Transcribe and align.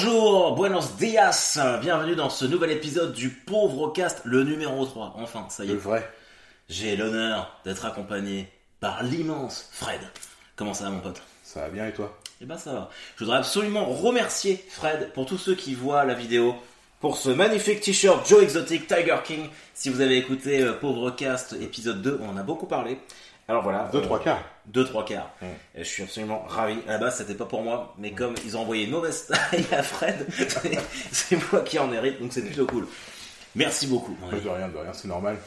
Bonjour, 0.00 0.54
buenos 0.54 0.94
dias, 0.96 1.58
bienvenue 1.80 2.14
dans 2.14 2.30
ce 2.30 2.44
nouvel 2.44 2.70
épisode 2.70 3.12
du 3.14 3.30
Pauvre 3.30 3.92
Cast, 3.92 4.20
le 4.24 4.44
numéro 4.44 4.86
3. 4.86 5.14
Enfin, 5.18 5.46
ça 5.48 5.64
y 5.64 5.68
Le 5.68 5.74
est. 5.74 5.76
vrai. 5.76 6.08
J'ai 6.68 6.94
l'honneur 6.94 7.58
d'être 7.64 7.84
accompagné 7.84 8.48
par 8.78 9.02
l'immense 9.02 9.68
Fred. 9.72 9.98
Comment 10.54 10.72
ça 10.72 10.84
va 10.84 10.90
mon 10.90 11.00
pote? 11.00 11.20
Ça 11.42 11.62
va 11.62 11.68
bien 11.70 11.88
et 11.88 11.92
toi? 11.92 12.16
Eh 12.40 12.44
ben 12.44 12.56
ça 12.56 12.72
va. 12.74 12.90
Je 13.16 13.24
voudrais 13.24 13.38
absolument 13.38 13.86
remercier 13.86 14.64
Fred 14.70 15.12
pour 15.14 15.26
tous 15.26 15.36
ceux 15.36 15.56
qui 15.56 15.74
voient 15.74 16.04
la 16.04 16.14
vidéo 16.14 16.54
pour 17.00 17.16
ce 17.16 17.30
magnifique 17.30 17.80
t-shirt 17.80 18.24
Joe 18.28 18.44
Exotic 18.44 18.86
Tiger 18.86 19.16
King. 19.24 19.48
Si 19.74 19.90
vous 19.90 20.00
avez 20.00 20.16
écouté 20.16 20.62
euh, 20.62 20.74
Pauvre 20.74 21.10
Cast 21.10 21.54
épisode 21.54 22.02
2, 22.02 22.20
on 22.22 22.28
en 22.28 22.36
a 22.36 22.44
beaucoup 22.44 22.66
parlé. 22.66 23.00
Alors 23.48 23.62
voilà. 23.62 23.88
Deux, 23.92 23.98
euh, 23.98 24.02
trois 24.02 24.20
quarts. 24.20 24.42
deux 24.66 24.84
trois 24.84 25.04
quarts. 25.04 25.30
Mm. 25.40 25.46
Je 25.78 25.82
suis 25.84 26.02
absolument 26.02 26.44
ravi. 26.46 26.78
À 26.86 26.92
la 26.92 26.98
base, 26.98 27.16
c'était 27.16 27.34
pas 27.34 27.46
pour 27.46 27.62
moi, 27.62 27.94
mais 27.98 28.12
comme 28.12 28.34
ils 28.44 28.56
ont 28.56 28.60
envoyé 28.60 28.84
une 28.84 28.90
mauvaise 28.90 29.26
taille 29.26 29.64
à 29.72 29.82
Fred, 29.82 30.26
c'est- 31.12 31.52
moi 31.52 31.62
qui 31.62 31.78
en 31.78 31.90
hérite, 31.92 32.20
donc 32.20 32.32
c'est 32.32 32.42
plutôt 32.44 32.66
cool. 32.66 32.86
Merci 33.54 33.86
beaucoup. 33.86 34.16
De 34.30 34.48
rien, 34.48 34.68
de 34.68 34.76
rien, 34.76 34.92
c'est 34.92 35.08
normal. 35.08 35.38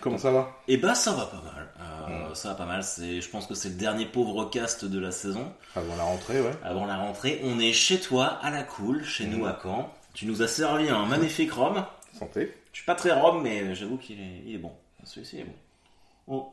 Comment 0.00 0.18
ça 0.18 0.30
va? 0.30 0.50
Et 0.68 0.76
bah 0.76 0.94
ça 0.94 1.12
va 1.12 1.24
pas 1.24 1.40
mal. 1.42 1.68
Euh, 1.80 2.34
Ça 2.34 2.50
va 2.50 2.54
pas 2.54 2.66
mal. 2.66 2.84
C'est, 2.84 3.22
je 3.22 3.30
pense 3.30 3.46
que 3.46 3.54
c'est 3.54 3.70
le 3.70 3.74
dernier 3.76 4.04
pauvre 4.04 4.44
cast 4.50 4.84
de 4.84 5.00
la 5.00 5.10
saison. 5.10 5.50
Avant 5.74 5.96
la 5.96 6.02
rentrée, 6.04 6.40
ouais. 6.42 6.52
Avant 6.62 6.84
la 6.84 6.96
rentrée, 6.98 7.40
on 7.44 7.58
est 7.58 7.72
chez 7.72 7.98
toi 7.98 8.38
à 8.42 8.50
la 8.50 8.62
cool, 8.62 9.02
chez 9.04 9.24
nous 9.26 9.46
à 9.46 9.58
Caen. 9.60 9.90
Tu 10.12 10.26
nous 10.26 10.42
as 10.42 10.48
servi 10.48 10.90
un 10.90 11.06
magnifique 11.06 11.52
rhum. 11.52 11.84
Santé. 12.16 12.54
Je 12.72 12.78
suis 12.78 12.86
pas 12.86 12.94
très 12.94 13.10
rhum, 13.10 13.42
mais 13.42 13.74
j'avoue 13.74 13.96
qu'il 13.96 14.20
est, 14.20 14.42
il 14.46 14.54
est 14.54 14.58
bon. 14.58 14.72
Celui-ci 15.04 15.40
est 15.40 15.44
bon. 15.44 15.54
Bon. 16.28 16.46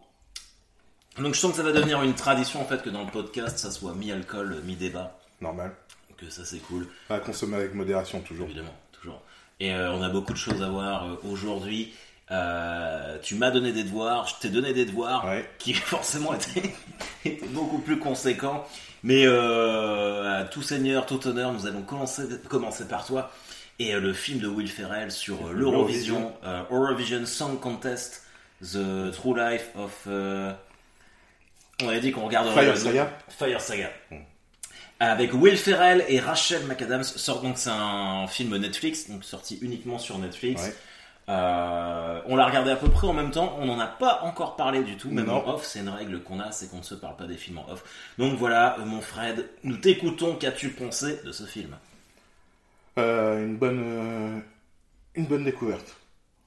Donc 1.17 1.35
je 1.35 1.39
sens 1.39 1.51
que 1.51 1.57
ça 1.57 1.63
va 1.63 1.71
devenir 1.71 2.01
une 2.01 2.15
tradition 2.15 2.61
en 2.61 2.65
fait 2.65 2.81
que 2.81 2.89
dans 2.89 3.03
le 3.03 3.11
podcast 3.11 3.57
ça 3.57 3.71
soit 3.71 3.93
mi-alcool, 3.93 4.61
mi-débat. 4.65 5.17
Normal. 5.41 5.71
Que 6.17 6.29
ça 6.29 6.43
c'est 6.45 6.59
cool, 6.59 6.87
À 7.09 7.19
consommer 7.19 7.57
avec 7.57 7.73
modération, 7.73 8.21
toujours. 8.21 8.45
évidemment, 8.47 8.73
toujours. 8.91 9.21
Et 9.59 9.73
euh, 9.73 9.91
on 9.93 10.01
a 10.01 10.09
beaucoup 10.09 10.33
de 10.33 10.37
choses 10.37 10.61
à 10.63 10.69
voir 10.69 11.05
euh, 11.05 11.15
aujourd'hui. 11.29 11.93
Euh, 12.31 13.17
tu 13.21 13.35
m'as 13.35 13.51
donné 13.51 13.71
des 13.73 13.83
devoirs, 13.83 14.27
je 14.27 14.35
t'ai 14.39 14.49
donné 14.49 14.73
des 14.73 14.85
devoirs 14.85 15.25
Ouais. 15.25 15.47
qui 15.59 15.73
forcément 15.73 16.33
étaient, 16.33 16.73
étaient 17.25 17.47
beaucoup 17.47 17.79
plus 17.79 17.99
conséquents. 17.99 18.65
Mais 19.03 19.25
euh, 19.27 20.41
à 20.41 20.43
tout 20.45 20.61
seigneur, 20.61 21.05
tout 21.05 21.27
honneur, 21.27 21.51
nous 21.51 21.67
allons 21.67 21.81
commencer, 21.81 22.23
commencer 22.47 22.87
par 22.87 23.05
toi. 23.05 23.31
Et 23.79 23.93
euh, 23.93 23.99
le 23.99 24.13
film 24.13 24.39
de 24.39 24.47
Will 24.47 24.69
Ferrell 24.69 25.11
sur 25.11 25.47
euh, 25.47 25.51
l'Eurovision, 25.53 26.31
euh, 26.45 26.63
Eurovision 26.71 27.25
Song 27.25 27.59
Contest, 27.59 28.23
The 28.61 29.11
True 29.11 29.35
Life 29.37 29.69
of... 29.75 30.07
on 31.81 31.87
avait 31.89 31.99
dit 31.99 32.11
qu'on 32.11 32.25
regarderait... 32.25 32.53
Fire 32.53 32.73
le- 32.73 32.79
Saga 32.79 33.11
Fire 33.29 33.61
Saga. 33.61 33.89
Mm. 34.11 34.15
Avec 34.99 35.33
Will 35.33 35.57
Ferrell 35.57 36.05
et 36.07 36.19
Rachel 36.19 36.65
McAdams. 36.65 37.03
Sort 37.03 37.41
donc 37.41 37.57
c'est 37.57 37.71
un 37.71 38.27
film 38.27 38.55
Netflix, 38.57 39.09
donc 39.09 39.23
sorti 39.23 39.57
uniquement 39.61 39.99
sur 39.99 40.17
Netflix. 40.17 40.61
Ouais. 40.63 40.73
Euh, 41.29 42.21
on 42.25 42.35
l'a 42.35 42.45
regardé 42.45 42.71
à 42.71 42.75
peu 42.75 42.89
près 42.89 43.07
en 43.07 43.13
même 43.13 43.31
temps. 43.31 43.57
On 43.59 43.65
n'en 43.65 43.79
a 43.79 43.87
pas 43.87 44.21
encore 44.23 44.55
parlé 44.55 44.83
du 44.83 44.95
tout, 44.97 45.09
même 45.09 45.25
Non. 45.25 45.45
en 45.45 45.55
off. 45.55 45.65
C'est 45.65 45.79
une 45.79 45.89
règle 45.89 46.21
qu'on 46.21 46.39
a, 46.39 46.51
c'est 46.51 46.69
qu'on 46.69 46.77
ne 46.77 46.83
se 46.83 46.95
parle 46.95 47.15
pas 47.17 47.25
des 47.25 47.37
films 47.37 47.57
en 47.57 47.69
off. 47.69 47.83
Donc 48.17 48.37
voilà, 48.37 48.77
euh, 48.79 48.85
mon 48.85 49.01
Fred, 49.01 49.49
nous 49.63 49.77
t'écoutons. 49.77 50.35
Qu'as-tu 50.35 50.69
pensé 50.69 51.19
de 51.25 51.31
ce 51.31 51.43
film? 51.43 51.75
Euh, 52.97 53.43
une 53.43 53.57
bonne, 53.57 53.83
euh, 53.83 54.39
une 55.15 55.25
bonne 55.25 55.43
découverte. 55.43 55.95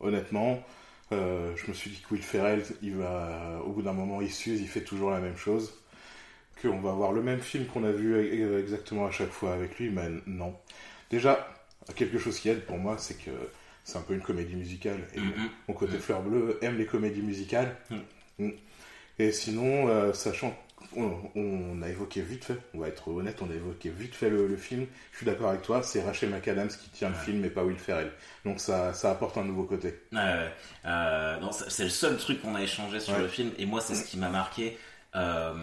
Honnêtement, 0.01 0.63
euh, 1.13 1.55
je 1.57 1.69
me 1.69 1.75
suis 1.75 1.91
dit 1.91 2.01
que 2.07 2.15
Will 2.15 2.23
Ferrell, 2.23 2.63
il 2.83 2.97
va, 2.97 3.61
au 3.65 3.71
bout 3.71 3.83
d'un 3.83 3.93
moment, 3.93 4.21
il 4.21 4.31
s'use, 4.31 4.61
il 4.61 4.69
fait 4.69 4.83
toujours 4.83 5.11
la 5.11 5.21
même 5.21 5.37
chose. 5.37 5.73
Qu'on 6.63 6.81
va 6.81 6.91
avoir 6.91 7.13
le 7.13 7.23
même 7.23 7.41
film 7.41 7.67
qu'on 7.67 7.85
a 7.85 7.93
vu 7.93 8.15
euh, 8.15 8.61
exactement 8.61 9.07
à 9.07 9.11
chaque 9.11 9.31
fois 9.31 9.53
avec 9.53 9.79
lui, 9.79 9.91
mais 9.91 10.09
non. 10.27 10.55
Déjà, 11.11 11.47
quelque 11.95 12.19
chose 12.19 12.39
qui 12.39 12.49
aide 12.49 12.65
pour 12.65 12.79
moi, 12.79 12.97
c'est 12.99 13.19
que 13.23 13.31
c'est 13.85 13.99
un 13.99 14.03
peu 14.03 14.15
une 14.15 14.23
comédie 14.23 14.57
musicale. 14.57 15.07
Et 15.15 15.21
Mhm. 15.21 15.49
mon 15.69 15.75
côté 15.75 15.99
fleur 15.99 16.23
bleue 16.23 16.59
aime 16.63 16.77
les 16.79 16.87
comédies 16.87 17.23
musicales. 17.23 17.77
Mm. 17.91 18.47
Mm. 18.47 18.51
Et 19.19 19.33
sinon, 19.33 19.89
euh, 19.89 20.13
sachant 20.13 20.57
on 20.97 21.83
a 21.83 21.89
évoqué 21.89 22.21
vite 22.23 22.45
fait, 22.45 22.59
on 22.75 22.79
va 22.79 22.89
être 22.89 23.09
honnête, 23.09 23.39
on 23.43 23.51
a 23.51 23.55
évoqué 23.55 23.91
vite 23.91 24.15
fait 24.15 24.31
le, 24.31 24.47
le 24.47 24.57
film, 24.57 24.87
je 25.13 25.17
suis 25.19 25.27
d'accord 25.27 25.51
avec 25.51 25.63
toi, 25.63 25.83
c'est 25.83 26.03
Rachel 26.03 26.31
McAdams 26.31 26.69
qui 26.69 26.89
tient 26.91 27.09
le 27.09 27.15
film 27.15 27.45
et 27.45 27.51
pas 27.51 27.65
Will 27.65 27.79
Ferrell. 27.79 28.13
Donc 28.45 28.61
ça, 28.61 28.93
ça 28.95 29.11
apporte 29.11 29.37
un 29.39 29.45
nouveau 29.45 29.65
côté. 29.65 29.95
Ouais, 30.13 30.19
ouais. 30.19 30.53
Euh, 30.87 31.39
non, 31.41 31.51
c'est 31.53 31.85
le 31.85 31.91
seul 31.91 32.17
truc 32.17 32.41
qu'on 32.43 32.55
a 32.55 32.63
échangé 32.63 33.01
sur 33.01 33.15
Ouais. 33.15 33.21
le 33.23 33.29
film, 33.29 33.51
et 33.59 33.67
moi 33.67 33.81
c'est 33.81 33.95
ce 33.95 34.05
qui 34.05 34.17
m'a 34.19 34.29
marqué. 34.29 34.79
Euh, 35.15 35.55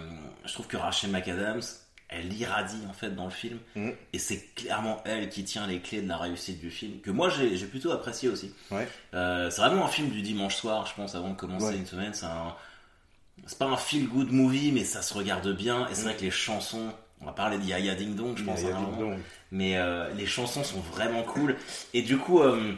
je 0.45 0.53
trouve 0.53 0.67
que 0.67 0.77
Rachel 0.77 1.11
McAdams, 1.11 1.61
elle 2.09 2.31
irradie 2.33 2.83
en 2.89 2.93
fait 2.93 3.11
dans 3.11 3.25
le 3.25 3.31
film, 3.31 3.59
Mhm. 3.75 3.93
et 4.13 4.19
c'est 4.19 4.53
clairement 4.55 5.01
elle 5.05 5.29
qui 5.29 5.43
tient 5.43 5.65
les 5.67 5.79
clés 5.79 6.01
de 6.01 6.09
la 6.09 6.17
réussite 6.17 6.59
du 6.59 6.69
film, 6.69 6.99
que 7.01 7.11
moi 7.11 7.29
j'ai 7.29 7.65
plutôt 7.67 7.91
apprécié 7.91 8.29
aussi. 8.29 8.53
Ouais. 8.71 8.87
Euh, 9.13 9.49
c'est 9.49 9.61
vraiment 9.61 9.85
un 9.85 9.89
film 9.89 10.09
du 10.09 10.21
dimanche 10.21 10.55
soir, 10.55 10.85
je 10.85 10.93
pense, 10.95 11.15
avant 11.15 11.29
de 11.31 11.35
commencer 11.37 11.75
une 11.75 11.85
semaine. 11.87 12.13
C'est 12.13 12.25
un, 12.25 12.55
c'est 13.47 13.57
pas 13.57 13.65
un 13.65 13.77
feel 13.77 14.07
good 14.07 14.31
movie, 14.31 14.71
mais 14.71 14.83
ça 14.83 15.01
se 15.01 15.13
regarde 15.13 15.47
bien, 15.55 15.87
et 15.89 15.95
c'est 15.95 16.03
vrai 16.03 16.15
que 16.15 16.21
les 16.21 16.31
chansons. 16.31 16.91
On 17.21 17.25
va 17.25 17.31
parler 17.31 17.57
de 17.57 17.63
Yaya 17.63 17.95
Ding 17.95 18.15
Dong, 18.15 18.37
je 18.37 18.43
pense. 18.43 18.59
Il 18.61 18.67
y 18.67 18.71
a 18.71 18.75
à 18.75 18.79
un 18.79 18.81
Ding 18.81 18.91
moment 18.91 19.11
Dong. 19.11 19.19
mais 19.51 19.77
euh, 19.77 20.09
les 20.13 20.25
chansons 20.25 20.63
sont 20.63 20.81
vraiment 20.81 21.23
cool 21.23 21.55
et 21.93 22.01
du 22.01 22.17
coup 22.17 22.41
euh, 22.41 22.73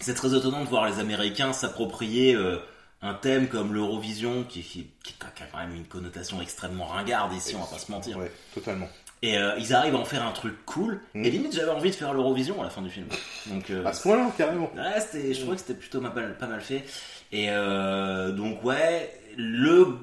c'est 0.00 0.12
très 0.14 0.36
étonnant 0.36 0.62
de 0.62 0.68
voir 0.68 0.86
les 0.86 0.98
Américains 0.98 1.54
s'approprier 1.54 2.34
euh, 2.34 2.58
un 3.00 3.14
thème 3.14 3.48
comme 3.48 3.72
l'Eurovision 3.72 4.44
qui, 4.44 4.62
qui, 4.62 4.88
qui 5.02 5.14
a 5.22 5.46
quand 5.50 5.58
même 5.58 5.74
une 5.74 5.86
connotation 5.86 6.42
extrêmement 6.42 6.84
ringarde 6.84 7.32
ici 7.32 7.54
on 7.56 7.60
va 7.60 7.66
pas 7.66 7.78
se 7.78 7.90
mentir 7.90 8.18
Ouais, 8.18 8.30
totalement. 8.54 8.88
Et 9.22 9.36
euh, 9.38 9.56
ils 9.58 9.74
arrivent 9.74 9.94
à 9.94 9.98
en 9.98 10.04
faire 10.04 10.24
un 10.26 10.32
truc 10.32 10.64
cool 10.66 11.00
Mm. 11.14 11.24
et 11.24 11.30
limite 11.30 11.52
j'avais 11.54 11.70
envie 11.70 11.90
de 11.90 11.94
faire 11.96 12.12
l'Eurovision 12.14 12.60
à 12.60 12.64
la 12.64 12.70
fin 12.70 12.82
du 12.82 12.90
film 12.90 13.06
donc 13.46 13.70
euh, 13.70 13.84
À 13.84 13.92
ce 13.92 14.02
point-là, 14.02 14.30
carrément. 14.36 14.70
Ouais, 14.74 15.00
je 15.32 15.40
trouvais 15.40 15.54
que 15.56 15.60
c'était 15.62 15.74
plutôt 15.74 16.00
pas 16.00 16.10
mal, 16.10 16.36
pas 16.38 16.46
mal 16.46 16.60
fait. 16.60 16.84
Et 17.32 17.50
euh, 17.50 18.32
donc, 18.32 18.62
ouais, 18.64 19.12
le 19.36 19.98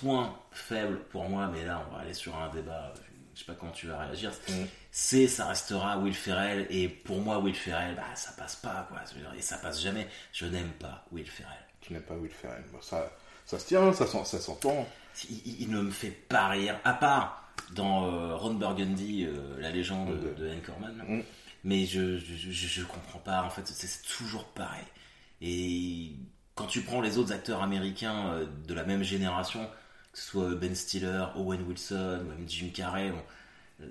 point 0.00 0.34
faible 0.52 0.98
pour 1.10 1.28
moi, 1.28 1.50
mais 1.52 1.64
là, 1.64 1.84
on 1.90 1.94
va 1.94 2.02
aller 2.02 2.14
sur 2.14 2.36
un 2.36 2.48
débat, 2.50 2.92
je 3.34 3.40
sais 3.40 3.44
pas 3.46 3.54
comment 3.54 3.72
tu 3.72 3.86
vas 3.86 3.98
réagir, 3.98 4.30
Mm. 4.48 4.52
c'est, 4.90 5.26
ça 5.26 5.46
restera 5.46 5.98
Will 5.98 6.14
Ferrell. 6.14 6.66
Et 6.70 6.88
pour 6.88 7.20
moi, 7.20 7.38
Will 7.38 7.54
Ferrell, 7.54 7.94
bah, 7.96 8.02
ça 8.14 8.32
passe 8.36 8.56
pas, 8.56 8.86
quoi. 8.88 8.98
Et 9.36 9.42
ça 9.42 9.56
passe 9.58 9.80
jamais. 9.82 10.06
Je 10.32 10.46
n'aime 10.46 10.70
pas 10.78 11.04
Will 11.12 11.26
Ferrell. 11.28 11.52
Tu 11.80 11.92
n'aimes 11.92 12.02
pas 12.02 12.14
Will 12.14 12.30
Ferrell. 12.30 12.64
Bon, 12.72 12.80
ça, 12.80 13.10
ça 13.46 13.58
se 13.58 13.66
tient, 13.66 13.92
ça, 13.92 14.06
s'en- 14.06 14.24
ça 14.24 14.38
s'entend. 14.38 14.86
Il, 15.30 15.36
il- 15.46 15.62
il 15.62 15.70
ne 15.70 15.80
me 15.82 15.90
fait 15.90 16.10
pas 16.10 16.48
rire, 16.48 16.78
à 16.84 16.94
part 16.94 17.43
dans 17.72 18.06
euh, 18.06 18.36
Ron 18.36 18.54
Burgundy, 18.54 19.24
euh, 19.26 19.60
la 19.60 19.70
légende 19.70 20.18
De- 20.20 20.34
de, 20.34 20.48
de 20.48 20.54
Anchorman. 20.54 21.04
Mm. 21.08 21.22
Mais 21.64 21.86
je, 21.86 22.18
je, 22.18 22.34
je, 22.34 22.50
je 22.50 22.84
comprends 22.84 23.18
pas, 23.20 23.42
en 23.42 23.50
fait, 23.50 23.66
c'est 23.66 24.02
toujours 24.02 24.44
pareil. 24.48 24.84
Et 25.40 26.12
quand 26.54 26.66
tu 26.66 26.82
prends 26.82 27.00
les 27.00 27.16
autres 27.18 27.32
acteurs 27.32 27.62
américains 27.62 28.26
euh, 28.34 28.46
de 28.66 28.74
la 28.74 28.84
même 28.84 29.02
génération, 29.02 29.66
que 30.12 30.18
ce 30.18 30.24
soit 30.30 30.54
Ben 30.54 30.74
Stiller, 30.74 31.24
Owen 31.36 31.62
Wilson, 31.62 32.20
ou 32.24 32.28
même 32.28 32.48
Jim 32.48 32.68
Carrey, 32.72 33.12
il 33.80 33.86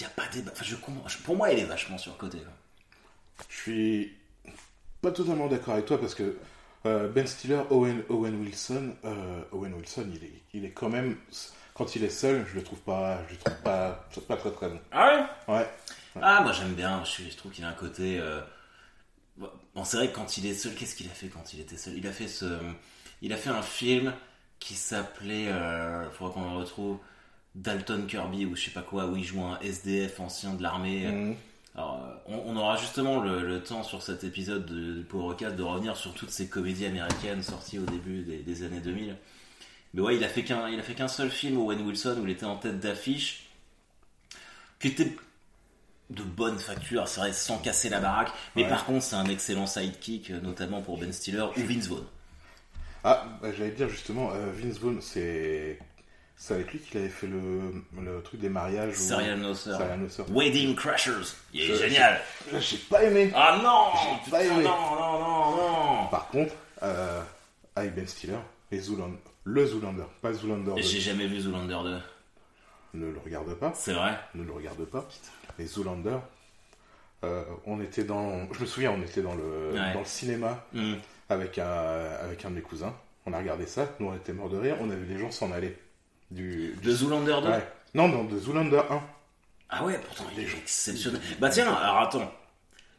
n'y 0.00 0.06
a 0.06 0.10
pas 0.10 0.26
de 0.28 0.32
débat. 0.34 0.50
Enfin, 0.52 0.64
je 0.64 1.18
Pour 1.24 1.36
moi, 1.36 1.52
il 1.52 1.58
est 1.58 1.64
vachement 1.64 1.98
surcoté. 1.98 2.38
quoi. 2.38 3.44
Je 3.48 3.56
suis 3.56 4.12
pas 5.02 5.12
totalement 5.12 5.46
d'accord 5.46 5.74
avec 5.74 5.86
toi 5.86 6.00
parce 6.00 6.14
que 6.14 6.36
Ben 6.84 7.26
Stiller, 7.26 7.60
Owen, 7.70 8.02
Owen 8.08 8.40
Wilson, 8.40 8.94
Owen 9.52 9.74
Wilson, 9.74 10.10
il 10.14 10.24
est, 10.24 10.42
il 10.54 10.64
est 10.64 10.70
quand 10.72 10.88
même, 10.88 11.16
quand 11.78 11.96
il 11.96 12.04
est 12.04 12.10
seul, 12.10 12.44
je 12.50 12.56
le 12.56 12.62
trouve 12.62 12.80
pas, 12.80 13.20
je 13.28 13.34
le 13.34 13.38
trouve 13.40 13.62
pas, 13.62 14.06
pas 14.28 14.36
très 14.36 14.50
très 14.50 14.68
bon. 14.68 14.78
Ah 14.92 15.28
ouais? 15.48 15.54
Ouais, 15.54 15.70
Ah, 16.20 16.42
moi 16.42 16.52
j'aime 16.52 16.74
bien, 16.74 17.02
je, 17.04 17.10
suis- 17.10 17.30
je 17.30 17.36
trouve 17.36 17.52
qu'il 17.52 17.64
a 17.64 17.68
un 17.68 17.72
côté. 17.72 18.18
euh, 18.20 18.40
Bon, 19.74 19.84
c'est 19.84 19.96
vrai 19.96 20.08
que 20.08 20.14
quand 20.16 20.36
il 20.36 20.46
est 20.46 20.54
seul, 20.54 20.74
qu'est-ce 20.74 20.96
qu'il 20.96 21.06
a 21.06 21.14
fait 21.14 21.28
quand 21.28 21.52
il 21.54 21.60
était 21.60 21.76
seul? 21.76 21.94
Il 21.96 22.06
a 22.06 22.12
fait 22.12 22.26
ce. 22.28 22.58
Il 23.22 23.32
a 23.32 23.36
fait 23.36 23.50
un 23.50 23.62
film 23.62 24.12
qui 24.58 24.74
s'appelait. 24.74 25.44
Il 25.44 26.10
faudra 26.12 26.34
qu'on 26.34 26.50
le 26.50 26.56
retrouve. 26.58 26.98
Dalton 27.54 28.06
Kirby 28.06 28.46
ou 28.46 28.54
je 28.56 28.64
sais 28.66 28.70
pas 28.70 28.82
quoi, 28.82 29.06
où 29.06 29.16
il 29.16 29.24
joue 29.24 29.42
un 29.42 29.58
SDF 29.60 30.20
ancien 30.20 30.54
de 30.54 30.62
l'armée. 30.62 31.06
Mhm. 31.06 31.36
Alors, 31.74 32.04
euh, 32.04 32.14
on, 32.26 32.52
on 32.52 32.56
aura 32.56 32.76
justement 32.76 33.20
le, 33.20 33.44
le 33.46 33.62
temps 33.62 33.82
sur 33.84 34.02
cet 34.02 34.24
épisode 34.24 34.66
de, 34.66 34.94
de 34.98 35.02
Pauvre 35.02 35.34
4 35.34 35.54
de 35.56 35.62
revenir 35.62 35.96
sur 35.96 36.12
toutes 36.14 36.30
ces 36.30 36.48
comédies 36.48 36.86
américaines 36.86 37.42
sorties 37.42 37.78
au 37.78 37.84
début 37.84 38.22
des, 38.22 38.38
des 38.38 38.62
années 38.64 38.80
2000. 38.80 39.16
Mais 39.94 40.02
ouais, 40.02 40.16
il 40.16 40.24
a 40.24 40.28
fait 40.28 40.44
qu'un, 40.44 40.68
il 40.68 40.78
a 40.78 40.82
fait 40.82 40.94
qu'un 40.94 41.08
seul 41.08 41.30
film, 41.30 41.58
Owen 41.58 41.80
Wilson, 41.80 42.18
où 42.20 42.24
il 42.24 42.30
était 42.30 42.44
en 42.44 42.56
tête 42.56 42.78
d'affiche, 42.80 43.48
qui 44.80 44.88
était 44.88 45.16
de 46.10 46.22
bonne 46.22 46.58
facture, 46.58 47.06
c'est 47.08 47.20
vrai, 47.20 47.32
sans 47.32 47.58
casser 47.58 47.88
la 47.88 48.00
baraque. 48.00 48.30
Mais 48.56 48.62
Ouais. 48.64 48.68
par 48.68 48.84
contre, 48.84 49.02
c'est 49.04 49.16
un 49.16 49.26
excellent 49.26 49.66
sidekick, 49.66 50.30
euh, 50.30 50.40
notamment 50.40 50.80
pour 50.82 50.98
Ben 50.98 51.12
Stiller 51.12 51.42
ou 51.56 51.60
Vince 51.66 51.86
Vaughn. 51.88 52.04
Ah, 53.04 53.26
bah, 53.42 53.48
j'allais 53.56 53.70
dire 53.72 53.88
justement, 53.88 54.30
euh, 54.32 54.50
Vince 54.52 54.78
Vaughn, 54.78 55.00
c'est, 55.00 55.78
c'est 56.36 56.54
avec 56.54 56.72
lui 56.72 56.78
qu'il 56.80 56.98
avait 57.00 57.08
fait 57.08 57.26
le, 57.26 57.82
le 58.00 58.22
truc 58.22 58.40
des 58.40 58.48
mariages. 58.48 58.94
ou- 58.98 59.00
Serial. 59.08 59.54
Serial 59.54 59.98
Nocer. 60.00 60.22
Wedding 60.30 60.74
Crashers. 60.76 61.34
Il 61.52 61.62
est 61.62 61.66
Je- 61.66 61.74
génial. 61.74 62.20
J'ai 62.58 62.76
pas 62.78 63.02
aimé. 63.04 63.30
Ah 63.34 63.58
non 63.62 63.90
J'ai 64.24 64.30
pas 64.30 64.44
aimé. 64.44 64.64
Non, 64.64 64.70
non, 64.80 65.18
non, 65.18 65.56
non 65.56 66.06
Par 66.10 66.28
contre, 66.28 66.54
euh, 66.82 67.22
avec 67.76 67.94
Ben 67.94 68.06
Stiller, 68.06 68.38
les 68.70 68.80
Zoolander, 68.80 69.18
le 69.44 69.66
Zoolander, 69.66 70.04
pas 70.20 70.32
Zoolander. 70.32 70.72
J'ai 70.82 70.94
deux. 70.98 71.00
jamais 71.00 71.26
vu 71.26 71.40
Zoolander 71.40 71.78
2. 71.82 72.98
ne 72.98 73.06
le 73.10 73.18
regarde 73.24 73.54
pas. 73.54 73.72
C'est 73.74 73.92
vrai. 73.92 74.18
Ne 74.34 74.44
le 74.44 74.52
regarde 74.52 74.84
pas. 74.84 75.06
Et 75.58 75.66
Zoolander, 75.66 76.18
euh, 77.24 77.44
on 77.66 77.80
était 77.80 78.04
dans. 78.04 78.52
Je 78.52 78.60
me 78.60 78.66
souviens, 78.66 78.92
on 78.92 79.02
était 79.02 79.22
dans 79.22 79.34
le, 79.34 79.72
Ouais. 79.72 79.92
dans 79.92 80.00
le 80.00 80.06
cinéma 80.06 80.64
Hmm. 80.72 80.94
avec 81.28 81.58
un, 81.58 81.66
avec 82.22 82.44
un 82.44 82.50
de 82.50 82.56
mes 82.56 82.60
cousins. 82.62 82.94
On 83.26 83.32
a 83.32 83.38
regardé 83.38 83.66
ça, 83.66 83.86
nous 84.00 84.06
on 84.08 84.14
était 84.16 84.32
morts 84.32 84.48
de 84.48 84.56
rire, 84.56 84.76
on 84.80 84.88
a 84.90 84.94
vu 84.94 85.04
les 85.06 85.18
gens 85.18 85.30
s'en 85.30 85.52
aller. 85.52 85.76
Du, 86.30 86.74
De 86.82 86.90
Zoolander 86.92 87.40
2 87.42 87.48
Ouais. 87.48 87.68
Non, 87.94 88.08
non, 88.08 88.24
de 88.24 88.38
Zoolander 88.38 88.82
1. 88.90 89.02
Ah 89.70 89.84
ouais, 89.84 89.98
pourtant 89.98 90.24
il 90.34 90.44
est 90.44 90.46
gens. 90.46 90.56
exceptionnel. 90.58 91.20
Bah 91.38 91.48
tiens, 91.50 91.70
alors 91.74 91.98
attends, 91.98 92.32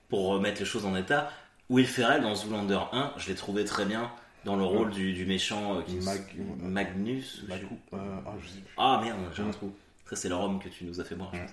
pour 0.08 0.28
remettre 0.28 0.60
les 0.60 0.66
choses 0.66 0.86
en 0.86 0.96
état, 0.96 1.32
Will 1.70 1.88
Ferrell 1.88 2.22
dans 2.22 2.36
Zoolander 2.36 2.80
1, 2.92 3.14
je 3.18 3.28
l'ai 3.30 3.36
trouvé 3.36 3.66
très 3.66 3.86
bien 3.86 4.12
dans 4.46 4.56
le 4.56 4.64
rôle 4.64 4.90
du, 4.92 5.14
du 5.14 5.26
méchant 5.26 5.78
euh, 5.80 5.82
qui 5.84 5.98
Mag- 5.98 6.36
Magnus. 6.62 7.44
Mag- 7.48 7.62
euh, 7.94 7.98
ah, 8.26 8.34
je 8.42 8.48
sais 8.48 8.60
plus. 8.62 8.74
Ah 8.78 9.02
merde, 9.04 9.18
j'ai 9.36 9.44
un 9.44 9.52
trou. 9.52 9.74
Ça 10.10 10.16
c'est 10.16 10.30
le 10.30 10.36
rhum 10.36 10.60
que 10.60 10.70
tu 10.70 10.86
nous 10.86 11.00
as 11.00 11.04
fait 11.04 11.16
boire, 11.16 11.32
je 11.34 11.40
pense. 11.40 11.52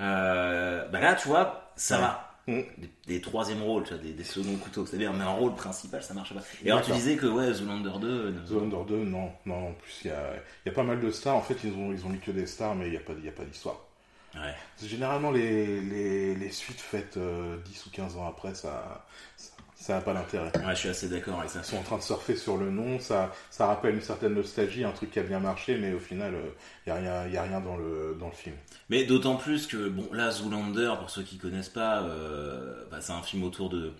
Euh, 0.00 0.88
bah 0.88 1.00
là, 1.00 1.14
tu 1.14 1.28
vois, 1.28 1.70
ça 1.76 1.98
va. 1.98 2.24
Mm. 2.46 2.62
Des, 2.78 2.90
des 3.06 3.20
troisièmes 3.20 3.62
rôles, 3.62 3.82
tu 3.84 3.90
vois, 3.92 4.02
des, 4.02 4.12
des 4.12 4.24
seconds 4.24 4.56
couteaux, 4.56 4.86
c'est 4.86 4.96
bien, 4.96 5.12
mais 5.12 5.24
un 5.24 5.28
rôle 5.32 5.54
principal, 5.54 6.02
ça 6.02 6.14
marche 6.14 6.32
pas. 6.32 6.40
Et 6.64 6.70
alors 6.70 6.82
tu 6.82 6.92
disais 6.92 7.16
que 7.16 7.26
ouais, 7.26 7.52
Zoolander 7.52 7.98
2. 8.00 8.08
euh, 8.08 8.46
Zoolander 8.46 8.88
2, 8.88 9.04
non, 9.04 9.30
non, 9.44 9.68
en 9.68 9.72
plus 9.72 10.00
il 10.04 10.08
y 10.08 10.10
a, 10.10 10.32
il 10.64 10.68
y 10.68 10.72
a 10.72 10.74
pas 10.74 10.82
mal 10.84 10.98
de 11.00 11.10
stars. 11.10 11.36
En 11.36 11.42
fait, 11.42 11.56
ils 11.64 11.74
ont, 11.74 11.92
ils 11.92 12.06
ont 12.06 12.08
mis 12.08 12.20
que 12.20 12.30
des 12.30 12.46
stars, 12.46 12.74
mais 12.74 12.86
il 12.86 12.92
n'y 12.92 12.96
a 12.96 13.00
pas, 13.00 13.12
y 13.22 13.28
a 13.28 13.32
pas 13.32 13.44
d'histoire. 13.44 13.76
Ouais. 14.34 14.54
Généralement, 14.82 15.30
les, 15.30 15.80
les, 15.82 16.34
les 16.36 16.50
suites 16.50 16.80
faites 16.80 17.16
euh, 17.18 17.58
10 17.66 17.86
ou 17.86 17.90
15 17.90 18.16
ans 18.16 18.26
après, 18.26 18.54
ça 18.54 19.04
ça- 19.36 19.50
ça 19.80 19.94
n'a 19.94 20.00
pas 20.00 20.12
d'intérêt. 20.12 20.50
Ouais, 20.58 20.74
je 20.74 20.80
suis 20.80 20.88
assez 20.88 21.08
d'accord 21.08 21.38
avec 21.38 21.50
ça. 21.50 21.60
Ils 21.60 21.64
sont 21.64 21.76
en 21.78 21.82
train 21.82 21.96
de 21.98 22.02
surfer 22.02 22.36
sur 22.36 22.56
le 22.56 22.70
nom, 22.70 22.98
ça, 22.98 23.32
ça 23.50 23.66
rappelle 23.66 23.94
une 23.94 24.00
certaine 24.00 24.34
nostalgie, 24.34 24.84
un 24.84 24.90
truc 24.92 25.10
qui 25.12 25.18
a 25.18 25.22
bien 25.22 25.38
marché, 25.40 25.78
mais 25.78 25.92
au 25.92 26.00
final, 26.00 26.34
il 26.86 26.92
n'y 26.92 26.98
a, 26.98 27.22
rien- 27.22 27.28
y 27.28 27.36
a 27.36 27.42
rien 27.44 27.60
dans 27.60 27.76
le, 27.76 28.16
dans 28.18 28.26
le 28.26 28.32
film. 28.34 28.56
Mais 28.90 29.04
d'autant 29.04 29.36
plus 29.36 29.66
que, 29.66 29.88
bon, 29.88 30.08
là, 30.12 30.30
Zoolander, 30.30 30.94
pour 30.98 31.10
ceux 31.10 31.22
qui 31.22 31.38
connaissent 31.38 31.68
pas, 31.68 32.02
euh, 32.02 32.84
bah, 32.90 32.98
c'est 33.00 33.12
un 33.12 33.22
film 33.22 33.44
autour 33.44 33.70
de, 33.70 33.92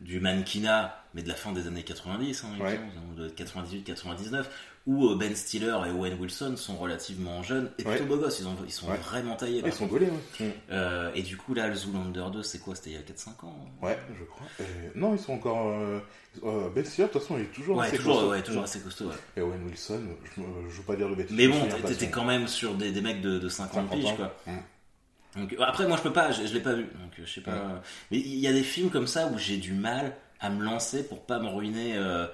du 0.00 0.18
mannequinat, 0.20 0.96
mais 1.14 1.22
de 1.22 1.28
la 1.28 1.34
fin 1.34 1.52
des 1.52 1.66
années 1.66 1.82
90, 1.84 2.44
hein, 2.44 2.48
Ouais. 2.62 2.76
semble, 2.76 3.16
de 3.16 3.28
98-99, 3.28 4.44
où 4.86 5.08
euh, 5.10 5.16
Ben 5.16 5.36
Stiller 5.36 5.76
et 5.86 5.90
Owen 5.90 6.18
Wilson 6.18 6.54
sont 6.56 6.76
relativement 6.76 7.42
jeunes 7.42 7.70
et 7.78 7.84
Ouais. 7.84 7.96
plutôt 7.96 8.06
beaux 8.06 8.16
gosses, 8.22 8.40
ils, 8.40 8.46
ont, 8.46 8.56
ils 8.66 8.72
sont 8.72 8.88
Ouais. 8.90 8.96
vraiment 8.96 9.36
taillés. 9.36 9.60
Ah, 9.62 9.68
ils 9.68 9.72
sont 9.74 9.86
gaulés, 9.86 10.08
ouais. 10.08 10.46
Mm. 10.46 10.50
Euh, 10.70 11.10
et 11.14 11.22
du 11.22 11.36
coup, 11.36 11.52
là, 11.54 11.68
le 11.68 11.74
Zoolander 11.74 12.24
2, 12.32 12.42
c'est 12.42 12.58
quoi? 12.58 12.74
C'était 12.74 12.90
il 12.90 12.96
y 12.96 12.98
a 12.98 13.02
4-5 13.02 13.44
ans? 13.46 13.54
Ouais, 13.82 13.98
je 14.18 14.24
crois. 14.24 14.46
Et- 14.60 14.98
non, 14.98 15.14
ils 15.14 15.20
sont 15.20 15.34
encore. 15.34 15.68
Euh, 15.68 16.00
euh, 16.44 16.68
Ben 16.74 16.84
Stiller, 16.84 17.08
de 17.08 17.12
toute 17.12 17.22
façon, 17.22 17.36
il 17.36 17.42
est 17.42 17.52
toujours 17.52 17.76
Ouais, 17.76 17.86
assez 17.88 17.96
toujours, 17.98 18.14
costaud. 18.14 18.30
ouais, 18.30 18.42
toujours 18.42 18.62
assez 18.64 18.80
costaud. 18.80 19.04
ouais. 19.08 19.14
Et 19.36 19.40
Owen 19.42 19.62
Wilson, 19.66 20.02
je, 20.36 20.42
je 20.70 20.76
veux 20.78 20.82
pas 20.84 20.96
dire 20.96 21.08
de 21.10 21.14
bêtises. 21.14 21.36
Mais 21.36 21.46
bon, 21.48 21.68
t'étais 21.86 22.08
quand 22.10 22.24
même 22.24 22.48
sur 22.48 22.74
des, 22.74 22.90
des 22.90 23.00
mecs 23.02 23.20
de, 23.20 23.38
de 23.38 23.48
50, 23.48 23.74
50 23.90 23.90
piges, 23.90 24.04
ans. 24.06 24.16
quoi. 24.16 24.34
Mm. 24.46 25.40
Donc, 25.40 25.52
euh, 25.52 25.56
après, 25.62 25.86
moi, 25.86 25.96
je 25.98 26.02
peux 26.02 26.12
pas, 26.12 26.32
je, 26.32 26.44
je 26.46 26.54
l'ai 26.54 26.60
pas 26.60 26.72
vu, 26.72 26.84
donc 26.84 27.12
euh, 27.18 27.22
je 27.24 27.30
sais 27.32 27.40
pas. 27.42 27.82
Mais 28.10 28.18
il 28.18 28.38
y 28.38 28.48
a 28.48 28.52
des 28.52 28.62
films 28.64 28.90
comme 28.90 29.06
ça 29.06 29.26
où 29.26 29.38
j'ai 29.38 29.58
du 29.58 29.72
mal 29.72 30.16
à 30.40 30.50
me 30.50 30.64
lancer 30.64 31.06
pour 31.06 31.24
pas 31.24 31.38
me 31.38 31.46
ruiner 31.48 31.96
euh, 31.96 32.26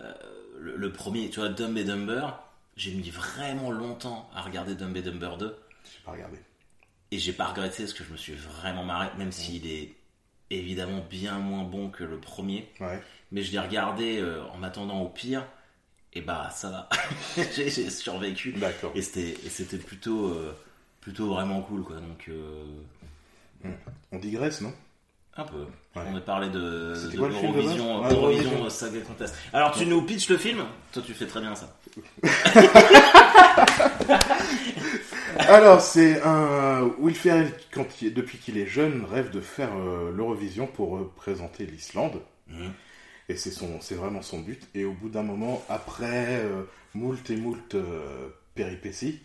euh, 0.00 0.12
le, 0.58 0.76
le 0.76 0.92
premier. 0.92 1.30
Tu 1.30 1.40
vois, 1.40 1.48
Dumb 1.48 1.76
et 1.76 1.84
Dumber, 1.84 2.26
j'ai 2.76 2.92
mis 2.92 3.10
vraiment 3.10 3.70
longtemps 3.70 4.28
à 4.34 4.42
regarder 4.42 4.74
Dumb 4.74 4.96
et 4.96 5.02
Dumber 5.02 5.36
2 5.38 5.56
J'ai 5.84 6.00
pas 6.04 6.12
regardé. 6.12 6.38
et 7.10 7.18
j'ai 7.18 7.32
pas 7.32 7.46
regretté 7.46 7.82
parce 7.84 7.92
que 7.94 8.04
je 8.04 8.12
me 8.12 8.16
suis 8.16 8.34
vraiment 8.34 8.84
marré, 8.84 9.08
même 9.18 9.32
s'il 9.32 9.66
est 9.66 9.94
évidemment 10.50 11.04
bien 11.08 11.38
moins 11.38 11.64
bon 11.64 11.90
que 11.90 12.04
le 12.04 12.18
premier. 12.18 12.68
Ouais. 12.80 13.02
Mais 13.32 13.42
je 13.42 13.52
l'ai 13.52 13.58
regardé 13.58 14.20
euh, 14.20 14.42
en 14.52 14.58
m'attendant 14.58 15.00
au 15.00 15.08
pire 15.08 15.44
et 16.12 16.20
bah 16.20 16.50
ça 16.52 16.70
va. 16.70 16.88
j'ai 17.56 17.70
survécu. 17.90 18.52
D'accord. 18.52 18.92
Et 18.94 19.02
c'était 19.02 19.30
et 19.44 19.48
c'était 19.48 19.78
plutôt 19.78 20.26
euh, 20.28 20.56
plutôt 21.00 21.28
vraiment 21.34 21.62
cool 21.62 21.82
quoi. 21.82 21.96
Donc 21.96 22.26
euh, 22.28 22.64
On 24.12 24.18
digresse, 24.18 24.60
non? 24.60 24.72
Un 25.36 25.44
peu. 25.44 25.56
Ouais. 25.96 26.02
On 26.12 26.16
a 26.16 26.20
parlé 26.20 26.48
de, 26.48 26.94
de 27.10 27.16
quoi 27.16 27.30
film 27.30 27.52
de 27.52 27.58
Eurovision, 27.58 28.02
Ah, 28.04 28.10
Eurovision 28.12 28.50
Eurovision. 28.52 28.70
Saga 28.70 29.00
Contest. 29.00 29.34
Alors 29.52 29.72
tu 29.72 29.86
nous 29.86 30.02
pitches 30.02 30.28
le 30.28 30.38
film? 30.38 30.64
Toi 30.92 31.02
tu 31.04 31.14
fais 31.14 31.26
très 31.26 31.40
bien 31.40 31.54
ça. 31.54 31.76
Alors, 35.38 35.80
c'est 35.80 36.22
un. 36.22 36.90
Will 36.98 37.14
Ferrell, 37.14 37.52
quand 37.72 37.86
il- 38.02 38.14
depuis 38.14 38.38
qu'il 38.38 38.58
est 38.58 38.66
jeune, 38.66 39.04
rêve 39.04 39.30
de 39.30 39.40
faire 39.40 39.70
euh, 39.76 40.12
l'Eurovision 40.14 40.66
pour 40.66 40.90
représenter 40.90 41.66
l'Islande. 41.66 42.20
Mhm. 42.48 42.72
Et 43.28 43.36
c'est 43.36 43.50
son, 43.50 43.80
c'est 43.80 43.94
vraiment 43.94 44.22
son 44.22 44.40
but. 44.40 44.62
Et 44.74 44.84
au 44.84 44.92
bout 44.92 45.08
d'un 45.08 45.22
moment, 45.22 45.64
après 45.68 46.40
euh, 46.44 46.62
moult 46.94 47.28
et 47.30 47.36
moult 47.36 47.74
euh, 47.74 48.28
péripéties, 48.54 49.20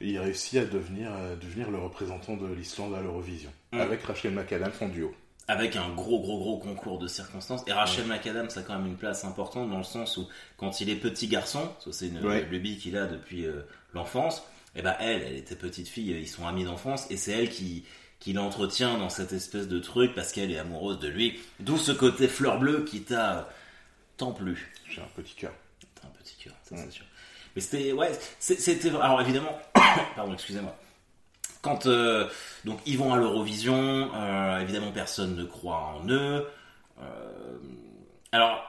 il 0.00 0.18
réussit 0.18 0.58
à 0.60 0.64
devenir, 0.64 1.10
euh, 1.12 1.36
devenir 1.36 1.70
le 1.70 1.78
représentant 1.78 2.36
de 2.36 2.46
l'Islande 2.52 2.94
à 2.94 3.00
l'Eurovision. 3.02 3.50
Mhm. 3.72 3.80
Avec 3.80 4.02
Rachel 4.02 4.32
McAdams 4.32 4.72
en 4.80 4.88
duo. 4.88 5.12
Avec 5.52 5.76
un 5.76 5.88
gros 5.90 6.20
gros 6.20 6.38
gros 6.38 6.56
concours 6.58 6.98
de 6.98 7.06
circonstances. 7.08 7.62
Et 7.66 7.72
Rachel 7.72 8.06
McAdams 8.06 8.48
a 8.56 8.62
quand 8.62 8.76
même 8.78 8.86
une 8.86 8.96
place 8.96 9.24
importante 9.24 9.68
dans 9.70 9.78
le 9.78 9.84
sens 9.84 10.16
où 10.16 10.26
quand 10.56 10.80
il 10.80 10.88
est 10.88 10.96
petit 10.96 11.28
garçon, 11.28 11.70
ça 11.84 11.92
c'est 11.92 12.08
une 12.08 12.24
Ouais. 12.24 12.42
lubie 12.50 12.78
qu'il 12.78 12.96
a 12.96 13.06
depuis 13.06 13.44
euh, 13.44 13.62
l'enfance, 13.92 14.42
et 14.74 14.82
ben 14.82 14.94
elle, 15.00 15.22
elle 15.22 15.36
était 15.36 15.56
petite 15.56 15.88
fille, 15.88 16.10
ils 16.18 16.28
sont 16.28 16.46
amis 16.46 16.64
d'enfance 16.64 17.10
et 17.10 17.16
c'est 17.16 17.32
elle 17.32 17.50
qui 17.50 17.84
qui 18.18 18.32
l'entretient 18.32 18.98
dans 18.98 19.08
cette 19.08 19.32
espèce 19.32 19.66
de 19.66 19.78
truc 19.80 20.14
parce 20.14 20.30
qu'elle 20.32 20.52
est 20.52 20.58
amoureuse 20.58 21.00
de 21.00 21.08
lui. 21.08 21.40
D'où 21.58 21.76
ce 21.76 21.90
côté 21.92 22.28
fleur 22.28 22.58
bleue 22.60 22.84
qui 22.84 23.02
t'a 23.02 23.38
euh, 23.38 23.42
tant 24.16 24.30
plu. 24.32 24.72
J'ai 24.88 25.00
un 25.02 25.08
petit 25.16 25.34
cœur. 25.34 25.52
T'as 26.00 26.06
un 26.06 26.10
petit 26.12 26.36
cœur, 26.36 26.54
ça 26.62 26.76
Ouais. 26.76 26.82
c'est 26.84 26.90
sûr. 26.92 27.04
Mais 27.56 27.60
c'était, 27.60 27.92
ouais, 27.92 28.12
c'était. 28.38 28.88
Alors 28.90 29.20
évidemment, 29.20 29.58
pardon, 30.16 30.32
excusez-moi. 30.34 30.74
Quand 31.62 31.86
euh, 31.86 32.28
donc 32.64 32.80
ils 32.86 32.98
vont 32.98 33.14
à 33.14 33.16
l'Eurovision, 33.16 34.10
euh, 34.14 34.58
évidemment 34.60 34.90
personne 34.92 35.36
ne 35.36 35.44
croit 35.44 35.94
en 36.00 36.08
eux. 36.08 36.46
Euh, 37.00 37.58
alors, 38.32 38.64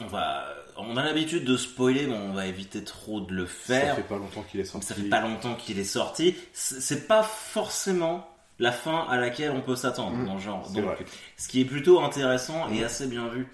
on 0.00 0.06
va, 0.06 0.46
on 0.76 0.96
a 0.96 1.02
l'habitude 1.04 1.44
de 1.44 1.56
spoiler, 1.56 2.06
mais 2.06 2.14
on 2.16 2.32
va 2.32 2.46
éviter 2.46 2.82
trop 2.82 3.20
de 3.20 3.32
le 3.32 3.46
Ça 3.46 3.52
faire. 3.74 3.96
fait 3.96 4.02
pas 4.02 4.16
longtemps 4.16 4.42
qu'il 4.42 4.60
est 4.60 4.64
sorti. 4.64 4.86
Ça 4.86 4.94
fait 4.94 5.08
pas 5.08 5.20
longtemps 5.20 5.54
qu'il 5.54 5.78
est 5.78 5.84
sorti. 5.84 6.34
C'est 6.52 7.06
pas 7.06 7.22
forcément 7.22 8.26
la 8.58 8.72
fin 8.72 9.06
à 9.08 9.16
laquelle 9.16 9.52
on 9.52 9.60
peut 9.60 9.76
s'attendre 9.76 10.16
Mmh, 10.16 10.26
dans 10.26 10.34
le 10.34 10.40
genre. 10.40 10.66
c'est 10.66 10.80
Donc, 10.80 10.84
vrai. 10.96 11.06
ce 11.36 11.48
qui 11.48 11.60
est 11.60 11.64
plutôt 11.64 12.00
intéressant 12.00 12.68
et 12.70 12.80
Mmh. 12.80 12.84
assez 12.84 13.06
bien 13.06 13.28
vu 13.28 13.46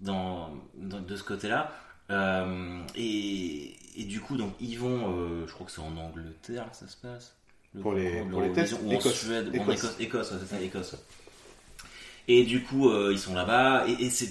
dans, 0.00 0.50
dans- 0.74 1.00
de 1.00 1.16
ce 1.16 1.22
côté-là. 1.22 1.70
Euh, 2.10 2.80
et, 2.96 3.76
et 3.96 4.04
du 4.04 4.20
coup, 4.20 4.36
donc 4.36 4.52
ils 4.60 4.76
vont, 4.78 5.16
euh, 5.16 5.46
je 5.46 5.52
crois 5.52 5.66
que 5.66 5.72
c'est 5.72 5.80
en 5.80 5.96
Angleterre 5.96 6.68
que 6.70 6.76
ça 6.76 6.88
se 6.88 6.96
passe. 6.96 7.36
Le 7.74 7.82
Pour 7.82 7.92
les- 7.94 8.22
pour 8.24 8.42
les 8.42 8.52
tests, 8.52 8.76
ou 8.82 8.88
en 8.88 8.92
Écosse. 8.92 9.14
Suède, 9.14 9.50
Écosse. 9.54 9.96
Écosse, 10.00 10.32
ouais, 10.32 10.38
c'est 10.40 10.56
ça, 10.56 10.60
Écosse. 10.60 10.96
Et 12.28 12.44
du 12.44 12.62
coup, 12.62 12.90
euh, 12.90 13.10
ils 13.12 13.18
sont 13.18 13.34
là-bas 13.34 13.84
et, 13.88 14.04
et 14.04 14.10
c'est, 14.10 14.28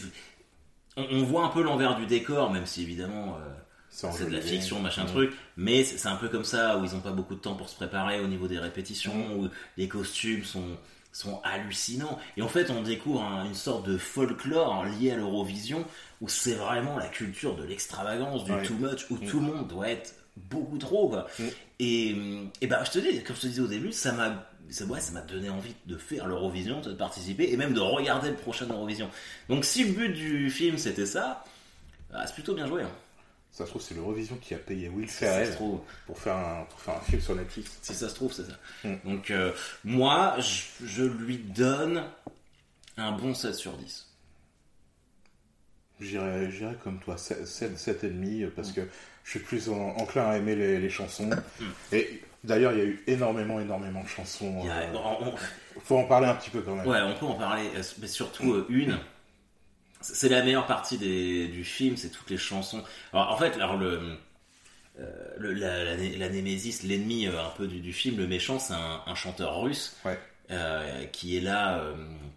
on, 0.97 1.23
voit 1.23 1.45
un 1.45 1.49
peu 1.49 1.61
l'envers 1.61 1.95
du 1.95 2.05
décor, 2.05 2.51
même 2.51 2.65
si 2.65 2.81
évidemment. 2.83 3.37
euh, 3.37 3.49
c'est 3.91 4.25
de 4.29 4.31
la 4.35 4.41
fiction, 4.41 4.79
machin 4.81 5.03
Mmh. 5.05 5.07
truc, 5.07 5.31
mais 5.57 5.83
c'est 5.83 6.07
un 6.07 6.15
peu 6.15 6.29
comme 6.29 6.43
ça 6.43 6.77
où 6.77 6.83
ils 6.85 6.95
ont 6.95 6.99
pas 6.99 7.11
beaucoup 7.11 7.33
de 7.35 7.39
temps 7.39 7.55
pour 7.55 7.69
se 7.69 7.75
préparer 7.75 8.19
au 8.21 8.27
niveau 8.27 8.47
des 8.47 8.59
répétitions, 8.59 9.13
Mmh. 9.15 9.37
où 9.39 9.49
les 9.77 9.87
costumes 9.87 10.43
sont, 10.43 10.77
sont 11.11 11.41
hallucinants. 11.43 12.17
Et 12.37 12.41
en 12.41 12.47
fait, 12.47 12.69
on 12.69 12.81
découvre 12.83 13.23
un- 13.23 13.45
une 13.45 13.55
sorte 13.55 13.87
de 13.87 13.97
folklore 13.97 14.85
lié 14.85 15.11
à 15.11 15.15
l'Eurovision 15.15 15.85
où 16.21 16.29
c'est 16.29 16.53
vraiment 16.53 16.97
la 16.97 17.07
culture 17.07 17.55
de 17.55 17.63
l'extravagance, 17.63 18.43
du 18.45 18.51
Ouais. 18.51 18.63
too 18.63 18.75
much, 18.75 19.05
où 19.09 19.15
Mmh. 19.15 19.27
tout 19.27 19.39
le 19.39 19.45
monde 19.47 19.67
doit 19.67 19.89
être 19.89 20.13
beaucoup 20.37 20.77
trop. 20.77 21.09
Quoi. 21.09 21.27
Mmh. 21.39 21.43
Et, 21.79 22.15
et 22.61 22.67
bah, 22.67 22.83
je 22.85 22.91
te 22.91 22.99
dis, 22.99 23.23
comme 23.23 23.35
je 23.35 23.41
te 23.41 23.47
disais 23.47 23.61
au 23.61 23.67
début, 23.67 23.91
ça 23.91 24.11
m'a. 24.11 24.45
ça- 24.69 24.85
Ouais, 24.85 24.99
ça 24.99 25.11
m'a 25.13 25.21
donné 25.21 25.49
envie 25.49 25.73
de 25.87 25.97
faire 25.97 26.27
l'Eurovision, 26.27 26.79
de 26.81 26.93
participer 26.93 27.51
et 27.51 27.57
même 27.57 27.73
de 27.73 27.79
regarder 27.79 28.29
le 28.29 28.35
prochain 28.35 28.67
Eurovision. 28.67 29.09
Donc, 29.49 29.65
si 29.65 29.83
le 29.83 29.93
but 29.93 30.09
du 30.13 30.51
film 30.51 30.77
c'était 30.77 31.07
ça, 31.07 31.43
bah, 32.11 32.25
c'est 32.27 32.33
plutôt 32.33 32.53
bien 32.53 32.67
joué. 32.67 32.83
hein. 32.83 32.91
Ça 33.59 33.65
se 33.65 33.71
trouve, 33.71 33.81
c'est 33.81 33.93
l'Eurovision 33.93 34.37
qui 34.41 34.53
a 34.53 34.57
payé 34.57 34.87
Will 34.87 35.09
Ferrell 35.09 35.49
pour 36.07 36.17
faire, 36.17 36.37
un, 36.37 36.63
pour 36.69 36.79
faire 36.79 36.95
un 36.95 37.01
film 37.01 37.21
sur 37.21 37.35
Netflix. 37.35 37.77
Si 37.81 37.93
ça 37.93 38.07
se 38.07 38.15
trouve, 38.15 38.31
c'est 38.31 38.45
ça. 38.45 38.53
Mm. 38.85 38.95
Donc, 39.03 39.31
euh, 39.31 39.51
moi, 39.83 40.37
je, 40.39 40.85
je 40.85 41.03
lui 41.03 41.39
donne 41.39 42.05
un 42.95 43.11
bon 43.11 43.33
7 43.33 43.53
sur 43.53 43.73
10. 43.75 44.07
J'irais 45.99 46.47
comme 46.85 46.99
toi, 46.99 47.17
7, 47.17 47.45
7, 47.45 48.03
et 48.05 48.07
demi, 48.07 48.45
Mm. 48.45 48.51
parce 48.51 48.71
que 48.71 48.79
je 49.25 49.29
suis 49.29 49.39
plus 49.39 49.67
en- 49.67 49.89
enclin 49.97 50.29
à 50.29 50.37
aimer 50.37 50.55
les, 50.55 50.79
les 50.79 50.89
chansons. 50.89 51.29
Et 51.91 52.21
d'ailleurs, 52.45 52.71
il 52.71 52.77
y 52.77 52.81
a 52.81 52.85
eu 52.85 53.03
énormément, 53.07 53.59
énormément 53.59 54.03
de 54.03 54.07
chansons. 54.07 54.61
Il 54.63 54.69
a- 54.69 54.83
euh, 54.83 54.93
on- 54.93 55.27
on- 55.27 55.79
faut 55.83 55.97
en 55.97 56.05
parler 56.05 56.27
un 56.27 56.35
petit 56.35 56.49
peu 56.49 56.61
quand 56.61 56.75
même. 56.75 56.87
ouais, 56.87 57.01
on 57.01 57.13
peut 57.19 57.25
en 57.25 57.35
parler, 57.35 57.69
euh, 57.75 57.83
mais 57.99 58.07
surtout 58.07 58.63
une. 58.69 58.97
C'est 60.01 60.29
la 60.29 60.43
meilleure 60.43 60.65
partie 60.65 60.97
des- 60.97 61.47
du 61.47 61.63
film, 61.63 61.97
c'est 61.97 62.09
toutes 62.09 62.29
les 62.29 62.37
chansons. 62.37 62.83
Alors, 63.13 63.31
en 63.31 63.37
fait, 63.37 63.53
alors 63.55 63.75
le, 63.77 63.99
euh, 64.99 65.05
le- 65.37 65.53
la, 65.53 65.83
la, 65.83 65.95
la 65.97 66.29
Némésis, 66.29 66.83
l'ennemi 66.83 67.27
euh, 67.27 67.43
un 67.43 67.49
peu 67.49 67.67
du, 67.67 67.79
du 67.81 67.91
film, 67.93 68.17
le 68.17 68.27
méchant, 68.27 68.59
c'est 68.59 68.73
un, 68.73 69.01
un 69.05 69.15
chanteur 69.15 69.61
russe 69.61 69.95
Ouais. 70.05 70.17
euh, 70.51 71.05
qui 71.07 71.35
est 71.37 71.41
là 71.41 71.83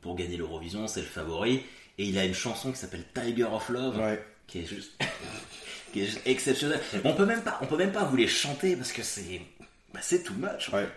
pour 0.01 0.17
gagner 0.17 0.37
l'Eurovision, 0.37 0.87
c'est 0.89 1.01
le 1.01 1.07
favori. 1.07 1.63
Et 1.99 2.05
il 2.07 2.19
a 2.19 2.25
une 2.25 2.35
chanson 2.35 2.73
qui 2.73 2.79
s'appelle 2.79 3.05
Tiger 3.15 3.45
of 3.45 3.69
Love. 3.69 3.99
Ouais. 3.99 4.25
qui 4.49 4.61
est 4.61 4.67
juste 4.67 4.93
qui 5.93 6.01
est 6.03 6.27
exceptionnel. 6.27 6.81
On 7.05 7.15
peut 7.15 7.27
même 7.27 7.43
pas, 7.43 7.59
on 7.63 7.67
peut 7.67 7.77
même 7.77 7.93
pas 7.93 8.05
vous 8.05 8.17
les 8.17 8.27
chanter 8.29 8.75
parce 8.77 8.93
que 8.93 9.03
c'est, 9.03 9.41
bah, 9.95 10.01
c'est 10.03 10.23
too 10.25 10.35
much. 10.35 10.69
Ouais. 10.73 10.89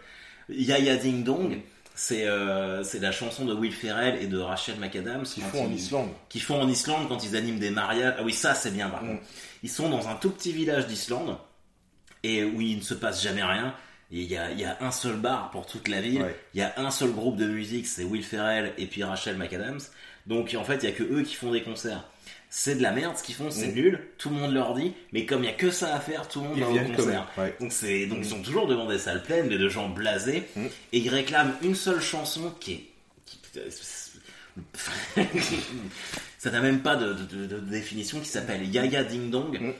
Yaya 0.50 0.96
Ding 0.96 1.24
Dong, 1.24 1.60
c'est 1.96 2.28
euh, 2.28 2.84
c'est 2.84 3.00
la 3.00 3.12
chanson 3.12 3.46
de 3.46 3.54
Will 3.54 3.72
Ferrell 3.74 4.22
et 4.22 4.28
de 4.28 4.38
Rachel 4.38 4.76
McAdams 4.80 5.24
Qu'ils 5.24 5.44
quand 5.44 5.50
font 5.50 5.66
en 5.66 5.72
Islande. 5.72 6.10
Qu'ils 6.30 6.42
font 6.42 6.62
en 6.62 6.68
Islande 6.68 7.08
quand 7.08 7.24
ils 7.24 7.36
animent 7.36 7.60
des 7.60 7.70
mariages. 7.72 8.14
Ah 8.20 8.24
oui, 8.24 8.34
ça 8.34 8.54
c'est 8.54 8.72
bien 8.72 8.90
par 8.90 9.04
Mm. 9.04 9.08
contre. 9.08 9.24
Ils 9.64 9.70
sont 9.70 9.90
dans 9.90 10.08
un 10.08 10.16
tout 10.16 10.30
petit 10.30 10.52
village 10.52 10.88
d'Islande 10.88 11.38
et 12.24 12.44
où 12.44 12.62
il 12.62 12.78
ne 12.78 12.82
se 12.82 12.94
passe 12.94 13.24
jamais 13.24 13.44
rien. 13.44 13.74
Il 14.12 14.22
y, 14.24 14.38
a, 14.38 14.52
il 14.52 14.60
y 14.60 14.66
a 14.66 14.78
un 14.82 14.92
seul 14.92 15.16
bar 15.16 15.50
pour 15.50 15.66
toute 15.66 15.88
la 15.88 16.00
ville. 16.00 16.22
Ouais. 16.22 16.40
Il 16.54 16.60
y 16.60 16.64
a 16.64 16.74
un 16.78 16.92
seul 16.92 17.12
groupe 17.12 17.38
de 17.38 17.48
musique, 17.48 17.88
c'est 17.88 18.04
Will 18.04 18.24
Ferrell 18.24 18.72
et 18.78 18.86
puis 18.86 19.04
Rachel 19.04 19.36
McAdams. 19.36 19.80
Donc 20.28 20.56
en 20.58 20.64
fait, 20.64 20.76
il 20.84 20.84
y 20.86 20.88
a 20.88 20.92
que 20.92 21.04
eux 21.04 21.24
qui 21.24 21.34
font 21.36 21.52
des 21.52 21.64
concerts. 21.64 22.04
C'est 22.50 22.76
de 22.76 22.82
la 22.82 22.92
merde 22.92 23.18
ce 23.18 23.24
qu'ils 23.24 23.36
font, 23.36 23.52
c'est 23.52 23.68
Mm. 23.68 23.74
nul. 23.76 24.08
Tout 24.18 24.30
le 24.30 24.36
monde 24.36 24.54
leur 24.54 24.74
dit, 24.76 24.94
mais 25.12 25.26
comme 25.26 25.44
il 25.44 25.48
y 25.48 25.50
a 25.50 25.54
que 25.54 25.72
ça 25.72 25.94
à 25.94 26.00
faire, 26.00 26.28
tout 26.28 26.40
le 26.42 26.48
monde 26.50 26.58
Ils 26.58 26.64
va 26.64 26.70
au 26.70 26.94
concert. 26.96 27.28
Ouais. 27.38 27.56
Donc 27.60 27.72
c'est 27.74 28.06
donc 28.08 28.20
ils 28.22 28.30
sont 28.30 28.42
toujours 28.42 28.68
devant 28.68 28.88
des 28.88 28.98
salles 29.00 29.24
pleines, 29.24 29.48
mais 29.48 29.58
de 29.58 29.68
gens 29.68 29.90
blasés, 29.90 30.44
Mm. 30.56 30.66
et 30.94 30.98
ils 31.00 31.10
réclament 31.10 31.54
une 31.62 31.76
seule 31.76 32.00
chanson 32.02 32.54
qui 32.60 32.72
est 32.74 32.86
qui- 33.26 33.40
ça 36.38 36.52
n'a 36.52 36.62
même 36.62 36.82
pas 36.82 36.96
de, 36.96 37.14
de- 37.14 37.26
de- 37.26 37.46
de 37.48 37.60
définition 37.60 38.20
qui 38.20 38.28
s'appelle 38.30 38.64
Yaya 38.70 39.04
Ding 39.04 39.30
Dong. 39.30 39.60
Mm. 39.60 39.74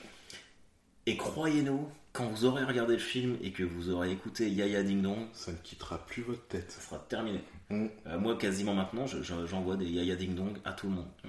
Et 1.06 1.16
croyez-nous, 1.16 1.88
quand 2.12 2.26
vous 2.26 2.44
aurez 2.44 2.64
regardé 2.64 2.94
le 2.94 2.98
film 2.98 3.36
et 3.42 3.52
que 3.52 3.62
vous 3.62 3.90
aurez 3.90 4.10
écouté 4.10 4.48
Yaya 4.50 4.82
Ding 4.82 5.02
Dong, 5.02 5.28
Ça 5.32 5.52
ne 5.52 5.56
quittera 5.58 6.04
plus 6.06 6.22
votre 6.22 6.46
tête. 6.48 6.70
ça 6.70 6.80
sera 6.80 6.98
terminé. 7.08 7.40
Mm. 7.68 7.86
Euh, 8.06 8.18
moi, 8.18 8.36
quasiment 8.36 8.74
maintenant, 8.74 9.06
je- 9.06 9.22
je- 9.22 9.46
j'envoie 9.46 9.76
des 9.76 9.86
Yaya 9.86 10.14
Ding 10.14 10.34
Dong 10.34 10.56
à 10.64 10.72
tout 10.72 10.86
le 10.88 10.94
monde. 10.94 11.06
Euh, 11.24 11.28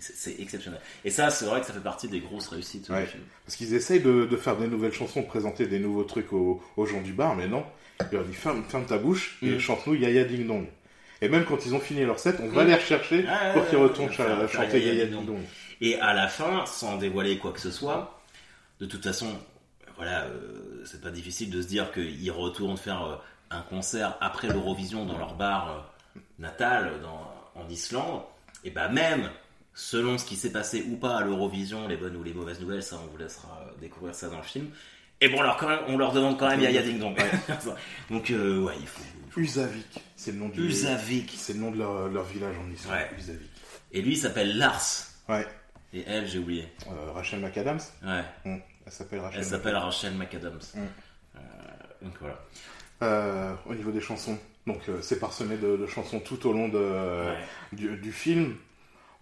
C'est 0.00 0.40
exceptionnel. 0.40 0.80
Et 1.04 1.10
ça, 1.10 1.30
c'est 1.30 1.44
vrai 1.44 1.60
que 1.60 1.66
ça 1.66 1.72
fait 1.72 1.78
partie 1.80 2.08
des 2.08 2.20
grosses 2.20 2.48
réussites 2.48 2.88
Ouais. 2.88 3.02
du 3.02 3.06
film. 3.08 3.22
Parce 3.44 3.56
qu'ils 3.56 3.74
essayent 3.74 4.00
de, 4.00 4.24
de 4.24 4.36
faire 4.36 4.56
des 4.56 4.66
nouvelles 4.66 4.92
chansons, 4.92 5.20
de 5.20 5.26
présenter 5.26 5.66
des 5.66 5.78
nouveaux 5.78 6.04
trucs 6.04 6.32
aux, 6.32 6.62
aux 6.76 6.86
gens 6.86 7.02
du 7.02 7.12
bar, 7.12 7.36
mais 7.36 7.46
non. 7.48 7.64
Il 8.00 8.16
leur 8.16 8.24
dit 8.24 8.34
ferme, 8.34 8.64
ferme 8.68 8.86
ta 8.86 8.96
bouche 8.98 9.38
et 9.42 9.50
Mm. 9.56 9.58
chante-nous 9.58 9.94
Yaya 9.96 10.24
Ding 10.24 10.46
Dong. 10.46 10.66
Et 11.20 11.28
même 11.28 11.44
quand 11.44 11.64
ils 11.66 11.74
ont 11.74 11.80
fini 11.80 12.04
leur 12.04 12.18
set, 12.18 12.36
on 12.40 12.48
va 12.48 12.64
Mm. 12.64 12.68
les 12.68 12.74
rechercher 12.74 13.24
Ah, 13.28 13.52
pour 13.52 13.68
qu'ils 13.68 13.78
retournent 13.78 14.10
chanter 14.12 14.80
Yaya 14.80 15.06
Ding 15.06 15.24
Dong. 15.26 15.42
Et 15.80 15.98
à 16.00 16.12
la 16.14 16.26
fin, 16.28 16.64
sans 16.66 16.96
dévoiler 16.96 17.38
quoi 17.38 17.52
que 17.52 17.60
ce 17.60 17.70
soit, 17.70 18.20
de 18.80 18.86
toute 18.86 19.04
façon, 19.04 19.28
voilà, 19.96 20.24
euh, 20.26 20.82
c'est 20.84 21.00
pas 21.00 21.10
difficile 21.10 21.50
de 21.50 21.60
se 21.60 21.66
dire 21.68 21.92
qu'ils 21.92 22.30
retournent 22.32 22.76
faire 22.76 23.04
euh, 23.04 23.16
un 23.50 23.62
concert 23.62 24.16
après 24.20 24.48
l'Eurovision 24.48 25.04
dans 25.06 25.18
leur 25.18 25.34
bar 25.34 25.70
euh, 26.16 26.20
natal 26.38 27.00
dans, 27.02 27.60
en 27.60 27.68
Islande. 27.68 28.22
Et 28.64 28.70
bah 28.70 28.88
même, 28.88 29.30
selon 29.74 30.18
ce 30.18 30.24
qui 30.24 30.36
s'est 30.36 30.52
passé 30.52 30.84
ou 30.88 30.96
pas 30.96 31.18
à 31.18 31.22
l'Eurovision, 31.22 31.86
les 31.88 31.96
bonnes 31.96 32.16
ou 32.16 32.22
les 32.22 32.34
mauvaises 32.34 32.60
nouvelles, 32.60 32.82
ça 32.82 32.96
on 33.02 33.06
vous 33.10 33.18
laissera 33.18 33.60
euh, 33.62 33.80
découvrir 33.80 34.14
ça 34.14 34.28
dans 34.28 34.38
le 34.38 34.42
film. 34.42 34.70
Et 35.20 35.28
bon, 35.28 35.40
alors 35.40 35.56
quand 35.56 35.68
même, 35.68 35.80
on 35.88 35.96
leur 35.96 36.12
demande 36.12 36.38
quand 36.38 36.48
même 36.48 36.60
Yaya 36.60 36.82
Ding 36.82 36.98
Dong. 36.98 37.16
Donc 38.10 38.30
euh, 38.30 38.62
ouais, 38.62 38.74
il 38.80 38.86
faut. 38.86 39.02
Usavik, 39.36 40.00
c'est 40.16 40.32
le 40.32 40.38
nom 40.38 40.48
du. 40.48 40.60
Usavik. 40.60 41.32
C'est 41.36 41.52
le 41.54 41.60
nom 41.60 41.70
de 41.70 41.78
leur, 41.78 42.08
leur 42.08 42.24
village 42.24 42.56
en 42.58 42.70
Islande. 42.70 42.94
Ouais. 42.94 43.10
Usavik. 43.18 43.50
Et 43.92 44.02
lui 44.02 44.12
il 44.12 44.16
s'appelle 44.16 44.56
Lars. 44.58 45.06
Ouais. 45.28 45.46
Et 45.92 46.04
elle, 46.06 46.26
j'ai 46.26 46.38
oublié. 46.38 46.68
Euh, 46.86 47.12
Rachel 47.12 47.40
McAdams. 47.40 47.80
Ouais. 48.02 48.24
Mm. 48.44 48.58
Elle 48.86 48.92
s'appelle 48.92 49.20
Rachel. 49.20 49.40
Elle 49.40 49.46
s'appelle 49.46 49.76
Rachel 49.76 50.14
McAdams. 50.14 50.60
Euh, 50.76 51.40
donc 52.02 52.14
voilà. 52.20 52.38
Euh, 53.02 53.52
au 53.68 53.74
niveau 53.74 53.90
des 53.92 54.00
chansons. 54.00 54.38
Donc 54.66 54.80
euh, 54.88 54.98
c'est 55.02 55.20
parsemé 55.20 55.56
de, 55.56 55.76
de 55.76 55.86
chansons 55.86 56.18
tout 56.20 56.46
au 56.48 56.52
long 56.52 56.68
de, 56.68 56.78
Ouais. 56.78 57.36
du, 57.72 57.96
du 57.96 58.12
film. 58.12 58.56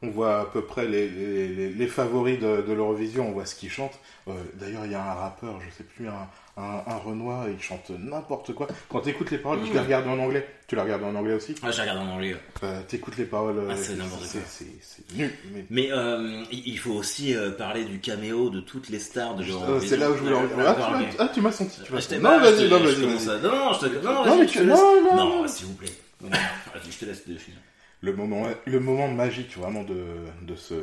On 0.02 0.08
voit 0.10 0.40
à 0.40 0.44
peu 0.46 0.62
près 0.62 0.86
les, 0.86 1.08
les, 1.08 1.48
les- 1.48 1.68
les 1.70 1.86
favoris 1.86 2.38
de, 2.38 2.62
de 2.62 2.72
l'Eurovision, 2.72 3.28
on 3.28 3.32
voit 3.32 3.46
ce 3.46 3.54
qu'ils 3.54 3.70
chantent. 3.70 3.98
Euh, 4.28 4.32
D'ailleurs, 4.54 4.84
il 4.86 4.92
y 4.92 4.94
a 4.94 5.02
un 5.02 5.14
rappeur, 5.14 5.58
je 5.60 5.70
sais 5.74 5.84
plus, 5.84 6.06
un, 6.08 6.28
un, 6.58 6.82
un 6.86 6.96
Renoir, 6.96 7.48
il 7.50 7.60
chante 7.60 7.90
n'importe 7.90 8.54
quoi. 8.54 8.66
Quand 8.88 9.00
tu 9.00 9.14
les 9.30 9.38
paroles, 9.38 9.58
je 9.66 9.70
Mm. 9.70 9.74
les 9.74 9.80
regarde 9.80 10.06
en 10.08 10.18
anglais. 10.18 10.48
Tu 10.66 10.74
les 10.74 10.80
regardes 10.80 11.04
en 11.04 11.14
anglais 11.14 11.34
aussi 11.34 11.54
Ah, 11.62 11.70
j'ai 11.70 11.82
regardé 11.82 12.00
en 12.00 12.08
anglais. 12.12 12.34
euh, 12.62 12.80
T'écoutes 12.88 13.16
les 13.18 13.24
paroles. 13.26 13.58
euh, 13.58 13.68
Ah, 13.70 13.76
c'est 13.76 13.94
n'importe 13.94 14.20
quoi. 14.22 14.40
c'est- 14.46 14.64
C'est 14.80 15.14
nul. 15.16 15.30
Mais... 15.52 15.66
Mais 15.68 15.92
euh, 15.92 16.42
il 16.50 16.78
faut 16.78 16.92
aussi 16.94 17.34
euh, 17.34 17.50
parler 17.50 17.84
du 17.84 18.00
caméo 18.00 18.48
de 18.50 18.60
toutes 18.60 18.88
les 18.88 18.98
stars 18.98 19.34
de 19.36 19.44
l'Eurovision. 19.44 19.80
c'est 19.88 19.96
là 19.98 20.10
où 20.10 20.14
je 20.14 20.20
voulais 20.20 20.34
en 20.34 20.46
venir. 20.46 20.64
Ah, 20.66 20.74
tu 20.74 20.80
m'as- 20.92 21.00
ok. 21.00 21.16
ah, 21.18 21.28
tu 21.34 21.40
m'as 21.42 21.52
senti. 21.52 21.82
Tu 21.84 21.92
m'as 21.92 21.98
Ah, 21.98 22.00
je 22.00 22.06
t'ai- 22.08 22.14
senti. 22.14 22.22
bah, 22.22 22.30
Non, 22.38 22.44
je 22.44 22.50
vas-y, 22.50 22.56
te- 22.56 22.70
non, 22.74 22.78
je 22.78 22.84
vas-y. 22.86 23.00
commence 23.02 23.24
vas-y. 23.26 23.36
à- 23.36 23.42
Non, 23.42 23.56
non, 23.56 23.72
je 23.74 23.78
te... 23.86 23.86
Non, 23.86 24.12
Non, 24.12 24.24
vas-y, 24.24 24.38
mais 24.38 24.46
je 24.46 24.52
tu- 24.52 24.58
te 24.58 24.62
laisse. 24.64 24.78
non, 24.78 25.02
non, 25.02 25.14
Non, 25.16 25.42
non. 25.42 25.48
s'il 25.48 25.66
vous 25.66 25.74
plaît. 25.74 25.88
Non, 26.22 26.30
Vas-y, 26.30 26.90
je 26.92 26.98
te 26.98 27.04
laisse 27.04 27.28
définir. 27.28 27.58
le 28.00 28.12
moment, 28.14 28.46
le 28.64 28.80
moment 28.80 29.08
magique 29.08 29.56
vraiment 29.58 29.84
de, 29.84 30.04
de, 30.42 30.54
ce, 30.56 30.74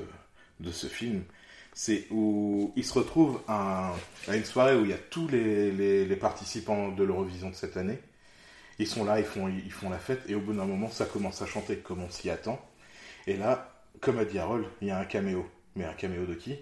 de 0.60 0.72
ce 0.72 0.86
film, 0.88 1.24
c'est 1.74 2.06
où 2.12 2.72
il 2.76 2.86
se 2.86 2.94
retrouve 2.94 3.42
à, 3.48 3.90
un- 3.90 4.32
à 4.32 4.36
une 4.36 4.46
soirée 4.46 4.76
où 4.76 4.84
il 4.84 4.92
y 4.92 4.94
a 4.94 4.98
tous 4.98 5.28
les, 5.28 5.72
les, 5.72 6.06
les 6.06 6.16
participants 6.16 6.90
de 6.92 7.04
l'Eurovision 7.04 7.50
de 7.50 7.56
cette 7.56 7.78
année. 7.78 8.00
Ils 8.80 8.88
sont 8.88 9.04
là, 9.06 9.20
ils 9.20 9.26
font, 9.26 9.48
ils 9.48 9.72
font 9.72 9.90
la 9.90 10.00
fête, 10.00 10.22
et 10.28 10.36
au 10.36 10.40
bout 10.40 10.54
d'un 10.54 10.66
moment, 10.66 10.90
ça 10.90 11.06
commence 11.06 11.42
à 11.42 11.46
chanter 11.46 11.78
comme 11.78 12.02
on 12.04 12.10
s'y 12.10 12.30
attend. 12.30 12.60
Et 13.28 13.38
là, 13.38 13.72
comme 14.02 14.18
a 14.20 14.26
dit 14.26 14.40
Harold, 14.40 14.66
il 14.82 14.88
y 14.88 14.92
a 14.92 15.00
un 15.00 15.06
caméo. 15.06 15.48
Mais 15.76 15.86
un 15.86 15.94
caméo 15.94 16.26
de 16.26 16.34
qui? 16.34 16.56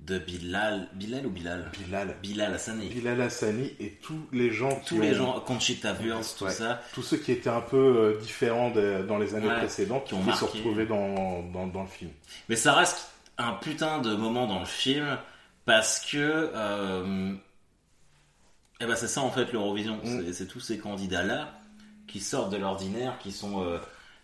De 0.00 0.18
Bilal... 0.18 0.88
Bilal 0.94 1.26
ou 1.26 1.30
Bilal? 1.30 1.70
Bilal. 1.76 2.16
Bilal 2.22 2.54
Hassani. 2.54 2.88
Bilal 2.88 3.20
Hassani 3.20 3.72
et 3.80 3.90
tous 4.00 4.20
les 4.32 4.50
gens 4.52 4.76
qui 4.80 4.94
Tous 4.94 5.00
les 5.00 5.12
ont- 5.20 5.34
gens, 5.34 5.40
Conchita 5.40 5.92
Wurst, 5.94 6.38
tout 6.38 6.44
Ouais. 6.44 6.50
ça, 6.52 6.80
tous 6.94 7.02
ceux 7.02 7.16
qui 7.16 7.32
étaient 7.32 7.50
un 7.50 7.60
peu 7.60 7.76
euh, 7.76 8.18
différents 8.20 8.70
de- 8.70 9.02
dans 9.06 9.18
les 9.18 9.34
années 9.34 9.48
Ouais, 9.48 9.56
précédentes, 9.58 10.04
qui 10.04 10.10
qui, 10.10 10.14
ont 10.14 10.22
se 10.22 10.26
marqué. 10.28 10.46
retrouvaient 10.58 10.86
dans, 10.86 11.42
dans, 11.52 11.66
dans 11.66 11.82
le 11.82 11.88
film. 11.88 12.10
Mais 12.48 12.54
ça 12.56 12.72
reste 12.74 13.10
un 13.38 13.52
putain 13.54 14.00
de 14.00 14.14
moment 14.14 14.46
dans 14.46 14.60
le 14.60 14.66
film 14.66 15.18
parce 15.64 16.00
que 16.00 16.50
euh, 16.54 17.34
eh 18.80 18.86
ben 18.86 18.94
c'est 18.96 19.08
ça 19.08 19.22
en 19.22 19.30
fait 19.30 19.52
l'Eurovision. 19.52 20.00
Mm. 20.04 20.32
C'est- 20.32 20.46
tous 20.46 20.60
ces 20.60 20.78
candidats 20.78 21.22
là 21.22 21.52
qui 22.06 22.20
sortent 22.20 22.50
de 22.52 22.56
l'ordinaire, 22.56 23.18
qui 23.18 23.32
sont 23.32 23.62
euh, 23.64 23.78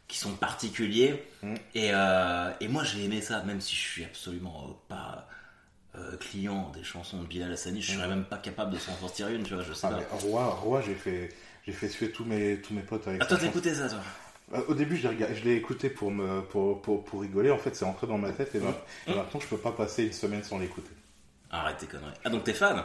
qui 0.08 0.18
sont 0.18 0.32
particuliers. 0.34 1.22
Mm. 1.42 1.54
Et, 1.74 1.90
euh, 1.92 2.50
et 2.60 2.68
moi 2.68 2.84
j'ai 2.84 3.04
aimé 3.04 3.20
ça, 3.20 3.42
même 3.42 3.60
si 3.60 3.74
je 3.74 3.80
suis 3.80 4.04
absolument 4.04 4.76
pas 4.88 5.28
client 6.20 6.70
des 6.74 6.82
chansons 6.82 7.22
de 7.22 7.26
Bilal 7.26 7.52
Hassani, 7.52 7.80
je 7.80 7.92
serais 7.92 8.08
même 8.08 8.24
pas 8.24 8.38
capable 8.38 8.72
de 8.72 8.78
s'en 8.78 8.96
sortir 8.96 9.28
une, 9.28 9.44
tu 9.44 9.54
vois, 9.54 9.62
je 9.62 9.72
sais 9.72 9.86
Mm. 9.86 9.90
Ah, 9.94 10.00
pas. 10.00 10.06
mais 10.10 10.28
Roi, 10.30 10.44
Roi 10.54 10.80
j'ai 10.82 10.94
fait, 10.94 11.28
j'ai 11.66 11.72
fait 11.72 11.88
suer 11.88 12.10
tous 12.10 12.24
mes, 12.24 12.60
tous 12.60 12.74
mes 12.74 12.82
potes 12.82 13.06
avec 13.06 13.22
Ah 13.22 13.26
toi 13.26 13.38
t'écoutais 13.38 13.74
ça 13.74 13.88
toi? 13.88 14.00
Au 14.68 14.74
début, 14.74 14.96
je 14.96 15.08
l'ai 15.44 15.54
écouté 15.56 15.88
pour, 15.88 16.10
me, 16.10 16.42
pour, 16.42 16.80
pour, 16.82 17.04
pour 17.04 17.22
rigoler. 17.22 17.50
En 17.50 17.58
fait, 17.58 17.74
c'est 17.74 17.84
rentré 17.84 18.06
dans 18.06 18.18
ma 18.18 18.30
tête 18.30 18.54
et, 18.54 18.58
ma- 18.60 18.76
et 19.06 19.14
maintenant, 19.16 19.40
je 19.40 19.46
peux 19.46 19.56
pas 19.56 19.72
passer 19.72 20.04
une 20.04 20.12
semaine 20.12 20.44
sans 20.44 20.58
l'écouter. 20.58 20.90
Arrête 21.50 21.78
tes 21.78 21.86
conneries. 21.86 22.12
Ah 22.24 22.30
donc 22.30 22.44
t'es 22.44 22.52
fan? 22.52 22.84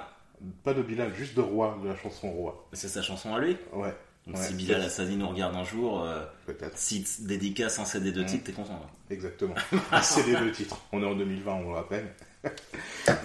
Pas 0.64 0.74
de 0.74 0.82
Bilal, 0.82 1.14
juste 1.16 1.36
de 1.36 1.42
Roi, 1.42 1.78
de 1.84 1.90
la 1.90 1.98
chanson 1.98 2.32
Roi. 2.32 2.66
C'est 2.74 2.88
sa 2.88 3.02
chanson 3.02 3.36
à 3.36 3.40
lui? 3.40 3.58
Ouais, 3.74 3.94
Donc 4.26 4.38
Ouais, 4.38 4.44
si 4.48 4.54
Bilal 4.54 4.82
Hassani 4.82 5.18
nous 5.18 5.28
regarde 5.28 5.54
un 5.56 5.66
jour, 5.66 6.02
euh, 6.04 6.24
peut-être. 6.46 6.78
si 6.78 7.06
dédicace 7.20 7.78
un 7.80 7.86
CD 7.86 8.12
de 8.14 8.22
Mm. 8.24 8.26
titre, 8.26 8.44
t'es 8.46 8.52
content. 8.54 8.82
hein. 8.84 8.90
Exactement. 9.10 9.56
C'est 10.02 10.26
les 10.26 10.36
deux 10.38 10.52
titres. 10.52 10.80
On 10.94 11.04
est 11.04 11.06
en 11.06 11.16
2020, 11.16 11.52
on 11.54 11.70
le 11.72 11.76
rappelle. 11.76 12.08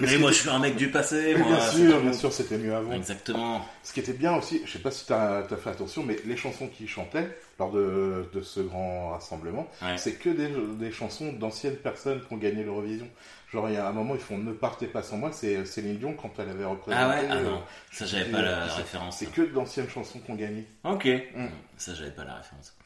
Mais 0.01 0.19
moi 0.19 0.33
je 0.33 0.39
suis 0.41 0.49
un 0.49 0.59
mec 0.59 0.75
du 0.77 0.91
passé, 0.91 1.37
moi. 1.37 1.47
bien 1.47 1.61
sûr, 1.71 2.01
bien 2.01 2.13
sûr, 2.13 2.33
c'était 2.33 2.59
mieux 2.59 2.75
avant. 2.75 2.93
Exactement. 2.93 3.65
Ce 3.85 3.93
qui 3.93 4.01
était 4.01 4.13
bien 4.13 4.35
aussi, 4.37 4.63
je 4.65 4.73
sais 4.73 4.79
pas 4.81 4.91
si 4.91 5.07
tu 5.07 5.13
as, 5.13 5.47
fait 5.63 5.71
attention, 5.71 6.03
mais 6.03 6.17
les 6.25 6.37
chansons 6.37 6.67
qu'ils 6.69 6.89
chantaient 6.89 7.29
lors 7.59 7.71
de, 7.71 8.29
de 8.33 8.41
ce 8.43 8.61
grand 8.61 9.11
rassemblement, 9.11 9.69
Ouais. 9.83 9.97
c'est 9.97 10.15
que 10.15 10.29
des, 10.31 10.49
des 10.79 10.91
chansons 10.93 11.33
d'anciennes 11.33 11.77
personnes 11.77 12.21
qui 12.27 12.33
ont 12.33 12.37
gagné 12.37 12.65
l'Eurovision. 12.65 13.09
Genre, 13.53 13.69
il 13.69 13.75
y 13.75 13.77
a 13.77 13.89
un 13.89 13.93
moment, 13.93 14.15
ils 14.15 14.21
font 14.21 14.37
Ne 14.37 14.53
partez 14.53 14.87
pas 14.89 15.03
sans 15.03 15.17
moi, 15.17 15.31
c'est 15.33 15.65
Céline 15.65 15.99
Dion 15.99 16.15
quand 16.15 16.33
elle 16.39 16.49
avait 16.49 16.65
représenté. 16.65 17.05
Ah 17.05 17.09
ouais 17.09 17.29
Ah 17.31 17.35
euh, 17.37 17.45
non, 17.45 17.63
ça 17.93 18.05
j'avais 18.05 18.31
pas 18.31 18.43
la 18.43 18.65
référence. 18.67 19.19
C'est 19.19 19.31
que 19.31 19.43
d'anciennes 19.43 19.89
chansons 19.89 20.19
qui 20.19 20.31
ont 20.31 20.35
gagné. 20.35 20.67
Ok. 20.83 21.07
Mm. 21.07 21.47
Ça 21.77 21.95
j'avais 21.95 22.11
pas 22.11 22.25
la 22.25 22.35
référence. 22.35 22.77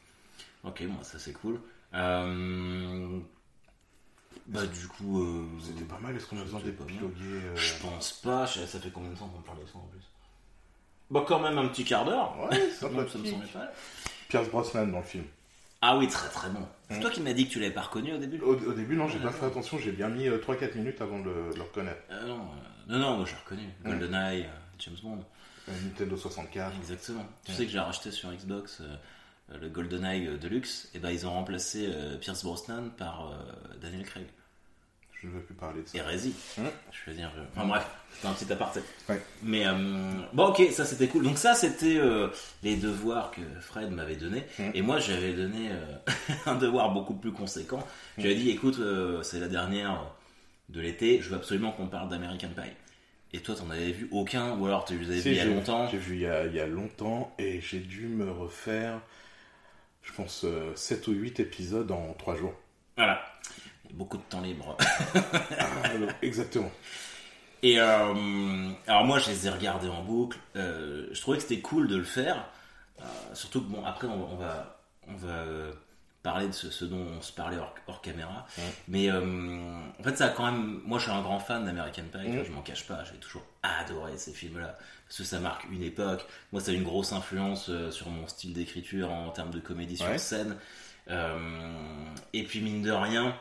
Ok, 0.65 0.83
bon, 0.87 1.03
ça 1.03 1.19
c'est 1.19 1.33
cool. 1.33 1.59
Euh... 1.95 3.19
Bah 4.47 4.67
du 4.67 4.89
coup, 4.89 5.23
euh... 5.23 5.47
C'était 5.63 5.85
pas 5.85 5.99
mal, 6.01 6.17
est-ce 6.17 6.27
qu'on 6.27 6.39
a 6.39 6.43
besoin 6.43 6.61
des 6.61 6.73
piloguer 6.73 7.15
euh, 7.23 7.57
je 7.57 7.75
pense 7.83 8.13
pas. 8.13 8.47
Ça 8.47 8.67
fait 8.67 8.91
combien 8.91 9.11
de 9.11 9.17
temps 9.17 9.29
qu'on 9.29 9.43
parle 9.43 9.61
de 9.61 9.67
ça 9.67 9.79
en 9.79 9.89
plus? 9.91 10.01
Bah 11.11 11.25
quand 11.27 11.41
même 11.41 11.57
un 11.57 11.69
petit 11.69 11.85
quart 11.85 12.05
d'heure. 12.05 12.37
Ouais, 12.51 12.71
ça 12.79 12.89
me 12.89 13.07
semblait 13.07 13.31
pas. 13.53 13.71
Pierce 14.29 14.49
Brosnan 14.51 14.87
dans 14.91 14.99
le 14.99 15.05
film. 15.05 15.25
Ah 15.81 15.97
oui, 15.97 16.09
très 16.09 16.29
très 16.29 16.51
bon. 16.51 16.67
C'est 16.91 16.99
Mm. 16.99 17.01
toi 17.01 17.11
qui 17.11 17.21
m'as 17.21 17.33
dit 17.33 17.47
que 17.47 17.53
tu 17.53 17.61
l'avais 17.61 17.73
pas 17.75 17.83
reconnu 17.83 18.13
au 18.13 18.19
début 18.19 18.41
Au, 18.41 18.55
au 18.57 18.73
début, 18.73 18.97
non, 18.97 19.09
j'ai 19.09 19.19
pas 19.21 19.31
fait 19.31 19.47
attention, 19.47 19.79
j'ai 19.79 19.93
bien 19.93 20.09
mis 20.09 20.27
euh, 20.27 20.39
3-4 20.39 20.75
minutes 20.77 21.01
avant 21.01 21.21
de 21.21 21.25
le, 21.31 21.51
de 21.53 21.57
le 21.57 21.63
reconnaître. 21.63 22.01
Euh, 22.11 22.27
non, 22.27 22.41
euh, 22.41 22.93
non, 22.93 22.99
non, 22.99 23.17
moi 23.19 23.27
j'ai 23.27 23.37
reconnu. 23.37 23.69
Mm. 23.85 23.89
GoldenEye, 23.91 24.43
euh, 24.45 24.49
James 24.81 24.97
Bond. 25.03 25.25
Nintendo 25.69 26.17
64. 26.17 26.75
Exactement. 26.79 27.27
Tu 27.45 27.51
Ouais. 27.53 27.57
sais 27.59 27.67
que 27.67 27.71
j'ai 27.73 27.79
racheté 27.79 28.11
sur 28.11 28.33
Xbox 28.33 28.83
le 29.53 29.69
GoldenEye 29.69 30.39
Deluxe, 30.39 30.89
et 30.95 30.99
ben 30.99 31.11
ils 31.11 31.27
ont 31.27 31.31
remplacé 31.33 31.89
Pierce 32.21 32.43
Brosnan 32.43 32.89
par 32.97 33.33
Daniel 33.81 34.05
Craig. 34.05 34.27
Je 35.21 35.27
ne 35.27 35.33
veux 35.33 35.41
plus 35.41 35.55
parler 35.55 35.83
de 35.83 35.89
ça. 35.89 35.99
Hérésie. 35.99 36.35
Mm. 36.59 36.63
Je 36.93 37.11
veux 37.11 37.17
dire. 37.17 37.31
je- 37.37 37.43
Enfin 37.57 37.67
bref, 37.67 37.87
c'est 38.21 38.29
un 38.29 38.33
petit 38.33 38.53
aparté. 38.53 38.81
Ouais. 39.09 39.21
Mais 39.43 39.67
euh, 39.67 39.73
bon, 40.33 40.47
ok, 40.49 40.63
ça 40.73 40.85
c'était 40.85 41.09
cool. 41.09 41.25
Donc 41.25 41.39
ça 41.39 41.55
c'était 41.55 41.97
euh, 41.99 42.29
les 42.63 42.77
devoirs 42.77 43.31
que 43.33 43.41
Fred 43.61 43.91
m'avait 43.91 44.17
donné, 44.17 44.45
Mm. 44.59 44.71
et 44.75 44.83
moi 44.83 44.99
j'avais 45.01 45.33
donné 45.33 45.71
euh, 45.73 45.97
un 46.47 46.55
devoir 46.55 46.93
beaucoup 46.93 47.15
plus 47.15 47.33
conséquent. 47.33 47.85
J'avais 48.17 48.37
dit, 48.37 48.51
écoute, 48.51 48.79
euh, 48.79 49.23
c'est 49.23 49.41
la 49.41 49.49
dernière 49.49 50.01
de 50.69 50.81
l'été, 50.81 51.21
je 51.21 51.31
veux 51.31 51.37
absolument 51.37 51.73
qu'on 51.73 51.87
parle 51.89 52.09
d'American 52.11 52.49
Pie. 52.55 52.71
Et 53.33 53.41
toi, 53.41 53.55
t'en 53.55 53.69
avais 53.71 53.91
vu 53.93 54.09
aucun, 54.11 54.57
ou 54.57 54.67
alors 54.67 54.85
tu 54.87 54.97
les 54.99 55.11
avais 55.11 55.21
Si, 55.21 55.29
vus 55.31 55.35
il 55.35 55.39
y 55.39 55.41
a 55.41 55.45
longtemps 55.45 55.89
J'ai 55.91 55.99
vu 55.99 56.15
il 56.15 56.21
y 56.23 56.27
a, 56.27 56.47
il 56.47 56.55
y 56.55 56.61
a 56.61 56.67
longtemps 56.67 57.35
et 57.39 57.61
j'ai 57.61 57.81
dû 57.81 58.07
me 58.07 58.31
refaire, 58.31 59.01
je 60.03 60.13
pense, 60.13 60.47
7 60.77 61.07
ou 61.09 61.13
8 61.13 61.41
épisodes 61.41 61.91
en 61.91 62.15
3 62.15 62.37
jours. 62.37 62.55
Voilà. 62.97 63.21
Beaucoup 63.95 64.17
de 64.17 64.23
temps 64.23 64.41
libre. 64.41 64.77
Exactement. 66.23 66.71
Et 67.63 67.81
euh, 67.81 68.71
alors 68.87 69.05
moi, 69.05 69.19
je 69.19 69.31
les 69.31 69.47
ai 69.47 69.51
regardés 69.51 69.89
en 69.89 70.03
boucle. 70.03 70.39
Euh, 70.57 71.09
je 71.11 71.21
trouvais 71.21 71.39
que 71.39 71.43
c'était 71.43 71.61
cool 71.61 71.89
de 71.89 71.97
le 71.97 72.05
faire. 72.05 72.45
Euh, 73.01 73.05
surtout 73.35 73.63
que 73.63 73.71
bon, 73.71 73.85
après, 73.85 74.07
on, 74.07 74.33
on 74.33 74.37
va, 74.37 74.81
on 75.09 75.17
va 75.17 75.45
parler 76.23 76.49
de 76.49 76.53
ce, 76.53 76.71
ce 76.71 76.85
dont 76.85 77.05
on 77.19 77.21
se 77.21 77.33
parlait 77.33 77.57
hors, 77.57 77.75
hors 77.87 78.01
caméra. 78.01 78.47
Ouais. 78.57 78.65
Mais 78.87 79.11
en 79.11 80.03
fait, 80.03 80.17
ça 80.17 80.27
a 80.27 80.29
quand 80.29 80.45
même. 80.45 80.81
Moi, 80.85 80.99
je 80.99 81.05
suis 81.05 81.13
un 81.13 81.23
grand 81.23 81.41
fan 81.41 81.65
d'American 81.65 82.03
Pie. 82.13 82.29
Mm. 82.29 82.45
Je 82.45 82.53
m'en 82.53 82.63
cache 82.63 82.87
pas. 82.87 83.03
J'ai 83.05 83.19
toujours 83.19 83.45
adoré 83.63 84.17
ces 84.19 84.33
films-là 84.33 84.79
parce 85.07 85.19
que 85.19 85.25
ça 85.25 85.41
marque 85.41 85.65
une 85.71 85.83
époque. 85.83 86.27
Moi, 86.53 86.61
ça 86.61 86.71
a 86.71 86.75
une 86.75 86.85
grosse 86.85 87.13
influence 87.13 87.71
sur 87.91 88.09
mon 88.11 88.29
style 88.29 88.53
d'écriture 88.53 89.11
en 89.11 89.31
termes 89.31 89.51
de 89.51 89.61
comédie 89.61 89.97
sur 89.97 90.21
scène. 90.21 90.57
Et 91.09 92.43
puis 92.45 92.61
mine 92.61 92.83
de 92.83 92.93
rien, 92.93 93.35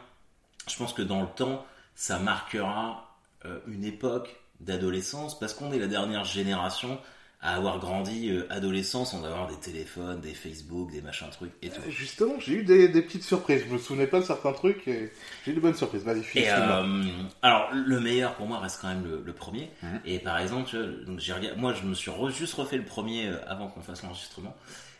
je 0.67 0.77
pense 0.77 0.93
que 0.93 1.01
dans 1.01 1.21
le 1.21 1.27
temps, 1.27 1.65
ça 1.95 2.19
marquera 2.19 3.17
euh, 3.45 3.59
une 3.67 3.83
époque 3.85 4.35
d'adolescence 4.59 5.37
parce 5.39 5.53
qu'on 5.53 5.71
est 5.71 5.79
la 5.79 5.87
dernière 5.87 6.23
génération 6.23 6.99
à 7.39 7.55
avoir 7.55 7.77
grandi 7.77 8.31
euh, 8.31 8.47
adolescent 8.49 9.05
sans 9.05 9.23
avoir 9.23 9.45
des 9.47 9.55
téléphones, 9.57 10.19
des 10.21 10.33
Facebook, 10.33 10.91
des 10.91 11.03
machins 11.03 11.29
trucs 11.29 11.51
et 11.61 11.69
tout. 11.69 11.81
Justement, 11.87 12.33
j'ai 12.39 12.53
eu 12.53 12.63
des, 12.63 12.87
des 12.89 13.03
petites 13.03 13.21
surprises. 13.23 13.63
Je 13.67 13.71
me 13.71 13.77
souvenais 13.77 14.07
pas 14.07 14.19
de 14.19 14.25
certains 14.25 14.53
trucs 14.53 14.87
et 14.87 15.11
j'ai 15.45 15.51
eu 15.51 15.53
de 15.53 15.59
bonnes 15.59 15.75
surprises. 15.75 16.03
Vas-y, 16.03 16.23
finis. 16.23 16.45
Euh, 16.49 17.03
alors 17.43 17.69
le 17.73 17.99
meilleur 17.99 18.33
pour 18.33 18.47
moi 18.47 18.57
reste 18.59 18.79
quand 18.81 18.87
même 18.87 19.03
le, 19.05 19.21
le 19.23 19.33
premier. 19.33 19.69
Mhm. 19.83 20.01
Et 20.05 20.17
par 20.17 20.39
exemple, 20.39 20.67
tu 20.67 20.77
vois, 20.77 20.87
donc 21.05 21.19
j'ai 21.19 21.33
regardé- 21.33 21.59
moi 21.59 21.73
je 21.75 21.83
me 21.85 21.93
suis 21.93 22.09
re- 22.09 22.31
juste 22.31 22.55
refait 22.55 22.77
le 22.77 22.85
premier 22.85 23.27
euh, 23.27 23.37
avant 23.47 23.67
qu'on 23.67 23.81
fasse 23.81 24.01
l'enregistrement, 24.01 24.55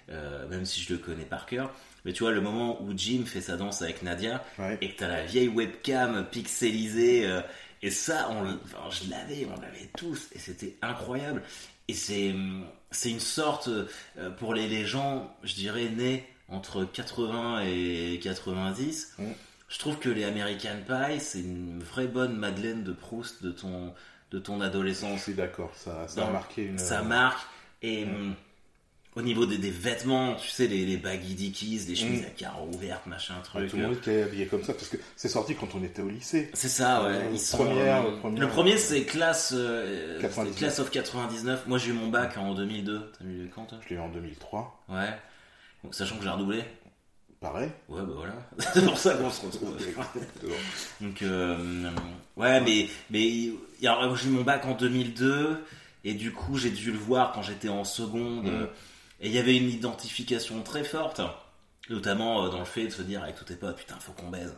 euh, 0.09 0.47
même 0.47 0.65
si 0.65 0.81
je 0.81 0.93
le 0.93 0.99
connais 0.99 1.25
par 1.25 1.45
cœur. 1.45 1.71
Mais 2.05 2.13
tu 2.13 2.23
vois 2.23 2.31
le 2.31 2.41
moment 2.41 2.81
où 2.81 2.93
Jim 2.97 3.23
fait 3.25 3.41
sa 3.41 3.57
danse 3.57 3.81
avec 3.81 4.01
Nadia 4.03 4.43
Ouais. 4.59 4.77
et 4.81 4.91
que 4.93 4.97
t'as 4.99 5.07
la 5.07 5.23
vieille 5.25 5.49
webcam 5.49 6.25
pixelisée 6.31 7.25
euh, 7.27 7.41
et 7.81 7.91
ça 7.91 8.29
on, 8.31 8.43
enfin, 8.63 8.89
je 8.89 9.09
l'avais, 9.09 9.45
on 9.45 9.59
l'avait 9.61 9.89
tous 9.97 10.27
et 10.33 10.39
c'était 10.39 10.75
incroyable. 10.81 11.43
Et 11.89 11.93
c'est 11.93 12.31
hum, 12.31 12.65
c'est 12.91 13.09
une 13.09 13.19
sorte 13.19 13.67
euh, 13.67 14.29
pour 14.39 14.53
les, 14.53 14.67
les 14.67 14.85
gens, 14.85 15.35
je 15.43 15.53
dirais 15.55 15.89
nés 15.89 16.25
entre 16.49 16.85
80 16.85 17.61
et 17.65 18.19
90. 18.23 19.15
Mhm. 19.19 19.33
Je 19.69 19.79
trouve 19.79 19.99
que 19.99 20.07
les 20.07 20.23
American 20.23 20.77
Pie, 20.87 21.19
c'est 21.19 21.39
une 21.41 21.83
vraie 21.83 22.07
bonne 22.07 22.37
Madeleine 22.37 22.85
de 22.85 22.93
Proust 22.93 23.43
de 23.43 23.51
ton, 23.51 23.93
de 24.31 24.39
ton 24.39 24.59
Je 24.59 24.63
adolescence. 24.63 25.23
suis 25.23 25.33
d'accord, 25.33 25.73
ça, 25.75 26.07
ça 26.07 26.25
a 26.25 26.31
marqué 26.31 26.63
une. 26.63 26.77
Ça 26.77 27.01
marque. 27.03 27.45
Et 27.81 28.05
hum, 28.05 28.33
au 29.17 29.21
niveau 29.23 29.45
des, 29.47 29.57
des 29.57 29.71
vêtements, 29.71 30.35
tu 30.35 30.47
sais, 30.47 30.67
les, 30.67 30.85
les 30.85 30.97
baggy 30.97 31.33
dickies, 31.33 31.79
les 31.87 31.95
chemises 31.95 32.21
Mm. 32.21 32.25
à 32.25 32.29
carreaux 32.29 32.69
ouvertes, 32.73 33.05
machin, 33.07 33.33
truc. 33.43 33.69
tout 33.69 33.77
le 33.77 33.83
monde 33.87 33.95
était 33.95 34.21
habillé 34.23 34.45
comme 34.45 34.63
ça 34.63 34.73
parce 34.73 34.87
que 34.89 34.97
c'est 35.15 35.27
sorti 35.27 35.55
quand 35.55 35.69
on 35.75 35.83
était 35.83 36.01
au 36.01 36.09
lycée. 36.09 36.49
C'est 36.53 36.69
ça, 36.69 37.03
ouais. 37.03 37.09
Euh, 37.15 37.29
Ils 37.33 37.39
sont, 37.39 37.57
première, 37.57 38.05
euh, 38.05 38.17
première. 38.19 38.41
Le 38.41 38.47
premier, 38.47 38.77
c'est 38.77 39.03
classe, 39.03 39.53
euh, 39.55 40.21
99. 40.21 40.53
c'était 40.53 40.59
class 40.65 40.79
of 40.79 40.91
99. 40.91 41.63
Moi, 41.67 41.77
j'ai 41.79 41.89
eu 41.89 41.93
mon 41.93 42.07
bac 42.09 42.37
en 42.37 42.53
2002. 42.53 43.11
T'as 43.17 43.25
eu 43.25 43.49
quand, 43.53 43.65
toi 43.65 43.79
Je 43.83 43.89
l'ai 43.89 43.95
eu 43.95 43.99
en 43.99 44.09
2003. 44.09 44.83
Ouais. 44.89 45.09
Donc, 45.83 45.95
sachant 45.95 46.17
que 46.17 46.23
j'ai 46.23 46.29
redoublé. 46.29 46.63
Pareil. 47.39 47.69
Ouais, 47.89 48.01
bah 48.01 48.13
voilà. 48.15 48.33
c'est 48.73 48.83
pour 48.85 48.97
ça 48.97 49.13
qu'on 49.15 49.29
se 49.29 49.45
retrouve. 49.45 49.77
Donc, 51.01 51.21
euh, 51.21 51.89
ouais, 52.35 52.61
mais, 52.61 52.87
mais 53.11 53.25
il 53.27 53.55
y 53.81 53.87
a- 53.87 54.15
j'ai 54.15 54.27
eu 54.27 54.31
mon 54.31 54.41
bac 54.43 54.65
en 54.65 54.73
2002, 54.73 55.63
et 56.03 56.13
du 56.13 56.31
coup, 56.31 56.57
j'ai 56.57 56.69
dû 56.71 56.91
le 56.91 56.97
voir 56.97 57.31
quand 57.33 57.41
j'étais 57.43 57.69
en 57.69 57.83
seconde. 57.83 58.45
Mhm. 58.45 58.67
Et 59.19 59.27
il 59.27 59.33
y 59.33 59.37
avait 59.39 59.57
une 59.57 59.69
identification 59.69 60.61
très 60.63 60.83
forte, 60.83 61.21
notamment 61.89 62.45
euh, 62.45 62.49
dans 62.49 62.59
le 62.59 62.65
fait 62.65 62.85
de 62.85 62.89
se 62.91 63.01
dire 63.01 63.23
avec 63.23 63.35
tous 63.35 63.45
tes 63.45 63.55
potes, 63.55 63.77
putain, 63.77 63.95
faut 63.99 64.11
qu'on 64.13 64.29
baise. 64.29 64.55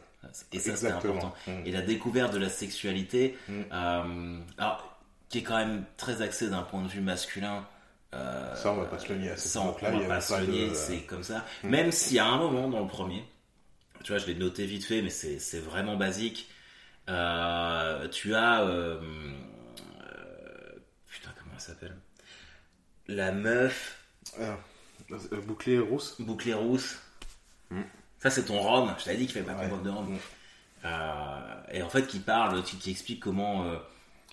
Et 0.52 0.60
ça, 0.60 0.76
c'était 0.76 0.91
important. 0.91 1.34
Mm. 1.48 1.52
Et 1.65 1.72
la 1.72 1.82
découverte 1.82 2.34
de 2.34 2.39
la 2.39 2.50
sexualité, 2.50 3.38
Mhm. 3.48 3.65
euh, 3.72 4.39
alors, 4.58 5.00
qui 5.30 5.38
est 5.38 5.43
quand 5.43 5.58
même 5.58 5.86
très 5.95 6.22
axée 6.22 6.50
d'un 6.50 6.63
point 6.63 6.82
de 6.82 6.88
vue 6.89 7.00
masculin. 7.02 7.65
euh, 8.13 8.54
Ça, 8.56 8.72
on 8.74 8.78
va 8.78 8.86
pas 8.86 9.00
se 9.00 9.08
le 9.13 9.19
nier. 9.19 9.30
À 9.32 9.38
cette 9.38 9.52
ça, 9.52 9.62
on 9.62 9.72
va 9.72 10.08
pas 10.08 10.19
se 10.22 10.39
le 10.41 10.48
nier, 10.48 10.74
c'est 10.76 11.02
comme 11.04 11.24
ça. 11.24 11.45
Mm. 11.63 11.69
Même 11.69 11.91
s'il 11.93 12.17
y 12.17 12.19
a 12.19 12.26
un 12.26 12.38
moment 12.38 12.67
dans 12.67 12.82
le 12.82 12.88
premier, 12.88 13.24
tu 14.04 14.12
vois, 14.12 14.17
je 14.19 14.26
l'ai 14.28 14.36
noté 14.36 14.65
vite 14.65 14.84
fait, 14.86 15.02
mais 15.02 15.10
c'est 15.10 15.60
vraiment 15.60 15.95
basique. 15.95 16.50
Euh, 17.08 18.08
tu 18.10 18.36
as. 18.36 18.65
putain, 21.08 21.30
comment 21.38 21.52
elle 21.56 21.62
s'appelle? 21.62 21.95
La 23.08 23.32
meuf 23.32 23.98
bouclé 25.47 25.80
rousse. 25.80 26.15
bouclée 26.19 26.54
rousse. 26.54 26.97
Mm. 27.71 27.82
Ça, 28.19 28.30
c'est 28.30 28.43
ton 28.45 28.60
rhum. 28.60 28.93
Je 28.99 29.06
t'avais 29.06 29.17
dit 29.17 29.25
qu'il 29.25 29.34
fait 29.36 29.41
pas 29.43 29.56
Ouais. 29.56 29.69
ton 29.69 29.78
de 29.78 29.89
rhum. 29.89 30.13
Mm. 30.13 30.17
Euh, 30.86 31.62
et 31.71 31.82
en 31.82 31.89
fait, 31.89 32.08
qui 32.08 32.19
parle, 32.19 32.63
qui, 32.63 32.78
qui 32.78 32.91
explique 32.91 33.19
comment. 33.19 33.65
euh, 33.65 33.75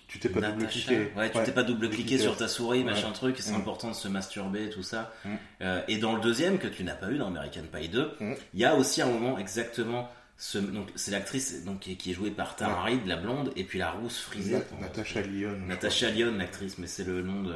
Tu 0.07 0.19
t'es 0.19 0.29
pas 0.29 0.39
double 0.39 0.67
cliqué. 0.67 1.11
Ouais, 1.17 1.29
tu 1.29 1.37
t'es 1.43 1.51
pas 1.51 1.63
double 1.63 1.89
cliqué 1.89 2.17
sur 2.17 2.37
ta 2.37 2.47
souris, 2.47 2.79
Ouais. 2.79 2.85
machin 2.85 3.11
truc, 3.11 3.35
c'est 3.39 3.51
Mm. 3.51 3.55
important 3.55 3.89
de 3.89 3.95
se 3.95 4.07
masturber, 4.07 4.69
tout 4.69 4.83
ça. 4.83 5.11
Mm. 5.25 5.35
Euh, 5.61 5.81
et 5.89 5.97
dans 5.97 6.15
le 6.15 6.21
deuxième, 6.21 6.59
que 6.59 6.67
tu 6.67 6.83
n'as 6.85 6.95
pas 6.95 7.11
eu 7.11 7.17
dans 7.17 7.27
American 7.27 7.63
Pie 7.73 7.89
2, 7.89 8.15
il 8.21 8.25
Mm. 8.27 8.35
y 8.53 8.63
a 8.65 8.75
aussi 8.75 9.01
un 9.01 9.07
moment 9.07 9.37
exactement. 9.37 10.09
Ce, 10.39 10.59
donc 10.59 10.87
c'est 10.95 11.09
l'actrice 11.11 11.65
donc, 11.65 11.79
qui, 11.79 11.93
est- 11.93 11.95
qui 11.95 12.11
est 12.11 12.13
jouée 12.13 12.29
par 12.29 12.55
Tara 12.55 12.83
Reid, 12.83 13.05
la 13.07 13.15
blonde, 13.17 13.51
et 13.55 13.63
puis 13.63 13.79
la 13.79 13.89
rousse 13.91 14.19
frisée. 14.19 14.53
Na- 14.53 14.59
pendant- 14.61 14.81
Natacha 14.83 15.21
Lyon. 15.21 15.57
Natasha 15.67 16.09
Lyon, 16.11 16.35
l'actrice, 16.37 16.77
mais 16.77 16.85
c'est 16.87 17.03
le 17.03 17.23
nom 17.23 17.41
de. 17.41 17.55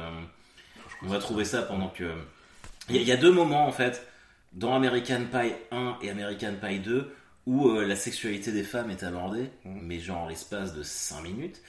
On 1.02 1.06
va 1.08 1.18
trouver 1.18 1.44
ça 1.44 1.62
pendant 1.62 1.88
que. 1.88 2.12
Il 2.92 2.96
y, 2.96 2.98
a- 2.98 3.02
il 3.02 3.08
y 3.08 3.12
a 3.12 3.16
deux 3.16 3.32
moments 3.32 3.66
en 3.66 3.72
fait, 3.72 4.06
dans 4.52 4.74
American 4.74 5.24
Pie 5.30 5.52
1 5.70 5.98
et 6.02 6.10
American 6.10 6.54
Pie 6.60 6.78
2, 6.80 7.14
où 7.46 7.68
euh, 7.70 7.84
la 7.86 7.96
sexualité 7.96 8.52
des 8.52 8.62
femmes 8.64 8.90
est 8.90 9.02
abordée, 9.02 9.50
Mm. 9.64 9.80
mais 9.82 9.98
genre 9.98 10.18
en 10.22 10.28
l'espace 10.28 10.74
de 10.74 10.82
5 10.82 11.22
minutes. 11.22 11.60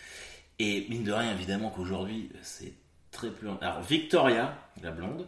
Et 0.60 0.86
mine 0.90 1.04
de 1.04 1.12
rien, 1.12 1.32
évidemment 1.32 1.70
qu'aujourd'hui, 1.72 2.30
c'est 2.44 2.74
très 3.12 3.30
plus. 3.32 3.48
Alors, 3.62 3.82
Victoria, 3.82 4.56
la 4.84 4.92
blonde, 4.92 5.28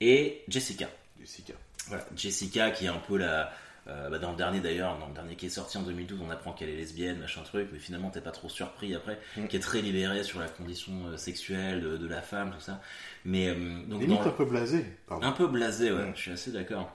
et 0.00 0.42
Jessica. 0.48 0.88
Jessica. 1.18 1.54
Voilà, 1.88 2.04
Jessica 2.16 2.70
qui 2.70 2.84
est 2.86 2.88
un 2.88 2.98
peu 2.98 3.16
la. 3.16 3.52
Euh, 3.88 4.10
bah, 4.10 4.18
dans 4.18 4.30
le 4.32 4.36
dernier 4.36 4.60
d'ailleurs, 4.60 4.98
dans 4.98 5.06
le 5.08 5.14
dernier 5.14 5.36
qui 5.36 5.46
est 5.46 5.50
sorti 5.50 5.78
en 5.78 5.82
2012, 5.82 6.20
on 6.26 6.30
apprend 6.30 6.52
qu'elle 6.52 6.68
est 6.70 6.76
lesbienne, 6.76 7.18
machin 7.18 7.42
truc, 7.42 7.68
mais 7.72 7.78
finalement 7.78 8.10
t'es 8.10 8.20
pas 8.20 8.32
trop 8.32 8.48
surpris 8.48 8.94
après, 8.94 9.18
Mm. 9.36 9.46
qui 9.46 9.56
est 9.56 9.60
très 9.60 9.80
libérée 9.80 10.22
sur 10.24 10.40
la 10.40 10.48
condition 10.48 10.92
euh, 11.06 11.16
sexuelle 11.16 11.80
de, 11.80 11.96
de 11.96 12.06
la 12.08 12.22
femme, 12.22 12.50
tout 12.52 12.60
ça. 12.60 12.80
Mais 13.24 13.48
euh, 13.48 13.54
donc 13.86 14.00
Limite 14.00 14.20
dans 14.20 14.26
un 14.26 14.30
peu 14.30 14.44
blasé. 14.44 14.84
Pardon. 15.06 15.26
un 15.26 15.32
peu 15.32 15.46
blasé, 15.46 15.92
ouais, 15.92 16.06
Mm. 16.06 16.12
je 16.16 16.20
suis 16.20 16.30
assez 16.32 16.50
d'accord. 16.52 16.90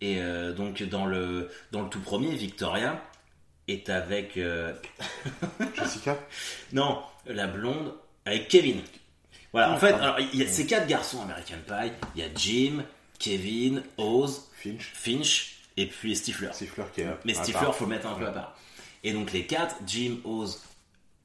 Et 0.00 0.20
euh, 0.22 0.52
donc 0.52 0.82
dans 0.82 1.06
le 1.06 1.50
dans 1.72 1.82
le 1.82 1.88
tout 1.88 2.00
premier, 2.00 2.34
Victoria 2.34 3.02
est 3.68 3.88
avec 3.88 4.38
Jessica? 5.76 6.18
non 6.72 7.00
la 7.26 7.46
blonde 7.46 7.94
avec 8.26 8.48
Kevin. 8.48 8.80
Voilà, 9.52 9.70
en 9.70 9.74
Ah, 9.74 9.78
fait, 9.78 9.92
alors 9.92 10.18
il 10.20 10.38
y 10.38 10.42
a 10.42 10.46
ces 10.48 10.66
quatre 10.66 10.86
garçons 10.86 11.22
American 11.22 11.56
Pie, 11.66 11.92
il 12.16 12.22
y 12.22 12.24
a 12.24 12.28
Jim, 12.34 12.82
Kevin, 13.18 13.82
Oz, 13.96 14.50
Finch. 14.54 14.90
Finch 14.94 15.53
et 15.76 15.86
puis 15.86 16.14
Stifler. 16.16 16.50
Stifler 16.52 16.84
qui 16.94 17.00
est. 17.02 17.08
Mais 17.24 17.36
à 17.36 17.42
Stifler, 17.42 17.64
part. 17.66 17.74
faut 17.74 17.84
le 17.84 17.90
mettre 17.90 18.06
un 18.06 18.14
peu 18.14 18.26
à 18.26 18.32
part. 18.32 18.56
Et 19.02 19.12
donc 19.12 19.32
les 19.32 19.46
quatre, 19.46 19.76
Jim, 19.86 20.16
Oz, 20.24 20.62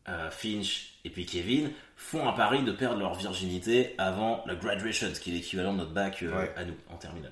euh, 0.07 0.29
Finch 0.31 0.93
et 1.05 1.09
puis 1.09 1.25
Kevin, 1.25 1.71
font 1.95 2.27
un 2.27 2.33
pari 2.33 2.63
de 2.63 2.71
perdre 2.71 2.99
leur 2.99 3.13
virginité 3.15 3.95
avant 3.97 4.43
la 4.47 4.55
graduation, 4.55 5.07
ce 5.13 5.19
qui 5.19 5.31
est 5.31 5.33
l'équivalent 5.33 5.73
de 5.73 5.77
notre 5.79 5.91
bac 5.93 6.23
euh, 6.23 6.35
Ouais. 6.37 6.53
à 6.57 6.65
nous, 6.65 6.73
en 6.89 6.97
terminale. 6.97 7.31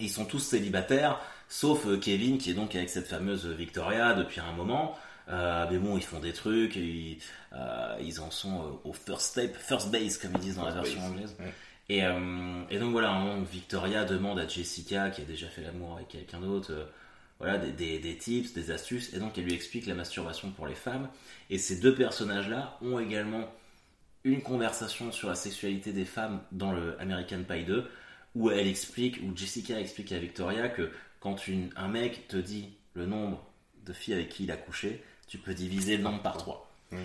Ils 0.00 0.10
sont 0.10 0.24
tous 0.24 0.38
célibataires, 0.40 1.20
sauf 1.48 1.86
euh, 1.86 1.98
Kevin 1.98 2.38
qui 2.38 2.50
est 2.50 2.54
donc 2.54 2.74
avec 2.74 2.88
cette 2.90 3.06
fameuse 3.06 3.46
Victoria 3.46 4.14
depuis 4.14 4.40
un 4.40 4.52
moment. 4.52 4.96
Mais 5.28 5.78
bon, 5.78 5.96
ils 5.96 6.02
font 6.02 6.18
des 6.18 6.32
trucs, 6.34 6.76
ils, 6.76 7.18
ils 8.00 8.20
en 8.20 8.30
sont 8.30 8.80
au 8.84 8.92
first 8.92 9.20
step, 9.30 9.56
first 9.56 9.90
base 9.90 10.18
comme 10.18 10.32
ils 10.34 10.40
disent 10.40 10.56
dans 10.56 10.64
la 10.66 10.72
version 10.72 11.00
base. 11.00 11.10
anglaise. 11.10 11.36
Ouais. 11.38 11.52
Et, 11.88 12.04
euh, 12.04 12.62
et 12.70 12.78
donc 12.78 12.92
voilà, 12.92 13.36
Victoria 13.50 14.04
demande 14.04 14.38
à 14.38 14.46
Jessica, 14.48 15.10
qui 15.10 15.20
a 15.22 15.24
déjà 15.24 15.48
fait 15.48 15.62
l'amour 15.62 15.96
avec 15.96 16.08
quelqu'un 16.08 16.40
d'autre, 16.40 16.72
euh, 16.72 16.84
voilà, 17.38 17.58
des, 17.58 17.98
des- 17.98 18.16
tips, 18.16 18.52
des 18.54 18.70
astuces, 18.70 19.12
et 19.14 19.18
donc 19.18 19.36
elle 19.36 19.44
lui 19.44 19.54
explique 19.54 19.86
la 19.86 19.94
masturbation 19.94 20.50
pour 20.52 20.66
les 20.66 20.74
femmes. 20.76 21.08
Et 21.50 21.58
ces 21.58 21.80
deux 21.80 21.94
personnages-là 21.94 22.78
ont 22.82 22.98
également 22.98 23.52
une 24.24 24.42
conversation 24.42 25.10
sur 25.10 25.28
la 25.28 25.34
sexualité 25.34 25.92
des 25.92 26.04
femmes 26.04 26.40
dans 26.52 26.72
le 26.72 27.00
American 27.00 27.42
Pie 27.42 27.64
2, 27.64 27.90
où 28.36 28.50
elle 28.50 28.68
explique, 28.68 29.18
où 29.22 29.36
Jessica 29.36 29.78
explique 29.80 30.12
à 30.12 30.18
Victoria 30.18 30.68
que 30.68 30.90
quand 31.20 31.48
une, 31.48 31.70
un 31.76 31.88
mec 31.88 32.28
te 32.28 32.36
dit 32.36 32.70
le 32.94 33.06
nombre 33.06 33.44
de 33.84 33.92
filles 33.92 34.14
avec 34.14 34.28
qui 34.28 34.44
il 34.44 34.50
a 34.52 34.56
couché, 34.56 35.02
tu 35.26 35.38
peux 35.38 35.54
diviser 35.54 35.96
le 35.96 36.04
nombre 36.04 36.22
par 36.22 36.36
3. 36.36 36.70
Mm. 36.92 36.96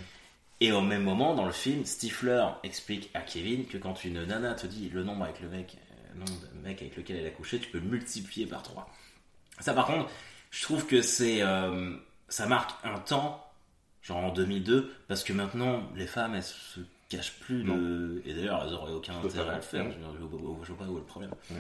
Et 0.60 0.72
au 0.72 0.82
même 0.82 1.04
moment, 1.04 1.36
dans 1.36 1.46
le 1.46 1.52
film, 1.52 1.86
Stifler 1.86 2.46
explique 2.64 3.10
à 3.14 3.22
Kevin 3.22 3.66
que 3.68 3.78
quand 3.78 4.04
une 4.04 4.24
nana 4.26 4.56
te 4.56 4.66
dit 4.66 4.90
le 4.90 5.04
nombre 5.04 5.24
avec 5.26 5.40
le 5.40 5.50
mec, 5.50 5.78
euh, 5.78 6.14
le 6.14 6.20
nombre 6.20 6.42
de 6.54 6.68
mecs 6.68 6.82
avec 6.82 6.96
lequel 6.98 7.18
elle 7.18 7.28
a 7.28 7.32
couché, 7.32 7.60
tu 7.60 7.70
peux 7.70 7.78
le 7.80 7.86
multiplier 7.86 8.48
par 8.48 8.64
3. 8.64 8.90
Ça, 9.60 9.74
par 9.74 9.86
contre, 9.86 10.10
je 10.50 10.64
trouve 10.64 10.86
que 10.88 11.02
c'est, 11.02 11.42
euh, 11.42 11.96
ça 12.28 12.48
marque 12.48 12.72
un 12.84 12.98
temps 13.00 13.44
genre 14.02 14.18
en 14.18 14.32
2002, 14.32 14.94
parce 15.10 15.24
que 15.24 15.34
maintenant, 15.34 15.84
les 15.96 16.08
femmes, 16.08 16.34
elles 16.34 16.42
se 16.44 16.80
cachent 17.10 17.34
plus 17.42 17.64
de. 17.64 18.22
Et 18.26 18.34
d'ailleurs, 18.34 18.64
elles 18.66 18.74
auraient 18.74 18.94
aucun 18.94 19.14
intérêt 19.18 19.50
à 19.50 19.56
le 19.58 19.62
faire. 19.62 19.86
Je, 19.92 19.98
je, 20.18 20.24
vois- 20.24 20.60
je 20.64 20.72
vois 20.72 20.86
pas 20.86 20.90
où 20.92 20.96
est 20.96 21.02
le 21.02 21.06
problème. 21.06 21.32
Ouais. 21.52 21.58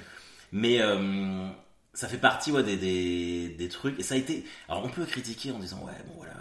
Mais 0.54 0.80
euh, 0.82 1.48
ça 1.94 2.08
fait 2.08 2.18
partie 2.18 2.52
ouais, 2.54 2.64
des, 2.64 2.78
des, 2.78 3.50
des 3.50 3.68
trucs. 3.70 4.00
Et 4.00 4.04
ça 4.04 4.16
a 4.16 4.18
été. 4.18 4.46
Alors, 4.70 4.86
on 4.86 4.90
peut 4.90 5.04
critiquer 5.06 5.52
en 5.52 5.60
disant, 5.60 5.84
ouais, 5.84 5.92
bon 6.08 6.14
voilà, 6.16 6.34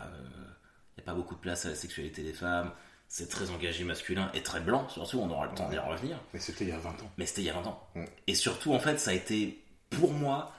il 0.96 1.02
n'y 1.02 1.08
a 1.08 1.12
pas 1.12 1.14
beaucoup 1.14 1.34
de 1.34 1.40
place 1.40 1.66
à 1.66 1.70
la 1.70 1.74
sexualité 1.74 2.22
des 2.22 2.32
femmes. 2.32 2.70
C'est 3.08 3.28
très 3.28 3.50
engagé 3.50 3.84
masculin 3.84 4.30
et 4.34 4.42
très 4.42 4.60
blanc, 4.60 4.88
surtout, 4.88 5.18
on 5.20 5.30
aura 5.30 5.46
le 5.46 5.54
temps 5.54 5.68
d'y 5.68 5.78
revenir. 5.78 6.18
Mais 6.34 6.40
c'était 6.40 6.64
il 6.64 6.70
y 6.70 6.72
a 6.72 6.78
20 6.78 6.90
ans. 6.90 7.10
Mais 7.18 7.26
c'était 7.26 7.42
il 7.42 7.46
y 7.46 7.50
a 7.50 7.54
20 7.54 7.66
ans. 7.66 7.88
Et 8.26 8.34
surtout, 8.34 8.72
en 8.74 8.80
fait, 8.80 8.98
ça 8.98 9.12
a 9.12 9.14
été, 9.14 9.62
pour 9.90 10.12
moi, 10.12 10.52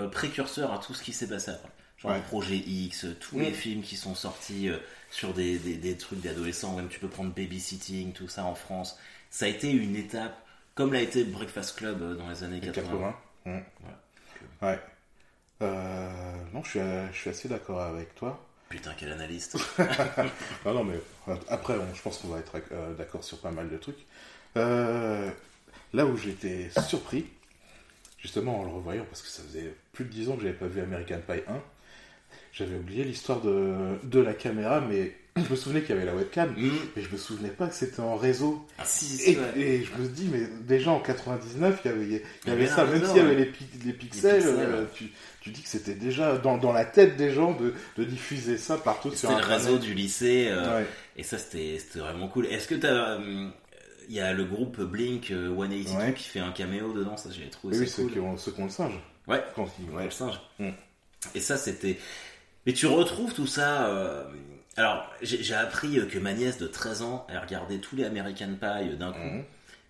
euh, 0.00 0.08
précurseur 0.08 0.72
à 0.72 0.78
tout 0.78 0.94
ce 0.94 1.02
qui 1.02 1.12
s'est 1.12 1.28
passé 1.28 1.52
après. 1.52 1.68
Genre 1.98 2.10
Ouais. 2.10 2.18
le 2.18 2.24
Projet 2.24 2.56
X, 2.56 3.06
tous 3.20 3.38
Mm. 3.38 3.42
les 3.42 3.52
films 3.52 3.82
qui 3.82 3.96
sont 3.96 4.14
sortis 4.14 4.68
euh, 4.68 4.78
sur 5.10 5.32
des, 5.32 5.58
des, 5.58 5.76
des 5.76 5.96
trucs 5.96 6.20
d'adolescents, 6.20 6.74
même 6.74 6.88
tu 6.88 6.98
peux 6.98 7.08
prendre 7.08 7.32
Babysitting, 7.32 8.12
tout 8.12 8.28
ça 8.28 8.44
en 8.44 8.54
France. 8.54 8.98
Ça 9.30 9.44
a 9.44 9.48
été 9.48 9.70
une 9.70 9.94
étape, 9.96 10.36
comme 10.74 10.92
l'a 10.92 11.00
été 11.02 11.24
Breakfast 11.24 11.76
Club 11.78 12.02
euh, 12.02 12.14
dans 12.16 12.28
les 12.28 12.42
années 12.42 12.60
Les 12.60 12.66
80. 12.72 13.14
80. 13.44 13.54
Mm. 13.54 13.60
Ouais. 14.66 14.80
Euh, 15.62 16.10
non, 16.52 16.62
je 16.64 16.70
suis, 16.70 16.80
je 17.12 17.16
suis 17.18 17.30
assez 17.30 17.48
d'accord 17.48 17.80
avec 17.80 18.14
toi. 18.16 18.44
Putain, 18.68 18.94
quel 18.96 19.12
analyste. 19.12 19.56
Non, 20.64 20.74
non, 20.74 20.84
mais 20.84 20.98
après, 21.48 21.74
on- 21.74 21.94
je 21.94 22.02
pense 22.02 22.18
qu'on 22.18 22.28
va 22.28 22.38
être 22.38 22.56
euh, 22.72 22.94
d'accord 22.94 23.24
sur 23.24 23.38
pas 23.40 23.50
mal 23.50 23.68
de 23.70 23.76
trucs. 23.76 24.06
Euh, 24.56 25.30
là 25.94 26.06
où 26.06 26.16
j'étais 26.16 26.70
surpris, 26.70 27.26
justement 28.18 28.60
en 28.60 28.64
le 28.64 28.70
revoyant, 28.70 29.04
parce 29.06 29.22
que 29.22 29.28
ça 29.28 29.42
faisait 29.42 29.74
plus 29.92 30.04
de 30.06 30.10
10 30.10 30.30
ans 30.30 30.36
que 30.36 30.42
j'avais 30.42 30.54
pas 30.54 30.66
vu 30.68 30.80
American 30.82 31.20
Pie 31.26 31.42
1, 31.48 31.62
j'avais 32.52 32.76
oublié 32.76 33.04
l'histoire 33.04 33.40
de, 33.42 33.98
de 34.04 34.20
la 34.20 34.34
caméra, 34.34 34.80
mais 34.80 35.16
je 35.36 35.50
me 35.50 35.56
souvenais 35.56 35.80
qu'il 35.82 35.90
y 35.94 35.98
avait 35.98 36.06
la 36.06 36.14
webcam, 36.14 36.50
Mm. 36.56 36.70
mais 36.96 37.02
je 37.02 37.08
me 37.10 37.16
souvenais 37.16 37.50
pas 37.50 37.66
que 37.68 37.74
c'était 37.74 38.00
en 38.00 38.16
réseau. 38.16 38.66
Ah, 38.78 38.84
si, 38.86 39.04
si, 39.04 39.30
Et, 39.32 39.38
ouais. 39.38 39.58
et 39.60 39.84
je 39.84 39.92
me 40.00 40.08
dis, 40.08 40.28
mais 40.32 40.46
déjà 40.66 40.90
en 40.90 41.00
99, 41.00 41.80
il 41.84 41.88
y 41.88 41.90
avait, 41.92 42.06
il 42.44 42.48
y 42.48 42.52
avait 42.52 42.66
ça, 42.66 42.84
même 42.84 43.04
s'il 43.04 43.16
y 43.16 43.20
avait 43.20 43.34
les, 43.34 43.46
pi- 43.46 43.64
les 43.84 43.92
pixels, 43.92 44.36
pixels, 44.42 44.54
euh, 44.58 44.82
ouais. 44.82 44.88
tu, 44.94 45.10
tu 45.40 45.50
dis 45.50 45.62
que 45.62 45.68
c'était 45.68 45.94
déjà 45.94 46.36
dans, 46.38 46.56
dans 46.58 46.72
la 46.72 46.84
tête 46.84 47.16
des 47.16 47.30
gens 47.32 47.52
de, 47.52 47.74
de 47.98 48.04
diffuser 48.04 48.56
ça 48.58 48.76
partout 48.78 49.10
sur 49.14 49.28
C'était 49.30 49.40
le 49.42 49.46
réseau 49.46 49.78
du 49.78 49.94
lycée. 49.94 50.46
euh. 50.50 50.82
Et 51.16 51.22
ça, 51.22 51.38
c'était 51.38 51.78
vraiment 51.98 52.28
cool. 52.28 52.46
Est-ce 52.46 52.66
que 52.68 52.74
t'as. 52.74 53.18
euh, 53.20 53.48
Il 54.08 54.14
y 54.14 54.20
a 54.20 54.32
le 54.32 54.44
groupe 54.44 54.80
Blink 54.80 55.30
euh, 55.32 55.48
182 55.54 55.98
Ouais. 55.98 56.14
qui 56.14 56.24
fait 56.28 56.40
un 56.40 56.52
caméo 56.52 56.92
dedans, 56.92 57.16
ça 57.16 57.28
j'ai 57.30 57.48
trouvé 57.50 57.74
Oui, 57.76 57.82
oui, 57.82 57.88
ça 57.88 57.96
ceux 57.96 58.02
cool. 58.04 58.12
qui 58.12 58.18
ont, 58.20 58.36
ceux 58.36 58.52
qui 58.52 58.60
ont 58.60 58.64
le 58.64 58.70
singe. 58.70 58.94
Ouais, 59.26 59.42
Quand 59.54 59.64
ouais. 59.92 60.04
le 60.04 60.10
singe. 60.10 60.40
Mm. 60.58 60.70
Et 61.34 61.40
ça, 61.40 61.56
c'était. 61.56 61.98
Mais 62.66 62.72
tu 62.72 62.86
retrouves 62.86 63.32
tout 63.34 63.46
ça. 63.46 63.86
euh, 63.88 64.24
Alors, 64.76 65.10
j'ai 65.22 65.54
appris 65.54 65.98
euh, 65.98 66.06
que 66.06 66.18
ma 66.18 66.34
nièce 66.34 66.58
de 66.58 66.66
13 66.66 67.02
ans, 67.02 67.26
elle 67.30 67.38
regardait 67.38 67.78
tous 67.78 67.96
les 67.96 68.04
American 68.04 68.54
Pie 68.60 68.90
euh, 68.90 68.96
d'un 68.96 69.12
coup. 69.12 69.18
Mhm. 69.18 69.44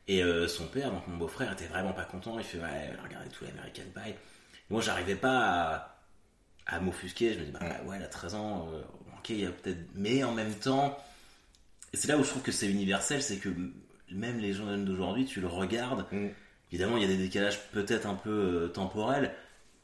Et 0.08 0.22
euh, 0.22 0.46
son 0.46 0.66
père, 0.66 0.92
donc 0.92 1.06
mon 1.08 1.16
beau-frère, 1.16 1.52
était 1.52 1.66
vraiment 1.66 1.92
pas 1.92 2.04
content. 2.04 2.38
Il 2.38 2.44
fait 2.44 2.58
Ouais, 2.58 2.90
elle 2.92 3.00
regardait 3.02 3.28
tous 3.30 3.44
les 3.44 3.50
American 3.50 3.82
Pie. 3.94 4.14
Moi, 4.70 4.80
j'arrivais 4.80 5.16
pas 5.16 5.38
à, 5.38 5.98
à 6.66 6.80
m'offusquer. 6.80 7.34
Je 7.34 7.40
me 7.40 7.44
dis 7.46 7.50
Bah 7.50 7.60
ouais, 7.86 7.96
elle 7.96 8.04
a 8.04 8.08
13 8.08 8.34
ans. 8.36 8.68
euh, 8.72 8.82
ok, 9.18 9.30
il 9.30 9.40
y 9.40 9.46
a 9.46 9.50
peut-être. 9.50 9.80
Mais 9.94 10.22
en 10.24 10.32
même 10.32 10.54
temps. 10.54 10.96
C'est 11.94 12.08
là 12.08 12.18
où 12.18 12.24
je 12.24 12.28
trouve 12.28 12.42
que 12.42 12.52
c'est 12.52 12.68
universel, 12.68 13.22
c'est 13.22 13.38
que 13.38 13.48
même 14.10 14.38
les 14.38 14.52
jeunes 14.52 14.84
d'aujourd'hui, 14.84 15.24
tu 15.24 15.40
le 15.40 15.46
regardes. 15.46 16.04
Mm. 16.12 16.28
Évidemment, 16.70 16.96
il 16.98 17.02
y 17.02 17.04
a 17.06 17.08
des 17.08 17.16
décalages 17.16 17.60
peut-être 17.70 18.06
un 18.06 18.14
peu 18.16 18.30
euh, 18.64 18.68
temporels, 18.68 19.32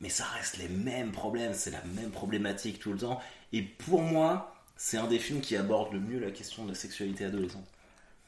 mais 0.01 0.09
ça 0.11 0.25
reste 0.25 0.59
les 0.59 0.69
mêmes 0.69 1.11
problèmes, 1.13 1.55
c'est 1.55 1.71
la 1.71 1.83
même 1.97 2.11
problématique 2.11 2.81
tout 2.81 2.93
le 2.93 2.99
temps. 2.99 3.21
Et 3.53 3.63
pour 3.63 4.03
moi, 4.03 4.52
c'est 4.85 4.97
un 4.97 5.07
des 5.07 5.21
films 5.21 5.41
qui 5.41 5.55
aborde 5.55 5.93
le 5.93 6.01
mieux 6.01 6.19
la 6.19 6.33
question 6.33 6.65
de 6.65 6.71
la 6.71 6.75
sexualité 6.75 7.25
adolescente. 7.25 7.69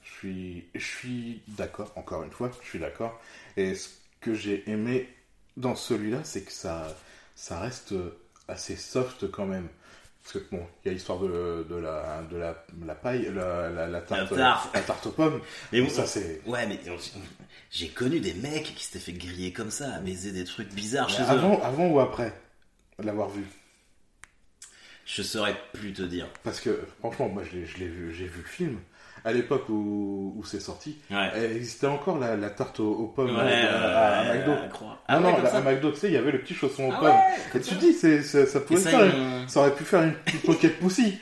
Je 0.05 0.11
suis, 0.13 0.65
je 0.77 0.87
suis 0.87 1.43
d'accord, 1.49 1.91
encore 1.97 2.23
une 2.23 2.31
fois, 2.31 2.49
je 2.63 2.69
suis 2.69 2.79
d'accord. 2.79 3.21
Et 3.57 3.75
ce 3.75 3.89
que 4.21 4.35
j'ai 4.35 4.63
aimé 4.71 5.09
dans 5.57 5.75
celui-là, 5.75 6.21
c'est 6.23 6.43
que 6.43 6.53
ça, 6.53 6.87
ça 7.35 7.59
reste 7.59 7.93
assez 8.47 8.77
soft 8.77 9.29
quand 9.33 9.47
même. 9.47 9.67
Parce 10.23 10.35
que 10.35 10.51
bon, 10.53 10.65
il 10.85 10.89
y 10.89 10.91
a 10.93 10.95
l'histoire 10.95 11.19
de, 11.19 11.67
de, 11.69 11.75
la, 11.75 12.23
de 12.31 12.37
la, 12.37 12.65
la 12.87 12.95
paille, 12.95 13.29
la, 13.35 13.69
la, 13.71 13.89
la 13.89 14.01
tarte, 14.01 14.31
La 14.31 14.37
tarte. 14.37 14.75
la 14.77 14.81
tarte 14.83 15.07
aux 15.09 15.11
pommes. 15.11 15.41
Mais 15.73 15.81
bon, 15.81 15.89
ça, 15.91 16.07
c'est. 16.07 16.41
Ouais, 16.47 16.69
mais 16.69 16.79
j'ai 17.73 17.89
connu 17.89 18.21
des 18.21 18.35
mecs 18.35 18.77
qui 18.77 18.85
s'étaient 18.85 19.01
fait 19.01 19.13
griller 19.13 19.53
comme 19.53 19.73
ça, 19.73 19.93
à 19.95 19.99
baiser 19.99 20.31
des 20.31 20.45
trucs 20.45 20.73
bizarres 20.73 21.11
chez 21.11 21.23
eux. 21.23 21.29
Avant, 21.31 21.61
avant 21.63 21.89
ou 21.89 21.99
après 21.99 22.33
l'avoir 23.01 23.29
vu? 23.29 23.45
Je 25.07 25.23
saurais 25.23 25.55
plus 25.73 25.93
te 25.93 26.03
dire. 26.03 26.27
Parce 26.43 26.61
que 26.61 26.81
franchement, 27.01 27.29
moi, 27.29 27.43
je 27.45 27.57
l'ai 27.57 27.87
vu, 27.87 28.13
j'ai 28.17 28.25
vu 28.25 28.41
le 28.43 28.49
film 28.49 28.79
à 29.27 29.33
l'époque 29.33 29.69
où, 29.71 30.35
où 30.37 30.45
c'est 30.45 30.61
sorti. 30.61 30.99
Ouais. 31.11 31.31
Elle 31.35 31.53
existait 31.57 31.87
encore 31.87 32.19
la, 32.19 32.37
la 32.37 32.51
tarte 32.51 32.79
aux, 32.81 32.93
aux 32.93 33.07
pommes 33.07 33.35
Ouais, 33.37 33.63
à, 33.63 34.21
à 34.21 34.35
McDo. 34.35 34.53
à 34.53 34.69
croire. 34.69 35.03
Ah 35.09 35.19
non, 35.21 35.37
la- 35.43 35.55
à 35.55 35.61
McDo, 35.63 35.93
tu 35.93 35.99
sais, 36.01 36.09
il 36.09 36.13
y 36.13 36.17
avait 36.19 36.33
le 36.33 36.41
petit 36.41 36.55
chausson 36.55 36.89
aux 36.89 36.93
Ah 36.95 37.01
pommes. 37.01 37.17
Et 37.55 37.61
tu 37.61 37.75
dis, 37.77 37.93
c'est, 37.95 38.23
c'est- 38.23 38.45
ça 38.47 38.61
pouvait 38.61 38.81
ça, 38.81 38.91
faire, 38.91 39.15
ont- 39.15 39.49
ça 39.49 39.61
aurait 39.61 39.75
pu 39.75 39.85
faire 39.85 40.03
une 40.03 40.13
petite 40.15 40.43
pocket 40.45 40.79
pussy. 40.79 41.19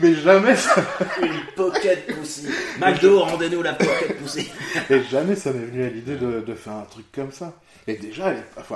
Mais 0.00 0.14
jamais 0.14 0.54
ça, 0.56 0.74
Une 1.22 1.44
pocket 1.56 2.06
pussy. 2.06 2.46
McDo, 2.78 3.20
rendez-nous 3.20 3.62
la 3.62 3.74
pocket 3.74 4.16
pussy. 4.18 4.48
et 4.90 5.02
jamais 5.04 5.34
ça 5.36 5.52
m'est 5.52 5.64
venu 5.66 5.82
à 5.84 5.88
l'idée 5.88 6.16
de, 6.16 6.40
de 6.40 6.54
faire 6.54 6.74
un 6.74 6.84
truc 6.84 7.06
comme 7.12 7.32
ça. 7.32 7.60
Et 7.86 7.96
déjà, 7.96 8.34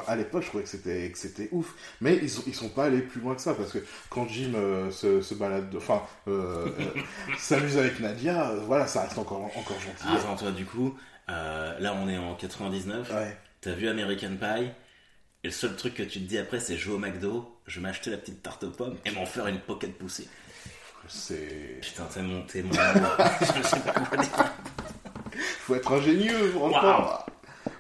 à 0.08 0.16
l'époque, 0.16 0.42
je 0.42 0.48
trouvais 0.48 0.64
que 0.64 0.68
c'était, 0.70 1.10
que 1.10 1.18
c'était 1.18 1.48
ouf. 1.52 1.74
Mais 2.00 2.16
ils, 2.16 2.30
ils 2.46 2.54
sont 2.54 2.68
pas 2.70 2.84
allés 2.86 3.02
plus 3.02 3.20
loin 3.20 3.34
que 3.34 3.40
ça, 3.42 3.54
parce 3.54 3.70
que 3.72 3.78
quand 4.10 4.26
Jim 4.28 4.52
euh, 4.54 4.90
se, 4.90 5.20
se 5.20 5.34
balade, 5.34 5.70
de- 5.70 5.76
enfin, 5.76 6.02
euh, 6.26 6.66
euh, 6.66 7.00
s'amuse 7.38 7.78
avec 7.78 8.00
Nadia, 8.00 8.52
voilà, 8.66 8.86
ça 8.86 9.02
reste 9.02 9.18
encore, 9.18 9.42
encore 9.44 9.78
gentil. 9.80 10.04
Ah, 10.06 10.16
attends, 10.16 10.36
toi, 10.36 10.50
du 10.50 10.64
coup, 10.64 10.96
là, 11.28 11.94
on 12.02 12.08
est 12.08 12.18
en 12.18 12.34
99. 12.34 13.10
Ouais. 13.12 13.36
T'as 13.60 13.72
vu 13.72 13.88
American 13.88 14.36
Pie? 14.40 14.70
Et 15.44 15.48
le 15.48 15.52
seul 15.52 15.76
truc 15.76 15.92
que 15.94 16.02
tu 16.02 16.20
te 16.20 16.24
dis 16.26 16.38
après, 16.38 16.58
c'est 16.58 16.78
jouer 16.78 16.94
au 16.94 16.98
McDo, 16.98 17.54
je 17.66 17.78
vais 17.78 17.82
m'acheter 17.86 18.10
la 18.10 18.16
petite 18.16 18.42
tarte 18.42 18.64
aux 18.64 18.70
pommes 18.70 18.96
et 19.04 19.10
m'en 19.10 19.26
faire 19.26 19.46
une 19.46 19.58
pocket 19.60 19.92
pussy. 19.98 20.26
C'est, 21.08 21.78
Putain, 21.82 22.04
t'es 22.12 22.22
mon, 22.22 22.42
t'es 22.42 22.62
mon 22.62 22.76
amour. 22.78 23.10
je 23.40 23.62
sais 23.62 23.80
pas 23.80 23.92
quoi 23.92 24.16
dire. 24.18 24.52
faut 25.60 25.74
être 25.74 25.92
ingénieux, 25.92 26.50
franchement. 26.52 26.82
Waouh. 26.82 27.18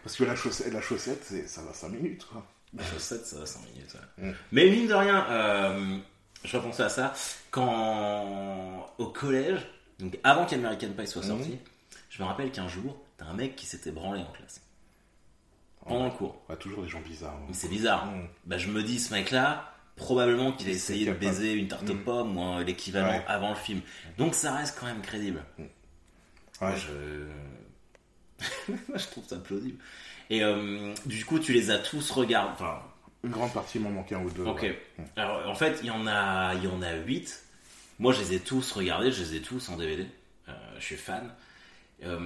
Parce 0.02 0.16
que 0.16 0.24
la 0.24 0.36
chaussette, 0.36 0.72
la 0.72 0.80
chaussette, 0.82 1.22
c'est, 1.24 1.46
ça 1.48 1.62
va 1.62 1.72
5 1.72 1.88
minutes, 1.90 2.26
quoi. 2.30 2.44
La 2.76 2.84
chaussette, 2.84 3.24
ça 3.26 3.38
va 3.38 3.46
5 3.46 3.60
minutes. 3.72 3.94
ouais. 4.18 4.28
Mm. 4.30 4.34
Mais 4.52 4.68
mine 4.70 4.86
de 4.88 4.94
rien, 4.94 5.26
euh, 5.30 5.98
je 6.44 6.56
repensais 6.56 6.82
à 6.82 6.88
ça, 6.88 7.12
quand 7.50 8.90
au 8.98 9.06
collège, 9.06 9.60
donc 9.98 10.18
avant 10.24 10.44
qu'American 10.44 10.88
Pie 10.96 11.06
soit 11.06 11.22
sorti, 11.22 11.50
Mhm. 11.50 11.58
je 12.10 12.22
me 12.22 12.28
rappelle 12.28 12.50
qu'un 12.52 12.68
jour, 12.68 12.96
t'as 13.16 13.26
un 13.26 13.34
mec 13.34 13.56
qui 13.56 13.64
s'était 13.66 13.90
branlé 13.92 14.20
en 14.20 14.32
classe. 14.32 14.60
Pendant 15.86 16.06
le 16.06 16.10
cours. 16.12 16.42
Ouais, 16.48 16.56
toujours 16.56 16.82
des 16.82 16.88
gens 16.88 17.00
bizarres. 17.00 17.34
hein. 17.34 17.44
Mais 17.48 17.54
c'est 17.54 17.68
bizarre. 17.68 18.06
Mm. 18.06 18.26
Bah, 18.46 18.58
je 18.58 18.68
me 18.68 18.82
dis, 18.82 18.98
ce 18.98 19.12
mec-là, 19.12 19.73
probablement 19.96 20.52
qu'il 20.52 20.68
a 20.68 20.72
essayé 20.72 21.06
de 21.06 21.12
baiser 21.12 21.52
une 21.52 21.68
tarte 21.68 21.88
aux 21.88 21.94
Mm. 21.94 22.04
pommes 22.04 22.36
ou 22.36 22.58
l'équivalent 22.64 23.08
Ouais. 23.10 23.24
avant 23.28 23.50
le 23.50 23.56
film. 23.56 23.80
Donc 24.18 24.34
ça 24.34 24.52
reste 24.54 24.76
quand 24.78 24.86
même 24.86 25.00
crédible. 25.02 25.42
Ouais. 25.58 25.70
Moi, 26.60 26.74
je... 26.76 26.92
Trouve 29.10 29.24
ça 29.26 29.36
plausible. 29.38 29.78
Et 30.30 30.42
euh, 30.42 30.92
du 31.06 31.24
coup, 31.24 31.38
tu 31.38 31.52
les 31.52 31.70
as 31.70 31.78
tous 31.78 32.10
regardés. 32.10 32.52
Enfin, 32.54 32.82
Une 33.22 33.30
grande 33.30 33.52
partie 33.52 33.78
m'en 33.78 33.90
manquait 33.90 34.14
un 34.14 34.22
ou 34.22 34.30
deux. 34.30 34.44
ok. 34.44 34.62
ouais. 34.62 34.78
Alors, 35.16 35.48
en 35.48 35.54
fait, 35.54 35.78
il 35.82 35.86
y 35.86 35.90
en 35.90 36.06
a, 36.06 36.54
il 36.54 36.64
y 36.64 36.66
en 36.66 36.82
a 36.82 36.94
8. 36.94 37.42
Moi, 38.00 38.12
je 38.12 38.20
les 38.20 38.34
ai 38.34 38.40
tous 38.40 38.72
regardés, 38.72 39.12
je 39.12 39.22
les 39.22 39.36
ai 39.36 39.40
tous 39.40 39.68
en 39.68 39.76
DVD. 39.76 40.06
Euh, 40.48 40.52
je 40.78 40.84
suis 40.84 40.96
fan. 40.96 41.30
Euh, 42.02 42.18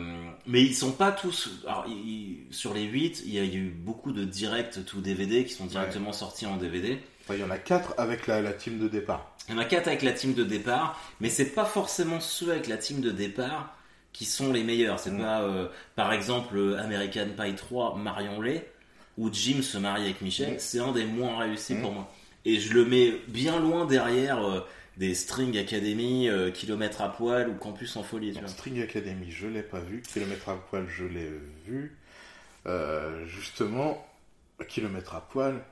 mais 0.46 0.62
ils 0.62 0.74
sont 0.74 0.92
pas 0.92 1.12
tous. 1.12 1.50
Alors, 1.66 1.86
sur 2.50 2.72
les 2.72 2.84
8, 2.84 3.22
il 3.26 3.34
y 3.34 3.38
a 3.38 3.44
eu 3.44 3.68
beaucoup 3.70 4.12
de 4.12 4.24
directs 4.24 4.84
to 4.86 5.00
DVD 5.00 5.44
qui 5.44 5.52
sont 5.52 5.66
directement 5.66 6.12
sortis 6.12 6.46
en 6.46 6.56
DVD. 6.56 6.98
Enfin, 7.28 7.34
il 7.34 7.40
y 7.40 7.44
en 7.44 7.50
a 7.50 7.58
quatre 7.58 7.92
avec 7.98 8.26
la, 8.26 8.40
la 8.40 8.54
team 8.54 8.78
de 8.78 8.88
départ. 8.88 9.34
Il 9.50 9.54
y 9.54 9.58
en 9.58 9.60
a 9.60 9.64
4 9.66 9.86
avec 9.88 10.02
la 10.02 10.12
team 10.12 10.32
de 10.34 10.44
départ, 10.44 10.98
mais 11.20 11.28
c'est 11.30 11.46
pas 11.54 11.64
forcément 11.66 12.20
ceux 12.20 12.50
avec 12.52 12.66
la 12.68 12.76
team 12.78 13.00
de 13.00 13.10
départ 13.10 13.74
qui 14.14 14.24
sont 14.24 14.50
les 14.52 14.62
meilleurs. 14.64 14.98
C'est 14.98 15.10
Mm. 15.10 15.18
pas, 15.20 15.42
euh, 15.42 15.68
par 15.94 16.12
exemple, 16.12 16.76
American 16.78 17.28
Pie 17.38 17.54
3, 17.54 17.96
Marion 17.96 18.40
Lay, 18.40 18.70
où 19.18 19.30
Jim 19.32 19.62
se 19.62 19.76
marie 19.78 20.04
avec 20.04 20.20
Michel. 20.22 20.54
Mm. 20.54 20.58
C'est 20.58 20.80
un 20.80 20.92
des 20.92 21.04
moins 21.06 21.38
réussis 21.38 21.74
Mm. 21.74 21.82
pour 21.82 21.92
moi. 21.92 22.10
Et 22.44 22.58
je 22.60 22.72
le 22.74 22.84
mets 22.86 23.12
bien 23.28 23.58
loin 23.60 23.84
derrière 23.86 24.42
euh, 24.46 24.60
des 24.98 25.14
String 25.14 25.56
Academy, 25.58 26.28
euh, 26.28 26.50
Kilomètre 26.50 27.00
à 27.02 27.10
poil 27.12 27.48
ou 27.48 27.54
Campus 27.54 27.96
en 27.96 28.02
folie. 28.02 28.28
Tu 28.28 28.34
Donc, 28.34 28.42
vois. 28.44 28.52
String 28.52 28.82
Academy, 28.82 29.30
je 29.30 29.46
l'ai 29.48 29.62
pas 29.62 29.80
vu. 29.80 30.02
Kilomètre 30.02 30.48
à 30.50 30.56
poil, 30.56 30.86
je 30.88 31.04
l'ai 31.04 31.30
vu. 31.66 31.94
Justement, 33.26 34.06
Kilomètre 34.68 35.14
à 35.14 35.20
poil, 35.22 35.62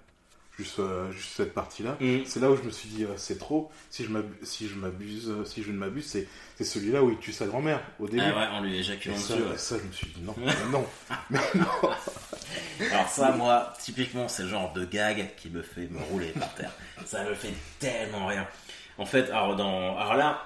juste, 0.58 0.78
euh, 0.78 1.10
juste 1.12 1.32
cette 1.36 1.52
partie-là. 1.54 1.96
Mm. 2.00 2.24
C'est 2.24 2.40
là 2.40 2.50
où 2.50 2.56
je 2.56 2.62
me 2.62 2.70
suis 2.70 2.88
dit, 2.88 3.04
euh, 3.04 3.08
c'est 3.16 3.38
trop. 3.38 3.70
Si 3.90 4.04
je 4.04 4.08
m'abu- 4.10 4.38
si 4.42 4.68
je 4.68 4.74
m'abuse, 4.74 5.28
euh, 5.28 5.44
si 5.44 5.62
je 5.62 5.70
ne 5.70 5.76
m'abuse, 5.76 6.06
c'est 6.06 6.26
c'est 6.56 6.64
celui-là 6.64 7.02
où 7.02 7.10
il 7.10 7.18
tue 7.18 7.32
sa 7.32 7.46
grand-mère 7.46 7.80
au 8.00 8.08
début. 8.08 8.22
Ah 8.24 8.34
ouais, 8.36 8.46
en 8.46 8.60
lui 8.62 8.76
Et 8.76 8.78
éjaculant 8.78 9.16
ça, 9.16 9.34
dessus. 9.34 9.46
ouais. 9.48 9.58
ça, 9.58 9.76
je 9.78 9.86
me 9.86 9.92
suis 9.92 10.06
dit 10.08 10.22
non, 10.22 10.34
mais 10.38 10.52
non, 10.72 10.86
non. 11.30 11.90
Alors 12.92 13.08
ça, 13.08 13.32
moi, 13.32 13.72
typiquement, 13.80 14.28
c'est 14.28 14.42
le 14.44 14.48
genre 14.48 14.72
de 14.72 14.84
gag 14.84 15.34
qui 15.36 15.50
me 15.50 15.62
fait 15.62 15.88
me 15.88 16.00
rouler 16.10 16.28
par 16.28 16.54
terre. 16.54 16.72
Ça 17.04 17.24
me 17.24 17.34
fait 17.34 17.52
tellement 17.78 18.26
rien. 18.26 18.46
En 18.98 19.06
fait, 19.06 19.30
alors, 19.30 19.56
dans, 19.56 19.96
alors 19.98 20.14
là, 20.14 20.42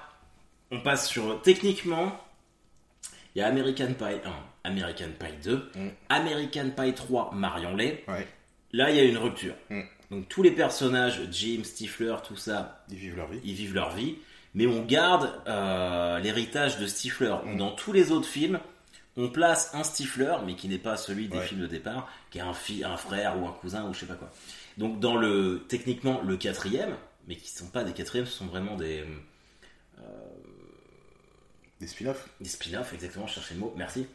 on 0.71 0.81
passe 0.81 1.07
sur. 1.07 1.41
Techniquement, 1.41 2.17
il 3.35 3.39
y 3.39 3.41
a 3.41 3.47
American 3.47 3.93
Pie 3.93 4.19
1, 4.25 4.69
American 4.69 5.09
Pie 5.19 5.33
2, 5.43 5.71
Mm. 5.75 5.87
American 6.09 6.69
Pie 6.71 6.93
3, 6.93 7.31
Marion 7.33 7.75
Lay. 7.75 8.03
Ouais. 8.07 8.27
Là, 8.73 8.89
il 8.89 8.95
y 8.97 8.99
a 8.99 9.03
une 9.03 9.17
rupture. 9.17 9.53
Mm. 9.69 9.81
Donc, 10.11 10.27
tous 10.29 10.43
les 10.43 10.51
personnages, 10.51 11.21
Jim, 11.31 11.61
Stifler, 11.63 12.15
tout 12.27 12.35
ça, 12.35 12.83
Ils 12.89 12.97
vivent 12.97 13.15
leur 13.15 13.27
vie. 13.29 13.39
ils 13.43 13.53
vivent 13.55 13.73
leur 13.73 13.95
vie, 13.95 14.17
mais 14.53 14.67
on 14.67 14.83
garde 14.83 15.33
euh, 15.47 16.19
l'héritage 16.19 16.77
de 16.77 16.85
Stifler. 16.85 17.33
Mm. 17.45 17.57
Dans 17.57 17.71
tous 17.71 17.93
les 17.93 18.11
autres 18.11 18.27
films, 18.27 18.59
on 19.17 19.29
place 19.29 19.71
un 19.73 19.83
Stifler, 19.83 20.35
mais 20.45 20.55
qui 20.55 20.67
n'est 20.67 20.77
pas 20.77 20.97
celui 20.97 21.27
des 21.29 21.37
Ouais. 21.37 21.45
films 21.47 21.61
de 21.61 21.67
départ, 21.67 22.09
qui 22.29 22.37
est 22.37 22.41
un, 22.41 22.51
un 22.51 22.97
frère 22.97 23.39
ou 23.41 23.47
un 23.47 23.51
cousin 23.53 23.85
ou 23.87 23.93
je 23.93 23.99
sais 24.01 24.05
pas 24.05 24.15
quoi. 24.15 24.29
Donc 24.77 24.99
dans 24.99 25.15
le 25.17 25.65
techniquement 25.67 26.21
le 26.25 26.37
quatrième, 26.37 26.95
mais 27.27 27.35
qui 27.35 27.49
sont 27.49 27.67
pas 27.67 27.83
des 27.83 27.91
quatrièmes, 27.93 28.25
ce 28.25 28.31
sont 28.37 28.45
vraiment 28.47 28.75
des, 28.77 29.03
Des 31.79 31.87
spin-offs. 31.87 32.27
des 32.39 32.49
spin-offs, 32.49 32.93
exactement, 32.93 33.27
je 33.27 33.33
cherchais 33.35 33.53
le 33.55 33.59
mot, 33.61 33.73
merci. 33.75 34.05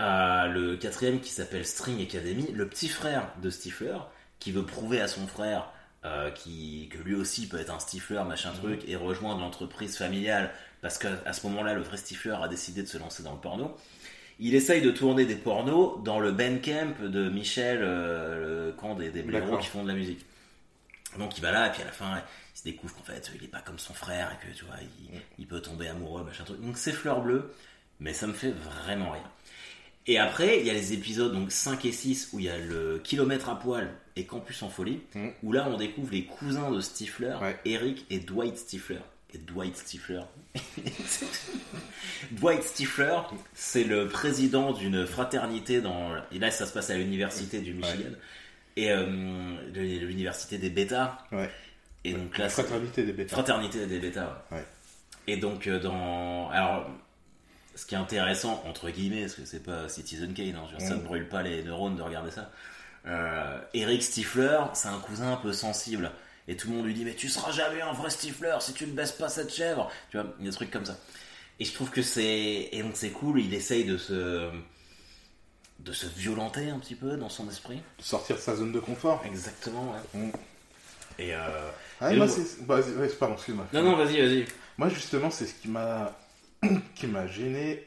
Euh, 0.00 0.46
le 0.46 0.76
quatrième 0.76 1.20
qui 1.20 1.30
s'appelle 1.30 1.64
String 1.64 2.02
Academy, 2.02 2.48
le 2.52 2.68
petit 2.68 2.88
frère 2.88 3.28
de 3.42 3.48
Stifler, 3.48 3.96
qui 4.42 4.50
veut 4.50 4.66
prouver 4.66 5.00
à 5.00 5.06
son 5.06 5.26
frère 5.28 5.70
euh, 6.04 6.32
qui, 6.32 6.88
que 6.90 6.98
lui 6.98 7.14
aussi 7.14 7.48
peut 7.48 7.60
être 7.60 7.72
un 7.72 7.78
Stifler, 7.78 8.24
machin 8.26 8.50
truc, 8.52 8.82
et 8.88 8.96
rejoindre 8.96 9.40
l'entreprise 9.40 9.96
familiale, 9.96 10.50
parce 10.80 10.98
qu'à 10.98 11.10
à 11.24 11.32
ce 11.32 11.46
moment-là, 11.46 11.74
le 11.74 11.82
vrai 11.82 11.96
Stifler 11.96 12.36
a 12.42 12.48
décidé 12.48 12.82
de 12.82 12.88
se 12.88 12.98
lancer 12.98 13.22
dans 13.22 13.34
le 13.34 13.38
porno. 13.38 13.76
Il 14.40 14.56
essaye 14.56 14.82
de 14.82 14.90
tourner 14.90 15.26
des 15.26 15.36
pornos 15.36 16.02
dans 16.02 16.18
le 16.18 16.32
band 16.32 16.58
camp 16.58 17.00
de 17.00 17.28
Michel, 17.28 17.78
euh, 17.82 18.66
le 18.66 18.72
camp 18.72 18.96
des, 18.96 19.10
des 19.10 19.22
blaireaux 19.22 19.58
qui 19.58 19.68
font 19.68 19.84
de 19.84 19.88
la 19.88 19.94
musique. 19.94 20.26
Donc 21.18 21.38
il 21.38 21.40
va 21.40 21.52
là, 21.52 21.68
et 21.68 21.70
puis 21.70 21.82
à 21.82 21.84
la 21.84 21.92
fin, 21.92 22.20
il 22.52 22.58
se 22.58 22.64
découvre 22.64 22.96
qu'en 22.96 23.04
fait, 23.04 23.30
il 23.36 23.44
est 23.44 23.48
pas 23.48 23.60
comme 23.60 23.78
son 23.78 23.94
frère, 23.94 24.32
et 24.32 24.44
que 24.44 24.52
tu 24.52 24.64
vois, 24.64 24.74
il, 24.80 25.20
il 25.38 25.46
peut 25.46 25.62
tomber 25.62 25.86
amoureux, 25.86 26.24
machin 26.24 26.42
truc. 26.42 26.60
Donc 26.60 26.78
c'est 26.78 26.90
fleur 26.90 27.20
bleue, 27.20 27.54
mais 28.00 28.12
ça 28.12 28.26
me 28.26 28.32
fait 28.32 28.50
vraiment 28.50 29.12
rien. 29.12 29.30
Et 30.06 30.18
après, 30.18 30.60
il 30.60 30.66
y 30.66 30.70
a 30.70 30.72
les 30.72 30.92
épisodes 30.92 31.32
donc 31.32 31.52
5 31.52 31.84
et 31.84 31.92
6 31.92 32.30
où 32.32 32.38
il 32.40 32.46
y 32.46 32.48
a 32.48 32.58
le 32.58 32.98
kilomètre 33.04 33.48
à 33.48 33.58
poil 33.58 33.88
et 34.16 34.24
Campus 34.26 34.62
en 34.62 34.68
folie, 34.68 35.00
Mm. 35.14 35.28
où 35.42 35.52
là 35.52 35.66
on 35.70 35.76
découvre 35.76 36.10
les 36.12 36.24
cousins 36.24 36.70
de 36.70 36.80
Stifler, 36.80 37.34
Ouais. 37.40 37.56
Eric 37.64 38.04
et 38.10 38.18
Dwight 38.18 38.58
Stifler. 38.58 38.98
Et 39.34 39.38
Dwight 39.38 39.76
Stifler. 39.76 40.20
Dwight 42.32 42.62
Stifler, 42.62 43.18
c'est 43.54 43.84
le 43.84 44.08
président 44.08 44.72
d'une 44.72 45.06
fraternité 45.06 45.80
dans. 45.80 46.10
Et 46.32 46.38
là, 46.38 46.50
ça 46.50 46.66
se 46.66 46.72
passe 46.72 46.90
à 46.90 46.96
l'université 46.96 47.60
du 47.60 47.72
Michigan. 47.74 48.10
Et 48.76 48.90
euh, 48.90 49.06
de 49.72 49.80
l'université 49.80 50.58
des 50.58 50.70
Bêtas. 50.70 51.18
Ouais. 51.30 51.50
Et 52.04 52.14
donc 52.14 52.36
là, 52.38 52.48
fraternité 52.48 53.04
des 53.04 53.12
bêtas. 53.12 53.34
Fraternité 53.36 53.86
des 53.86 53.98
bêtas. 54.00 54.44
Ouais. 54.50 54.64
Et 55.28 55.36
donc 55.36 55.68
dans 55.68 56.48
alors 56.50 56.90
ce 57.74 57.86
qui 57.86 57.94
est 57.94 57.98
intéressant 57.98 58.62
entre 58.66 58.90
guillemets 58.90 59.22
parce 59.22 59.34
que 59.34 59.44
c'est 59.44 59.62
pas 59.62 59.88
Citizen 59.88 60.32
Kane, 60.34 60.56
hein, 60.56 60.66
ça 60.78 60.94
ne 60.96 61.00
brûle 61.02 61.28
pas 61.28 61.42
les 61.42 61.62
neurones 61.62 61.96
de 61.96 62.02
regarder 62.02 62.30
ça. 62.30 62.50
Euh, 63.06 63.58
Eric 63.74 64.02
Stifler, 64.02 64.60
c'est 64.74 64.88
un 64.88 64.98
cousin 65.00 65.32
un 65.32 65.36
peu 65.36 65.52
sensible 65.52 66.10
et 66.48 66.56
tout 66.56 66.68
le 66.68 66.76
monde 66.76 66.86
lui 66.86 66.94
dit 66.94 67.04
mais 67.04 67.14
tu 67.14 67.28
seras 67.28 67.50
jamais 67.52 67.80
un 67.80 67.92
vrai 67.92 68.10
Stifler 68.10 68.56
si 68.60 68.72
tu 68.74 68.86
ne 68.86 68.92
baisses 68.92 69.12
pas 69.12 69.28
cette 69.28 69.52
chèvre. 69.52 69.90
Tu 70.10 70.18
vois, 70.18 70.26
il 70.38 70.44
y 70.44 70.48
a 70.48 70.50
des 70.50 70.56
trucs 70.56 70.70
comme 70.70 70.84
ça. 70.86 70.96
Et 71.60 71.64
je 71.64 71.72
trouve 71.72 71.90
que 71.90 72.02
c'est 72.02 72.68
et 72.72 72.82
donc 72.82 72.92
c'est 72.94 73.10
cool, 73.10 73.40
il 73.40 73.52
essaye 73.54 73.84
de 73.84 73.96
se 73.96 74.50
de 75.80 75.92
se 75.92 76.06
violenter 76.06 76.70
un 76.70 76.78
petit 76.78 76.94
peu 76.94 77.16
dans 77.16 77.28
son 77.28 77.48
esprit. 77.48 77.80
De 77.98 78.02
sortir 78.04 78.36
de 78.36 78.40
sa 78.40 78.54
zone 78.54 78.72
de 78.72 78.78
confort. 78.80 79.22
Exactement. 79.26 79.92
ouais. 80.14 80.20
Mm. 80.20 80.30
Et 81.18 81.34
euh... 81.34 81.38
Ah, 82.00 82.12
Et 82.12 82.16
moi, 82.16 82.26
donc- 82.26 82.36
c'est. 82.36 82.64
Bah, 82.66 82.78
pardon, 83.18 83.34
excuse-moi. 83.34 83.66
non 83.72 83.82
non 83.82 83.96
vas-y 83.96 84.20
vas-y. 84.20 84.44
Moi, 84.78 84.88
justement, 84.88 85.30
c'est 85.30 85.46
ce 85.46 85.54
qui 85.54 85.68
m'a 85.68 86.16
qui 86.94 87.06
m'a 87.06 87.26
gêné 87.26 87.84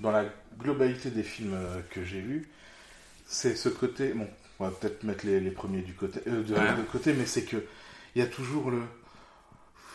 dans 0.00 0.10
la 0.12 0.24
globalité 0.58 1.10
des 1.10 1.22
films 1.24 1.54
euh, 1.54 1.80
que 1.90 2.04
j'ai 2.04 2.20
vus. 2.20 2.48
C'est 3.26 3.56
ce 3.56 3.68
côté. 3.70 4.10
Bon, 4.14 4.28
on 4.60 4.66
va 4.66 4.72
peut-être 4.72 5.04
mettre 5.04 5.26
les, 5.26 5.40
les 5.40 5.50
premiers 5.52 5.82
du 5.82 5.94
côté, 5.94 6.20
euh, 6.28 6.42
de, 6.44 6.54
Ouais. 6.56 6.74
de 6.76 6.82
côté, 6.82 7.14
mais 7.14 7.26
c'est 7.26 7.44
que 7.44 7.64
il 8.16 8.20
y 8.20 8.24
a 8.24 8.28
toujours 8.28 8.70
le. 8.70 8.82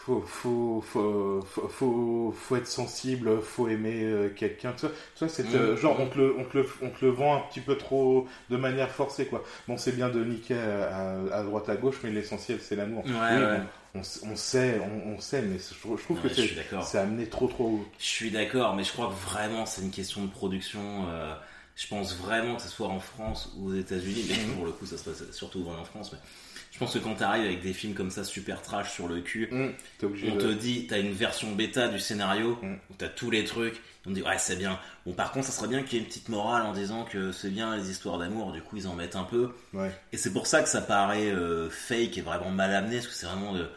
Faut, 0.05 0.21
faut, 0.21 0.81
faut, 0.85 1.41
faut, 1.45 1.67
faut, 1.69 2.33
faut 2.37 2.55
être 2.57 2.67
sensible, 2.67 3.41
faut 3.41 3.69
aimer 3.69 4.03
euh, 4.03 4.29
quelqu'un. 4.29 4.73
Tu 4.73 4.81
vois, 4.85 4.95
tu 5.15 5.19
vois, 5.25 5.29
c'est 5.29 5.45
Mhm. 5.47 5.77
genre 5.77 5.97
on 5.99 6.07
te, 6.09 6.17
le, 6.17 6.35
on, 6.37 6.43
te 6.43 6.57
le, 6.57 6.65
on 6.81 6.89
te 6.89 7.05
le 7.05 7.11
vend 7.11 7.37
un 7.37 7.39
petit 7.41 7.61
peu 7.61 7.77
trop 7.77 8.27
de 8.49 8.57
manière 8.57 8.91
forcée, 8.91 9.27
quoi. 9.27 9.43
Bon, 9.67 9.77
c'est 9.77 9.93
bien 9.93 10.09
de 10.09 10.21
niquer 10.23 10.55
à, 10.57 11.13
à- 11.29 11.33
à 11.39 11.43
droite 11.43 11.69
à 11.69 11.77
gauche, 11.77 11.97
mais 12.03 12.09
l'essentiel 12.11 12.59
c'est 12.61 12.75
l'amour. 12.75 13.05
Ouais, 13.05 13.11
Oui, 13.29 13.45
ouais. 13.45 13.45
bon, 13.45 13.65
on, 13.95 13.99
on 13.99 14.35
sait, 14.35 14.79
on, 14.79 15.11
on 15.13 15.19
sait, 15.19 15.41
mais 15.41 15.57
je, 15.59 15.79
trouve- 15.79 15.97
je 15.99 16.03
trouve 16.03 16.17
Non, 16.17 16.23
que 16.23 16.81
c'est 16.83 16.97
amené 16.97 17.27
trop 17.27 17.47
trop. 17.47 17.85
Je 17.99 18.05
suis 18.05 18.31
d'accord, 18.31 18.75
mais 18.75 18.83
je 18.83 18.91
crois 18.91 19.07
que 19.07 19.29
vraiment 19.29 19.65
c'est 19.65 19.81
une 19.81 19.91
question 19.91 20.23
de 20.23 20.29
production. 20.31 21.07
euh, 21.09 21.33
je 21.75 21.87
pense 21.87 22.15
vraiment 22.15 22.55
que 22.55 22.61
ce 22.61 22.69
soit 22.69 22.87
en 22.87 22.99
France 22.99 23.51
ou 23.57 23.69
aux 23.69 23.73
États-Unis, 23.75 24.25
mais 24.29 24.35
Mhm. 24.45 24.55
pour 24.55 24.65
le 24.65 24.71
coup 24.71 24.85
ça 24.85 24.97
se 24.97 25.03
passe 25.09 25.23
surtout 25.31 25.63
vraiment 25.63 25.81
en 25.81 25.85
France. 25.85 26.11
Mais 26.13 26.19
je 26.71 26.77
pense 26.79 26.93
que 26.93 26.99
quand 26.99 27.15
t'arrives 27.15 27.45
avec 27.45 27.61
des 27.61 27.73
films 27.73 27.93
comme 27.95 28.11
ça 28.11 28.23
super 28.23 28.61
trash 28.61 28.91
sur 28.91 29.07
le 29.07 29.21
cul, 29.21 29.49
obligé 30.03 30.29
on 30.31 30.35
de. 30.35 30.41
te 30.41 30.53
dit 30.53 30.85
t'as 30.87 30.99
une 30.99 31.13
version 31.13 31.51
bêta 31.53 31.87
du 31.87 31.99
scénario 31.99 32.59
Mhm. 32.61 32.77
où 32.89 32.93
t'as 32.97 33.09
tous 33.09 33.31
les 33.31 33.43
trucs. 33.43 33.81
On 34.05 34.09
te 34.09 34.15
dit 34.15 34.21
ouais 34.21 34.37
c'est 34.37 34.55
bien. 34.57 34.79
Bon 35.05 35.13
par 35.13 35.31
contre 35.31 35.45
ça 35.47 35.51
serait 35.51 35.67
bien 35.67 35.81
qu'il 35.81 35.93
y 35.93 35.95
ait 35.97 36.03
une 36.03 36.07
petite 36.09 36.29
morale 36.29 36.63
en 36.63 36.73
disant 36.73 37.05
que 37.05 37.31
c'est 37.31 37.49
bien 37.49 37.75
les 37.77 37.89
histoires 37.89 38.17
d'amour. 38.19 38.51
Du 38.51 38.61
coup 38.61 38.75
ils 38.77 38.87
en 38.87 38.93
mettent 38.95 39.15
un 39.15 39.23
peu. 39.23 39.49
Ouais. 39.73 39.91
Et 40.11 40.17
c'est 40.17 40.31
pour 40.33 40.45
ça 40.45 40.61
que 40.61 40.69
ça 40.69 40.81
paraît 40.81 41.31
euh, 41.31 41.69
fake 41.71 42.17
et 42.17 42.21
vraiment 42.21 42.51
mal 42.51 42.73
amené, 42.75 42.95
parce 42.97 43.07
que 43.07 43.13
c'est 43.13 43.25
vraiment 43.27 43.53
de. 43.53 43.67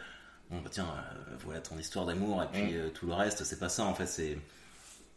Bon, 0.49 0.59
bah 0.61 0.69
tiens, 0.71 0.87
euh, 0.87 1.35
voilà 1.43 1.59
ton 1.61 1.77
histoire 1.77 2.05
d'amour, 2.05 2.41
et 2.43 2.47
puis 2.51 2.73
Mm. 2.73 2.75
euh, 2.77 2.89
tout 2.89 3.05
le 3.05 3.13
reste, 3.13 3.43
c'est 3.43 3.59
pas 3.59 3.69
ça 3.69 3.83
en 3.83 3.93
fait, 3.93 4.07
c'est. 4.07 4.37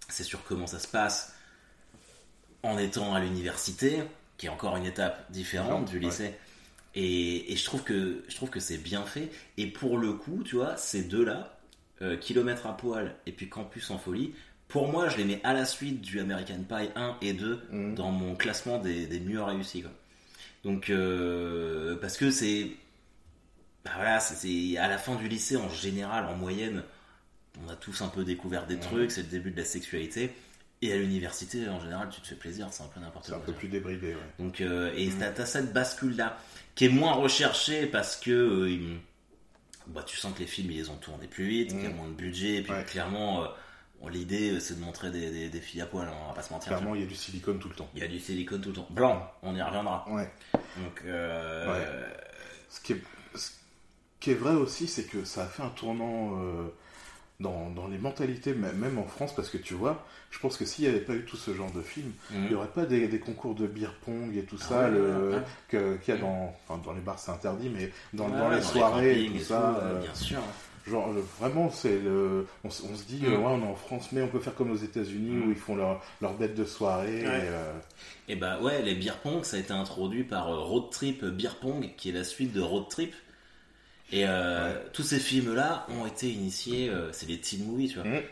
C'est 0.09 0.25
sur 0.25 0.43
comment 0.43 0.67
ça 0.67 0.81
se 0.81 0.89
passe 0.89 1.35
en 2.65 2.77
étant 2.79 3.15
à 3.15 3.21
l'université, 3.21 4.03
qui 4.39 4.47
est 4.47 4.49
encore 4.49 4.77
une 4.77 4.87
étape 4.87 5.31
différente 5.31 5.89
du 5.89 5.99
Ouais. 5.99 6.07
lycée. 6.07 6.35
Et, 6.97 7.53
et 7.53 7.57
je 7.57 7.65
trouve 7.65 7.85
que 7.85 8.25
je 8.29 8.35
trouve 8.35 8.51
que 8.51 8.59
c'est 8.59 8.79
bien 8.79 9.05
fait. 9.05 9.31
Et 9.57 9.69
pour 9.69 9.99
le 9.99 10.13
coup, 10.15 10.43
tu 10.43 10.57
vois, 10.57 10.77
ces 10.77 11.05
deux-là, 11.05 11.57
euh, 12.03 12.17
Kilomètre 12.17 12.67
à 12.67 12.77
poil 12.77 13.15
et 13.27 13.31
puis 13.33 13.49
Campus 13.49 13.91
en 13.91 13.99
folie, 13.99 14.35
pour 14.67 14.89
moi, 14.89 15.09
je 15.09 15.17
les 15.17 15.25
mets 15.25 15.41
à 15.45 15.53
la 15.53 15.65
suite 15.65 16.01
du 16.01 16.19
American 16.19 16.65
Pie 16.69 16.91
1 16.97 17.17
et 17.23 17.33
2 17.33 17.63
Mhm. 17.71 17.95
dans 17.95 18.11
mon 18.11 18.35
classement 18.35 18.79
des, 18.79 19.07
des 19.07 19.21
mieux 19.21 19.43
réussis. 19.43 19.83
Quoi. 19.83 19.93
Donc, 20.65 20.91
euh, 20.91 21.97
parce 22.01 22.17
que 22.17 22.33
c'est. 22.33 22.73
Bah 23.85 23.93
voilà, 23.97 24.21
c'est- 24.21 24.35
c'est 24.35 24.77
à 24.79 24.89
la 24.89 24.99
fin 24.99 25.15
du 25.17 25.29
lycée, 25.29 25.57
en 25.57 25.69
général, 25.71 26.27
en 26.27 26.35
moyenne, 26.35 26.83
on 27.65 27.69
a 27.71 27.77
tous 27.77 28.03
un 28.03 28.09
peu 28.09 28.25
découvert 28.25 28.67
des 28.67 28.79
trucs, 28.79 29.11
c'est 29.11 29.23
le 29.23 29.29
début 29.29 29.51
de 29.51 29.57
la 29.59 29.65
sexualité. 29.65 30.33
Et 30.83 30.93
à 30.93 30.97
l'université, 30.97 31.69
en 31.69 31.81
général, 31.81 32.09
tu 32.11 32.21
te 32.23 32.27
fais 32.27 32.35
plaisir, 32.35 32.69
c'est 32.71 32.83
un 32.83 32.87
peu 32.87 33.01
n'importe 33.01 33.27
C'est 33.27 33.33
quoi. 33.33 33.41
un 33.41 33.45
peu 33.45 33.53
plus 33.53 33.69
débridé, 33.69 34.15
ouais. 34.15 34.21
Donc, 34.39 34.61
euh, 34.63 34.93
et 34.97 35.09
Mhm. 35.09 35.19
t'as, 35.35 35.45
cette 35.47 35.73
bascule-là, 35.75 36.39
qui 36.75 36.87
est 36.87 36.89
moins 36.91 37.13
recherchée 37.13 37.87
parce 37.87 38.17
que 38.17 38.31
euh, 38.31 38.97
bah, 39.89 40.03
tu 40.07 40.17
sens 40.17 40.33
que 40.35 40.39
les 40.41 40.47
films, 40.47 40.71
ils 40.71 40.79
les 40.79 40.89
ont 40.89 40.97
tournés 40.97 41.27
plus 41.27 41.47
vite, 41.47 41.69
qu'il 41.71 41.83
y 41.83 41.87
a 41.87 41.91
Mhm. 41.91 41.97
moins 41.97 42.09
de 42.09 42.15
budget, 42.15 42.57
et 42.57 42.63
puis 42.63 42.73
Ouais. 42.73 42.85
clairement, 42.85 43.43
euh, 43.45 44.09
l'idée, 44.11 44.53
euh, 44.53 44.61
c'est 44.61 44.79
de 44.79 44.81
montrer 44.85 45.11
des, 45.11 45.31
des- 45.31 45.49
des 45.51 45.61
filles 45.61 45.83
à 45.83 45.87
poil, 45.87 46.09
hein, 46.09 46.15
on 46.25 46.29
va 46.29 46.35
pas 46.35 46.43
se 46.43 46.53
mentir. 46.53 46.69
Clairement, 46.69 46.95
il 46.95 47.03
y 47.03 47.05
a 47.05 47.07
du 47.09 47.15
silicone 47.15 47.59
tout 47.59 47.69
le 47.69 47.75
temps. 47.75 47.91
Il 47.95 48.01
y 48.01 48.05
a 48.05 48.09
du 48.09 48.19
silicone 48.21 48.61
tout 48.63 48.71
le 48.71 48.77
temps. 48.77 48.87
Blanc, 48.91 49.31
on 49.43 49.55
y 49.55 49.61
reviendra. 49.63 50.07
Ouais. 50.11 50.31
Donc, 50.79 51.03
euh, 51.05 52.07
Ce 52.71 52.81
qui 52.81 52.93
est, 52.93 53.03
ce 53.35 53.51
qui 54.21 54.31
est 54.33 54.35
vrai 54.35 54.55
aussi, 54.55 54.87
c'est 54.87 55.05
que 55.05 55.25
ça 55.25 55.43
a 55.43 55.47
fait 55.47 55.63
un 55.63 55.71
tournant 55.71 56.39
euh, 56.43 56.69
dans, 57.41 57.71
dans 57.71 57.89
les 57.89 57.97
mentalités, 57.99 58.53
même 58.53 58.99
en 58.99 59.05
France, 59.09 59.35
parce 59.35 59.49
que 59.49 59.57
tu 59.57 59.73
vois, 59.75 60.05
je 60.31 60.39
pense 60.39 60.59
que 60.59 60.67
s'il 60.67 60.85
n'y 60.85 60.91
avait 60.91 61.01
pas 61.01 61.15
eu 61.15 61.25
tout 61.25 61.39
ce 61.39 61.55
genre 61.55 61.71
de 61.73 61.81
film, 61.81 62.13
il 62.33 62.39
mhm. 62.41 62.49
n'y 62.49 62.55
aurait 62.55 62.69
pas 62.69 62.85
des, 62.85 63.09
des 63.09 63.19
concours 63.19 63.55
de 63.55 63.67
beer 63.67 63.95
pong 64.05 64.37
et 64.37 64.43
tout 64.45 64.59
Ah 64.61 64.65
ça 64.65 64.81
ouais, 64.85 64.91
le- 64.91 65.29
ouais, 65.31 65.35
ouais. 65.37 65.43
que- 65.69 65.97
qu'il 65.97 66.15
y 66.15 66.17
a 66.19 66.21
dans, 66.21 66.55
enfin, 66.69 66.81
dans 66.85 66.93
les 66.93 67.01
bars, 67.01 67.19
c'est 67.19 67.31
interdit, 67.31 67.71
mais 67.75 67.91
dans, 68.13 68.29
Ouais, 68.29 68.39
dans 68.39 68.51
les 68.51 68.61
soirées 68.61 69.25
et 69.25 69.27
tout 69.31 69.37
et 69.37 69.41
ça. 69.41 69.75
tout, 69.81 69.87
euh, 69.87 70.01
bien 70.03 70.15
sûr. 70.15 70.39
Genre, 70.87 71.11
euh, 71.11 71.23
vraiment, 71.39 71.71
c'est 71.71 71.99
le. 71.99 72.47
On, 72.65 72.71
se 72.71 72.83
dit, 73.07 73.21
euh, 73.25 73.37
ouais, 73.37 73.45
on 73.47 73.61
est 73.63 73.67
en 73.67 73.75
France, 73.75 74.09
mais 74.13 74.23
on 74.23 74.29
peut 74.29 74.41
faire 74.41 74.55
comme 74.55 74.71
aux 74.71 74.77
États-Unis 74.77 75.31
Mm. 75.31 75.49
où 75.49 75.51
ils 75.51 75.57
font 75.57 75.77
leur, 75.77 76.03
leur 76.23 76.35
bête 76.35 76.55
de 76.55 76.65
soirée. 76.65 77.23
Ouais. 77.23 77.39
et, 77.39 77.49
euh, 77.49 77.73
Et 78.29 78.37
bah 78.37 78.61
ouais, 78.61 78.83
les 78.83 78.95
beer 78.95 79.17
pong, 79.23 79.45
ça 79.45 79.57
a 79.57 79.61
été 79.61 79.73
introduit 79.73 80.25
par 80.25 80.47
Road 80.49 80.91
Trip 80.91 81.25
Beer 81.25 81.55
Pong, 81.61 81.91
qui 81.97 82.09
est 82.09 82.13
la 82.13 82.25
suite 82.25 82.53
de 82.53 82.61
Road 82.61 82.85
Trip. 82.91 83.15
Et 84.13 84.25
euh, 84.27 84.75
tous 84.93 85.03
ces 85.03 85.19
films-là 85.21 85.87
ont 85.89 86.07
été 86.07 86.31
initiés, 86.31 86.89
euh, 86.89 87.13
c'est 87.13 87.27
des 87.27 87.39
teen 87.39 87.65
movies, 87.65 87.91
tu 87.91 87.95
vois, 88.01 88.05
Mm. 88.09 88.23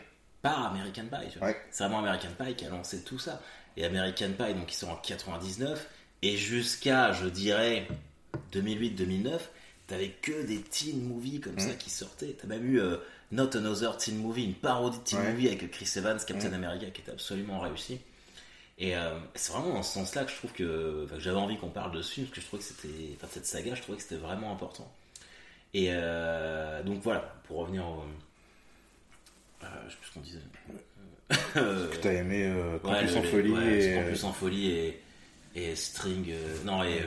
par 0.41 0.65
American 0.67 1.03
Pie. 1.05 1.29
Tu 1.31 1.39
vois. 1.39 1.47
Ouais. 1.49 1.57
C'est 1.71 1.83
vraiment 1.83 1.99
American 1.99 2.29
Pie 2.37 2.55
qui 2.55 2.65
a 2.65 2.69
lancé 2.69 3.01
tout 3.03 3.19
ça. 3.19 3.41
Et 3.77 3.85
American 3.85 4.31
Pie, 4.37 4.53
donc 4.55 4.71
ils 4.73 4.75
sont 4.77 4.89
en 4.89 4.95
99, 4.97 5.87
et 6.21 6.35
jusqu'à, 6.35 7.13
je 7.13 7.27
dirais, 7.27 7.87
2008-2009, 8.53 9.39
t'avais 9.87 10.09
que 10.21 10.45
des 10.45 10.61
teen 10.61 11.01
movies 11.07 11.39
comme 11.39 11.53
Mm. 11.55 11.59
ça 11.59 11.73
qui 11.75 11.89
sortaient. 11.89 12.35
T'as 12.39 12.47
même 12.47 12.65
eu 12.65 12.79
euh, 12.79 12.97
Not 13.31 13.55
Another 13.55 13.97
Teen 13.97 14.17
Movie, 14.17 14.45
une 14.45 14.53
parodie 14.55 14.97
de 14.99 15.03
teen 15.03 15.19
Ouais. 15.19 15.31
movie 15.31 15.47
avec 15.47 15.69
Chris 15.71 15.89
Evans, 15.95 16.19
Captain 16.25 16.49
Mm. 16.49 16.53
America, 16.55 16.85
qui 16.91 17.01
était 17.01 17.11
absolument 17.11 17.59
réussi. 17.59 17.99
Et 18.77 18.95
euh, 18.95 19.17
c'est 19.35 19.51
vraiment 19.51 19.73
dans 19.73 19.83
ce 19.83 19.93
sens-là 19.93 20.23
que 20.25 20.31
je 20.31 20.35
trouve 20.37 20.51
que, 20.53 21.03
enfin, 21.05 21.15
que 21.15 21.21
j'avais 21.21 21.37
envie 21.37 21.57
qu'on 21.57 21.69
parle 21.69 21.91
de 21.91 22.01
ce 22.01 22.11
film, 22.13 22.27
parce 22.27 22.35
que 22.35 22.41
je 22.41 22.47
trouvais 22.47 22.63
que 22.63 22.67
c'était, 22.69 23.09
enfin, 23.17 23.27
cette 23.31 23.45
saga, 23.45 23.75
je 23.75 23.81
trouvais 23.81 23.97
que 23.97 24.03
c'était 24.03 24.15
vraiment 24.21 24.51
important. 24.51 24.89
Et 25.73 25.89
euh, 25.91 26.81
donc 26.83 27.01
voilà, 27.01 27.19
pour 27.47 27.57
revenir 27.59 27.85
au. 27.87 28.03
Euh, 29.63 29.67
je 29.87 29.91
sais 29.91 29.97
plus 29.97 30.07
ce 30.09 30.13
qu'on 30.13 30.19
disait. 30.21 30.39
Euh, 31.57 31.89
Que 31.91 31.97
t'as 31.97 32.13
aimé 32.13 32.45
euh, 32.47 32.73
ouais, 32.73 32.79
Campus 32.79 33.11
le- 33.13 33.17
en 33.19 33.23
folie 33.23 33.51
ouais, 33.51 33.83
et. 33.83 33.95
Campus 33.95 34.23
en 34.23 34.33
folie 34.33 34.71
et, 34.71 35.01
et 35.55 35.75
String. 35.75 36.25
euh, 36.31 36.55
non, 36.65 36.83
et 36.83 37.01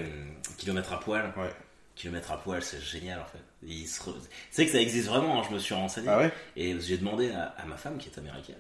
Kilomètre 0.59 0.93
à 0.93 1.01
poil. 1.01 1.33
Ouais. 1.37 1.51
Kilomètre 1.97 2.31
à 2.33 2.41
poil, 2.41 2.63
c'est 2.63 2.81
génial 2.81 3.21
en 3.21 3.25
fait. 3.27 3.39
Se 3.87 4.01
re- 4.03 4.15
C'est 4.51 4.67
que 4.67 4.73
ça 4.73 4.81
existe 4.81 5.09
vraiment, 5.09 5.41
hein, 5.41 5.47
je 5.49 5.55
me 5.55 5.59
suis 5.59 5.75
renseigné. 5.75 6.09
Ah 6.09 6.19
ouais 6.19 6.33
Et 6.57 6.79
j'ai 6.81 6.99
demandé 6.99 7.31
à, 7.33 7.55
à 7.59 7.65
ma 7.67 7.77
femme 7.77 7.99
qui 7.99 8.09
est 8.09 8.19
américaine. 8.19 8.57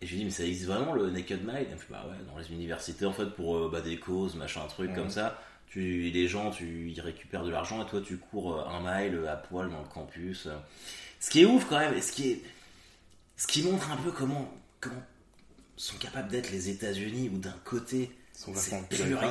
Et 0.00 0.06
je 0.06 0.10
lui 0.10 0.16
ai 0.16 0.18
dit, 0.20 0.24
mais 0.24 0.30
ça 0.32 0.44
existe 0.44 0.66
vraiment 0.66 0.92
le 0.94 1.10
Naked 1.10 1.44
Mile 1.44 1.66
Elle 1.68 1.74
me 1.74 1.76
fait, 1.76 1.86
bah 1.92 2.04
ouais, 2.08 2.16
dans 2.30 2.36
les 2.38 2.50
universités, 2.50 3.06
en 3.06 3.12
fait, 3.12 3.26
pour 3.26 3.56
euh, 3.56 3.68
bah, 3.72 3.80
des 3.82 3.98
causes, 3.98 4.34
machin, 4.34 4.60
truc 4.66 4.90
Mhm. 4.90 4.96
comme 4.96 5.10
ça. 5.10 5.40
Tu, 5.72 6.10
les 6.10 6.28
gens, 6.28 6.50
tu, 6.50 6.90
ils 6.90 7.00
récupèrent 7.00 7.44
de 7.44 7.50
l'argent 7.50 7.82
et 7.82 7.88
toi, 7.88 8.00
tu 8.04 8.18
cours 8.18 8.58
euh, 8.58 8.64
un 8.66 8.80
mile 8.80 9.26
à 9.26 9.36
poil 9.36 9.70
dans 9.70 9.78
le 9.80 9.88
campus. 9.88 10.46
euh. 10.46 10.56
Ce 11.18 11.30
qui 11.30 11.42
est 11.42 11.46
ouf 11.46 11.64
quand 11.68 11.78
même, 11.78 11.94
et 11.94 12.02
ce 12.02 12.12
qui, 12.12 12.32
est, 12.32 12.42
ce 13.36 13.46
qui 13.46 13.62
montre 13.62 13.90
un 13.90 13.96
peu 13.96 14.10
comment, 14.10 14.52
comment 14.80 15.02
sont 15.76 15.96
capables 15.96 16.28
d'être 16.28 16.50
les 16.50 16.68
États-Unis, 16.68 17.30
où 17.32 17.38
d'un 17.38 17.54
côté, 17.64 18.10
c'est 18.54 18.70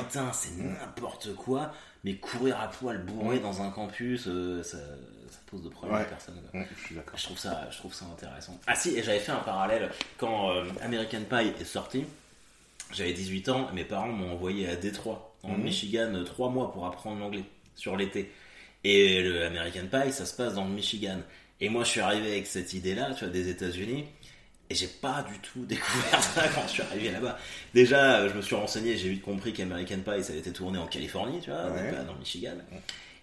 puritain, 0.00 0.32
c'est 0.32 0.56
n'importe 0.56 1.34
quoi, 1.36 1.72
mais 2.02 2.16
courir 2.16 2.58
à 2.60 2.68
poil 2.68 2.98
bourré 3.04 3.38
dans 3.38 3.62
un 3.62 3.70
campus, 3.70 4.24
euh, 4.26 4.62
ça, 4.64 4.78
ça 5.30 5.38
pose 5.46 5.62
de 5.62 5.68
problème 5.68 5.98
à 5.98 6.04
personne. 6.04 6.42
je 6.54 6.84
suis 6.86 6.94
d'accord. 6.96 7.16
Je 7.16 7.22
trouve 7.24 7.38
ça, 7.38 7.68
je 7.70 7.76
trouve 7.78 7.94
ça 7.94 8.06
intéressant. 8.06 8.58
Ah 8.66 8.74
si, 8.74 8.96
et 8.96 9.02
j'avais 9.02 9.20
fait 9.20 9.32
un 9.32 9.36
parallèle 9.40 9.90
quand 10.18 10.50
euh, 10.50 10.64
American 10.82 11.22
Pie 11.30 11.52
est 11.60 11.64
sorti. 11.64 12.04
J'avais 12.92 13.12
18 13.12 13.48
ans, 13.50 13.70
mes 13.72 13.84
parents 13.84 14.08
m'ont 14.08 14.32
envoyé 14.32 14.68
à 14.68 14.76
Détroit, 14.76 15.31
en 15.42 15.52
Mhm. 15.56 15.62
Michigan, 15.62 16.24
3 16.24 16.50
mois 16.50 16.72
pour 16.72 16.86
apprendre 16.86 17.18
l'anglais 17.20 17.44
sur 17.74 17.96
l'été. 17.96 18.30
Et 18.84 19.22
le 19.22 19.44
American 19.46 19.86
Pie, 19.90 20.12
ça 20.12 20.26
se 20.26 20.34
passe 20.34 20.54
dans 20.54 20.64
le 20.64 20.70
Michigan. 20.72 21.18
Et 21.60 21.68
moi, 21.68 21.84
je 21.84 21.90
suis 21.90 22.00
arrivé 22.00 22.32
avec 22.32 22.46
cette 22.46 22.72
idée-là, 22.74 23.14
tu 23.14 23.24
vois, 23.24 23.32
des 23.32 23.48
États-Unis. 23.48 24.04
Et 24.70 24.74
j'ai 24.74 24.88
pas 24.88 25.22
du 25.30 25.38
tout 25.40 25.64
découvert 25.66 26.22
ça 26.22 26.48
quand 26.54 26.62
je 26.66 26.72
suis 26.72 26.82
arrivé 26.82 27.10
là-bas. 27.10 27.38
Déjà, 27.74 28.20
euh, 28.20 28.28
je 28.30 28.34
me 28.36 28.42
suis 28.42 28.54
renseigné, 28.54 28.96
j'ai 28.96 29.10
vite 29.10 29.22
compris 29.22 29.52
qu'American 29.52 29.98
Pie, 29.98 30.24
ça 30.24 30.30
avait 30.30 30.38
été 30.40 30.52
tourné 30.52 30.78
en 30.78 30.86
Californie, 30.86 31.40
tu 31.40 31.50
vois, 31.50 31.70
Ouais. 31.70 31.92
pas 31.92 32.02
dans 32.02 32.14
le 32.14 32.18
Michigan. 32.20 32.54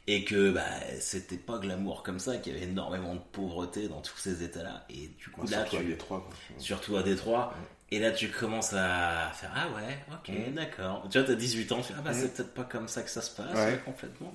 Et 0.08 0.24
que 0.24 0.50
bah, 0.52 0.64
c'était 1.00 1.38
pas 1.38 1.58
glamour 1.60 2.02
comme 2.04 2.20
ça, 2.20 2.38
qu'il 2.38 2.54
y 2.54 2.56
avait 2.56 2.66
énormément 2.66 3.14
de 3.16 3.22
pauvreté 3.32 3.88
dans 3.88 4.02
tous 4.02 4.18
ces 4.18 4.44
états-là. 4.44 4.86
Et 4.90 5.10
du 5.20 5.30
coup, 5.30 5.42
Ouais, 5.42 5.52
là, 5.52 5.58
surtout 5.62 5.76
à 5.78 5.80
tu, 5.82 5.86
Détroit, 5.88 6.20
quoi. 6.22 6.36
surtout 6.60 6.98
à 6.98 7.04
Détroit. 7.04 7.54
Et 7.92 8.00
là, 8.00 8.12
tu 8.12 8.30
commences 8.30 8.74
à 8.74 9.32
faire 9.34 9.52
Ah 9.56 9.68
ouais, 9.70 9.98
ok, 10.12 10.30
Mhm. 10.30 10.54
d'accord. 10.54 11.08
Tu 11.10 11.18
vois, 11.18 11.28
t'as 11.28 11.34
18 11.36 11.72
ans, 11.72 11.82
tu 11.82 11.88
fais 11.88 11.94
Ah 11.98 12.02
bah, 12.04 12.12
Mhm. 12.12 12.20
c'est 12.22 12.34
peut-être 12.36 12.54
pas 12.54 12.64
comme 12.64 12.88
ça 12.88 13.02
que 13.02 13.10
ça 13.10 13.22
se 13.22 13.36
passe, 13.36 13.56
Ouais. 13.56 13.82
complètement. 13.84 14.34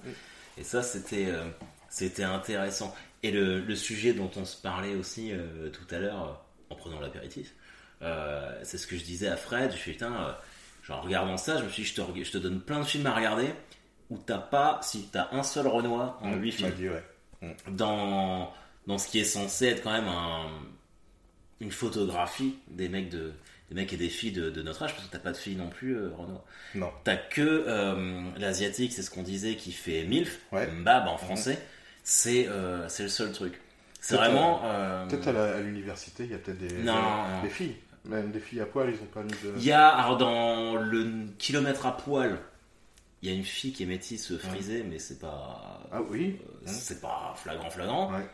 Et 0.59 0.65
ça, 0.65 0.83
c'était 0.83 1.27
euh, 1.29 1.45
c'était 1.89 2.25
intéressant. 2.25 2.95
Et 3.23 3.31
le, 3.31 3.61
le 3.61 3.77
sujet 3.77 4.13
dont 4.13 4.31
on 4.37 4.45
se 4.45 4.57
parlait 4.61 4.95
aussi 4.97 5.31
euh, 5.33 5.71
tout 5.71 5.87
à 5.95 5.99
l'heure, 5.99 6.23
euh, 6.71 6.75
en 6.75 6.77
prenant 6.77 6.99
l'apéritif, 7.01 7.53
euh, 8.03 8.59
c'est 8.65 8.77
ce 8.79 8.87
que 8.89 8.97
je 8.97 9.05
disais 9.05 9.29
à 9.29 9.37
Fred. 9.37 9.71
Je 9.73 9.77
suis 9.77 9.93
putain, 9.93 10.37
genre, 10.83 10.99
en 10.99 11.03
regardant 11.03 11.37
ça, 11.37 11.59
je 11.59 11.65
me 11.65 11.69
suis 11.69 11.85
dit, 11.85 11.89
je 11.89 11.95
te, 11.95 12.25
je 12.25 12.31
te 12.33 12.39
donne 12.39 12.61
plein 12.61 12.81
de 12.81 12.85
films 12.85 13.07
à 13.07 13.15
regarder 13.15 13.49
où 14.11 14.19
t'as 14.19 14.39
pas, 14.39 14.81
si 14.83 15.09
t'as 15.13 15.29
un 15.33 15.43
seul 15.45 15.67
Renoir 15.69 16.19
en 16.23 16.33
Hum, 16.33 16.43
8 16.43 16.57
tu 16.57 16.63
m'as 16.63 16.69
films 16.73 16.79
dit, 16.81 16.89
ouais. 16.89 17.57
dans, 17.69 18.53
dans 18.87 18.99
ce 18.99 19.09
qui 19.09 19.21
est 19.21 19.25
censé 19.25 19.67
être 19.69 19.83
quand 19.83 19.93
même 19.93 20.09
un- 20.09 20.51
une 21.61 21.71
photographie 21.71 22.57
des 22.69 22.89
mecs, 22.89 23.09
de, 23.11 23.33
des 23.71 23.75
mecs 23.75 23.93
et 23.93 23.97
des 23.97 24.09
filles 24.09 24.33
de, 24.33 24.51
de 24.51 24.63
notre 24.63 24.83
âge, 24.83 24.95
parce 24.95 25.07
que 25.07 25.13
t'as 25.13 25.19
pas 25.19 25.33
de 25.33 25.37
filles 25.37 25.57
non 25.57 25.69
plus, 25.71 25.97
euh, 25.97 26.11
Renaud. 26.17 26.41
Non. 26.75 26.91
T'as 27.05 27.17
que 27.17 27.41
euh, 27.67 28.23
l'asiatique, 28.37 28.93
c'est 28.93 29.03
ce 29.03 29.11
qu'on 29.11 29.23
disait, 29.23 29.57
qui 29.57 29.73
fait 29.73 30.05
MILF, 30.05 30.41
Ouais. 30.53 30.67
Mbab 30.67 31.07
en 31.09 31.17
français, 31.17 31.59
c'est 32.03 32.45
c'est 32.45 32.89
c'est 32.89 33.03
le 33.05 33.09
seul 33.09 33.33
truc. 33.33 33.61
C'est 34.01 34.17
vraiment. 34.17 34.61
euh, 34.65 35.07
Peut-être 35.07 35.29
à 35.29 35.61
l'université, 35.61 36.25
il 36.25 36.31
y 36.31 36.35
a 36.35 36.39
peut-être 36.39 36.59
des, 36.59 36.75
Non, 36.83 36.95
non. 36.95 37.43
des 37.43 37.49
filles. 37.49 37.77
Même 38.05 38.33
des 38.33 38.41
filles 38.41 38.61
à 38.61 38.67
poil, 38.67 38.91
ils 38.91 39.01
ont 39.01 39.07
pas 39.07 39.23
mis 39.23 39.31
de. 39.31 39.55
Il 39.57 39.65
y 39.65 39.73
a, 39.73 39.89
alors 39.89 40.19
dans 40.19 40.77
le 40.77 41.27
kilomètre 41.39 41.87
à 41.87 41.97
poil, 41.97 42.39
il 43.23 43.31
y 43.31 43.33
a 43.33 43.35
une 43.35 43.45
fille 43.45 43.73
qui 43.73 43.85
est 43.85 43.87
métisse 43.87 44.37
frisée, 44.37 44.83
mais 44.87 44.99
c'est 44.99 45.19
pas. 45.19 45.81
Ah 45.91 46.03
oui 46.11 46.37
euh, 46.43 46.63
c'est 46.67 47.01
pas 47.01 47.33
flagrant 47.35 47.71
flagrant. 47.71 48.13
Ouais. 48.13 48.29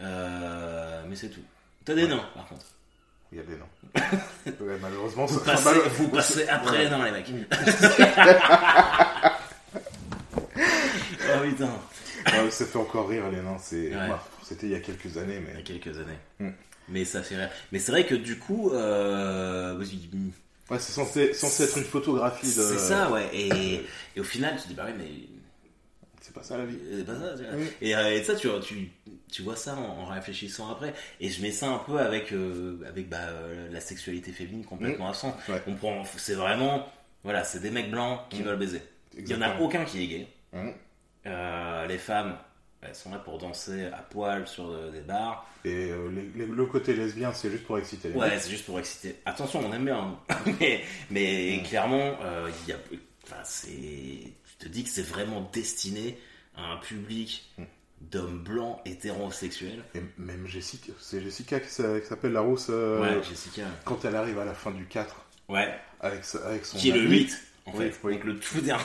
Euh, 0.00 1.04
mais 1.08 1.14
c'est 1.14 1.28
tout. 1.28 1.40
T'as 1.84 1.94
des 1.94 2.06
nains 2.08 2.24
par 2.34 2.46
contre. 2.46 2.64
Il 3.32 3.38
y 3.38 3.40
a 3.40 3.44
des 3.44 3.56
noms. 3.56 3.68
Ouais, 4.60 4.78
malheureusement, 4.80 5.26
Vous 5.26 5.38
ça 5.38 5.44
passez, 5.52 5.64
mal- 5.64 5.88
vous 5.96 6.08
passez 6.08 6.46
après 6.48 6.70
Ouais. 6.72 6.84
les 6.84 6.90
nains 6.90 7.04
les 7.04 7.10
mecs. 7.10 7.26
oh 10.56 11.40
putain. 11.42 11.70
Ouais, 12.26 12.50
ça 12.50 12.64
fait 12.64 12.78
encore 12.78 13.08
rire 13.08 13.24
les 13.30 13.40
nains. 13.42 13.58
C'est... 13.60 13.90
Ouais. 13.94 14.08
C'était 14.42 14.66
il 14.66 14.72
y 14.72 14.76
a 14.76 14.80
quelques 14.80 15.16
années, 15.16 15.40
Il 15.40 15.48
y 15.48 15.52
a 15.52 15.54
mais. 15.56 15.62
quelques 15.62 15.96
années. 15.98 16.18
Mm. 16.40 16.50
Mais 16.90 17.04
ça 17.04 17.22
fait 17.22 17.36
rire. 17.36 17.50
Mais 17.72 17.78
c'est 17.78 17.92
vrai 17.92 18.04
que 18.06 18.14
du 18.14 18.38
coup, 18.38 18.70
euh, 18.72 19.76
Ouais, 20.70 20.78
c'est 20.78 20.92
censé, 20.92 21.34
censé 21.34 21.64
être 21.64 21.76
une 21.78 21.84
photographie 21.84 22.46
de. 22.46 22.52
c'est 22.62 22.78
ça 22.78 23.10
ouais. 23.10 23.28
Et, 23.34 23.84
et 24.16 24.20
au 24.20 24.24
final, 24.24 24.56
tu 24.56 24.62
te 24.62 24.68
dis 24.68 24.74
bah 24.74 24.84
oui 24.86 24.94
mais 24.96 25.10
pas 26.34 26.42
ça 26.42 26.58
la 26.58 26.64
vie. 26.66 26.78
c'est 26.92 27.04
pas 27.06 27.14
ça. 27.14 27.34
Mm. 27.56 27.62
Et, 27.80 27.94
euh, 27.96 28.12
et 28.12 28.22
ça 28.24 28.34
tu, 28.34 28.48
tu, 28.62 28.90
tu 29.32 29.42
vois 29.42 29.56
ça 29.56 29.74
en, 29.76 30.02
en 30.02 30.04
réfléchissant 30.06 30.70
après. 30.70 30.92
Et 31.20 31.30
je 31.30 31.40
mets 31.42 31.52
ça 31.52 31.68
un 31.68 31.78
peu 31.78 31.98
avec 31.98 32.32
euh, 32.32 32.78
avec 32.88 33.08
bah, 33.08 33.18
euh, 33.20 33.68
la 33.70 33.80
sexualité 33.80 34.32
féminine 34.32 34.64
complètement 34.64 35.08
absente. 35.08 35.36
Ouais. 35.48 35.62
On 35.66 35.74
prend, 35.74 36.02
c'est 36.16 36.34
vraiment 36.34 36.86
voilà, 37.22 37.42
c'est 37.44 37.60
des 37.60 37.70
mecs 37.70 37.90
blancs 37.90 38.20
qui 38.30 38.40
Mm. 38.40 38.44
veulent 38.44 38.58
baiser. 38.58 38.82
Il 39.16 39.28
y 39.28 39.34
en 39.34 39.42
a 39.42 39.58
aucun 39.60 39.84
qui 39.84 40.02
est 40.02 40.06
gay. 40.08 40.26
Euh, 41.26 41.86
les 41.86 41.98
femmes, 41.98 42.36
elles 42.82 42.94
sont 42.94 43.10
là 43.10 43.18
pour 43.18 43.38
danser 43.38 43.86
à 43.86 44.02
poil 44.02 44.46
sur 44.46 44.90
des 44.92 45.00
bars. 45.00 45.48
Et 45.64 45.90
euh, 45.90 46.10
les- 46.10 46.44
les- 46.44 46.52
le 46.52 46.66
côté 46.66 46.92
lesbien, 46.94 47.32
c'est 47.32 47.50
juste 47.50 47.64
pour 47.64 47.78
exciter 47.78 48.08
les 48.10 48.14
Ouais, 48.14 48.38
c'est 48.38 48.50
juste 48.50 48.66
pour 48.66 48.78
exciter. 48.78 49.16
Attention, 49.24 49.60
on 49.64 49.72
aime 49.72 49.86
bien. 49.86 49.98
hein. 50.28 50.34
mais 50.60 50.82
mais 51.10 51.62
clairement, 51.66 52.18
euh, 52.22 52.50
il 52.66 52.68
y 52.70 52.72
a, 52.74 52.76
enfin, 53.24 53.40
c'est, 53.44 53.70
te 54.64 54.68
dis 54.68 54.84
que 54.84 54.90
c'est 54.90 55.02
vraiment 55.06 55.48
destiné 55.52 56.18
à 56.56 56.72
un 56.72 56.76
public 56.78 57.50
Mm. 57.58 57.62
d'hommes 58.00 58.42
blancs 58.42 58.78
hétérosexuels. 58.84 59.82
Et 59.94 60.00
même 60.18 60.46
Jessica, 60.46 60.92
c'est 61.00 61.20
Jessica 61.22 61.60
qui 61.60 61.70
s'a- 61.70 62.00
qui 62.00 62.06
s'appelle 62.06 62.32
la 62.32 62.40
rousse 62.40 62.66
euh, 62.70 63.00
ouais, 63.00 63.22
Jessica. 63.22 63.62
quand 63.84 64.04
elle 64.04 64.16
arrive 64.16 64.38
à 64.38 64.44
la 64.44 64.54
fin 64.54 64.70
du 64.70 64.86
4 64.86 65.16
Ouais, 65.48 65.72
avec, 66.00 66.24
sa- 66.24 66.46
avec 66.46 66.64
son 66.64 66.78
qui 66.78 66.90
est 66.90 66.92
le 66.92 67.00
ami, 67.00 67.10
8 67.10 67.42
en 67.66 67.72
fait, 67.72 67.92
oui. 68.02 68.14
donc 68.14 68.24
le 68.24 68.38
tout 68.38 68.60
dernier. 68.60 68.84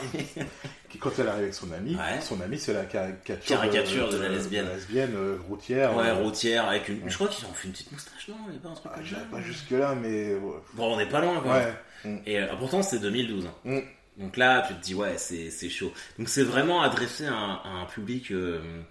qui- 0.90 0.98
quand 1.00 1.12
elle 1.20 1.28
arrive 1.28 1.44
avec 1.44 1.54
son 1.54 1.72
ami, 1.72 1.96
Ouais. 1.96 2.22
son 2.22 2.40
ami 2.42 2.58
c'est 2.60 2.74
la 2.74 2.86
caricature, 2.86 3.58
Caricature 3.58 4.10
de 4.10 4.18
la 4.18 4.30
lesbienne. 4.30 4.66
la 4.68 4.76
lesbienne 4.76 5.14
euh, 5.16 5.38
routière. 5.48 5.96
ouais, 5.96 6.08
euh, 6.08 6.16
routière 6.16 6.68
avec 6.68 6.88
une. 6.90 7.10
Je 7.10 7.16
crois 7.16 7.28
qu'ils 7.28 7.46
ont 7.46 7.54
fait 7.54 7.68
une 7.68 7.74
petite 7.74 7.92
moustache, 7.92 8.28
non? 8.30 8.36
Il 8.48 8.52
n'y 8.54 8.58
a 8.58 8.62
pas 8.62 8.70
un 8.70 8.74
truc 8.74 8.92
ah, 8.94 8.98
comme 8.98 9.06
ça? 9.08 9.18
pas 9.32 9.42
jusque 9.42 9.72
là, 9.72 9.96
mais. 9.96 10.36
Bon, 10.74 10.94
on 10.94 10.98
n'est 10.98 11.08
pas 11.10 11.22
loin, 11.22 11.40
quoi. 11.42 11.58
Ouais. 12.06 12.22
Et 12.26 12.40
pourtant, 12.58 12.82
c'est 12.82 13.00
2012. 13.00 13.46
hein. 13.46 13.54
Mm. 13.66 13.80
Donc 14.20 14.38
là, 14.38 14.66
tu 14.68 14.74
te 14.76 14.82
dis, 14.82 14.96
ouais, 14.96 15.18
c'est 15.18 15.70
chaud. 15.70 15.94
Donc 16.18 16.30
c'est 16.30 16.44
vraiment 16.44 16.82
adressé 16.82 17.26
à 17.26 17.34
un, 17.34 17.54
à 17.64 17.70
un 17.70 17.86
public 17.86 18.32
euh, 18.32 18.82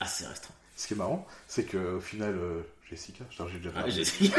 assez 0.00 0.24
restreint. 0.26 0.54
Ce 0.76 0.86
qui 0.86 0.94
est 0.94 0.96
marrant, 0.96 1.26
c'est 1.48 1.64
que 1.64 1.96
au 1.96 2.00
final, 2.00 2.34
euh, 2.36 2.62
Jessica, 2.88 3.24
je 3.30 3.42
j'ai 3.52 3.58
déjà 3.58 3.70
Ah, 3.74 3.78
parlé, 3.80 3.92
j'ai- 3.92 4.04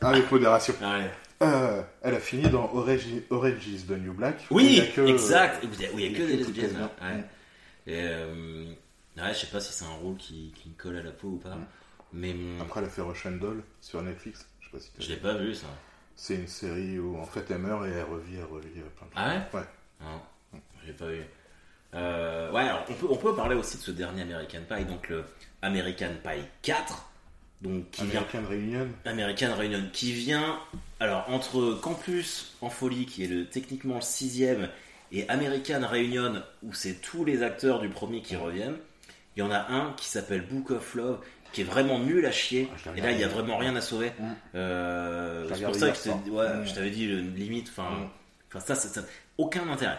avec 0.00 0.30
modération, 0.30 0.74
Ouais. 0.80 1.10
euh, 1.42 1.82
elle 2.02 2.14
a 2.14 2.20
fini 2.20 2.48
dans 2.48 2.70
Orange, 2.74 3.04
Orange 3.30 3.66
is 3.68 3.84
the 3.86 3.90
New 3.90 4.14
Black. 4.14 4.46
où 4.50 4.56
Oui, 4.56 4.82
que, 4.94 5.02
exact. 5.06 5.62
Oui, 5.94 5.94
il 5.94 6.00
y 6.12 6.14
a 6.14 6.18
que 6.18 6.24
des 6.26 6.36
lesbiennes. 6.38 6.66
lesbiennes. 6.66 6.88
ouais. 7.02 7.24
Et 7.86 8.02
euh, 8.04 8.64
ouais, 9.16 9.34
je 9.34 9.38
sais 9.40 9.46
pas 9.48 9.60
si 9.60 9.72
c'est 9.72 9.84
un 9.84 9.94
rôle 10.02 10.16
qui, 10.16 10.52
qui 10.56 10.68
me 10.70 10.74
colle 10.74 10.96
à 10.96 11.02
la 11.02 11.10
peau 11.12 11.28
ou 11.28 11.36
pas. 11.38 11.54
Mm. 11.54 11.66
Mais 12.12 12.34
Après, 12.60 12.80
elle 12.80 12.86
a 12.86 12.90
fait 12.90 13.02
Rush 13.02 13.26
and 13.26 13.32
Doll 13.32 13.62
sur 13.80 14.02
Netflix. 14.02 14.46
Je 14.60 14.66
sais 14.66 14.70
pas 14.72 14.78
si 14.80 14.90
t'as 14.90 15.02
je 15.02 15.06
vu. 15.08 15.14
l'ai 15.14 15.20
pas 15.20 15.34
vu 15.34 15.54
ça. 15.54 15.66
C'est 16.22 16.34
une 16.34 16.48
série 16.48 16.98
où 16.98 17.18
en 17.18 17.24
fait 17.24 17.50
elle 17.50 17.60
meurt 17.60 17.86
et 17.86 17.92
elle 17.92 18.04
revit, 18.04 18.36
elle 18.36 18.44
revit 18.44 18.68
plein 18.68 19.06
de 19.06 19.12
Ah 19.16 19.28
ouais. 19.28 19.58
Ouais. 19.58 19.66
Non, 20.02 20.60
j'ai 20.84 20.92
pas 20.92 21.06
vu. 21.06 21.22
Euh, 21.94 22.52
ouais, 22.52 22.60
alors 22.60 22.84
on 22.90 22.92
peut, 22.92 23.06
on 23.08 23.16
peut 23.16 23.34
parler 23.34 23.56
aussi 23.56 23.78
de 23.78 23.82
ce 23.82 23.90
dernier 23.90 24.20
American 24.20 24.60
Pie, 24.68 24.84
donc 24.84 25.08
le 25.08 25.24
American 25.62 26.12
Pie 26.22 26.44
4, 26.60 27.10
donc 27.62 27.90
qui 27.90 28.04
vient 28.04 28.20
American 28.20 28.50
Reunion. 28.50 28.88
American 29.06 29.56
Reunion, 29.56 29.82
qui 29.94 30.12
vient 30.12 30.60
alors 31.00 31.24
entre 31.30 31.78
Campus 31.80 32.54
en 32.60 32.68
folie, 32.68 33.06
qui 33.06 33.24
est 33.24 33.28
le 33.28 33.46
techniquement 33.46 33.94
le 33.94 34.02
sixième, 34.02 34.68
et 35.12 35.26
American 35.30 35.80
Reunion, 35.88 36.42
où 36.62 36.74
c'est 36.74 37.00
tous 37.00 37.24
les 37.24 37.42
acteurs 37.42 37.80
du 37.80 37.88
premier 37.88 38.20
qui 38.20 38.36
reviennent. 38.36 38.76
Il 39.36 39.40
y 39.40 39.42
en 39.42 39.50
a 39.50 39.72
un 39.72 39.94
qui 39.94 40.06
s'appelle 40.06 40.42
Book 40.42 40.70
of 40.70 40.94
Love, 40.94 41.20
qui 41.52 41.60
est 41.62 41.64
vraiment 41.64 41.98
nul 41.98 42.24
à 42.26 42.30
chier. 42.32 42.68
Ah, 42.86 42.90
Et 42.96 43.00
là, 43.00 43.12
il 43.12 43.18
y 43.18 43.24
a 43.24 43.28
vraiment 43.28 43.56
rien 43.58 43.74
à 43.76 43.80
sauver. 43.80 44.12
Mm. 44.18 44.24
Euh, 44.54 45.48
c'est 45.54 45.64
pour 45.64 45.74
ça 45.74 45.90
que 45.90 45.96
je 45.96 46.30
ouais, 46.30 46.48
Mm. 46.54 46.66
je 46.66 46.74
t'avais 46.74 46.90
dit 46.90 47.06
le- 47.06 47.20
limite. 47.20 47.68
Enfin, 47.70 47.90
Mm. 47.90 48.58
ça, 48.60 48.74
ça, 48.74 48.88
ça- 48.88 49.02
aucun 49.38 49.68
intérêt. 49.68 49.98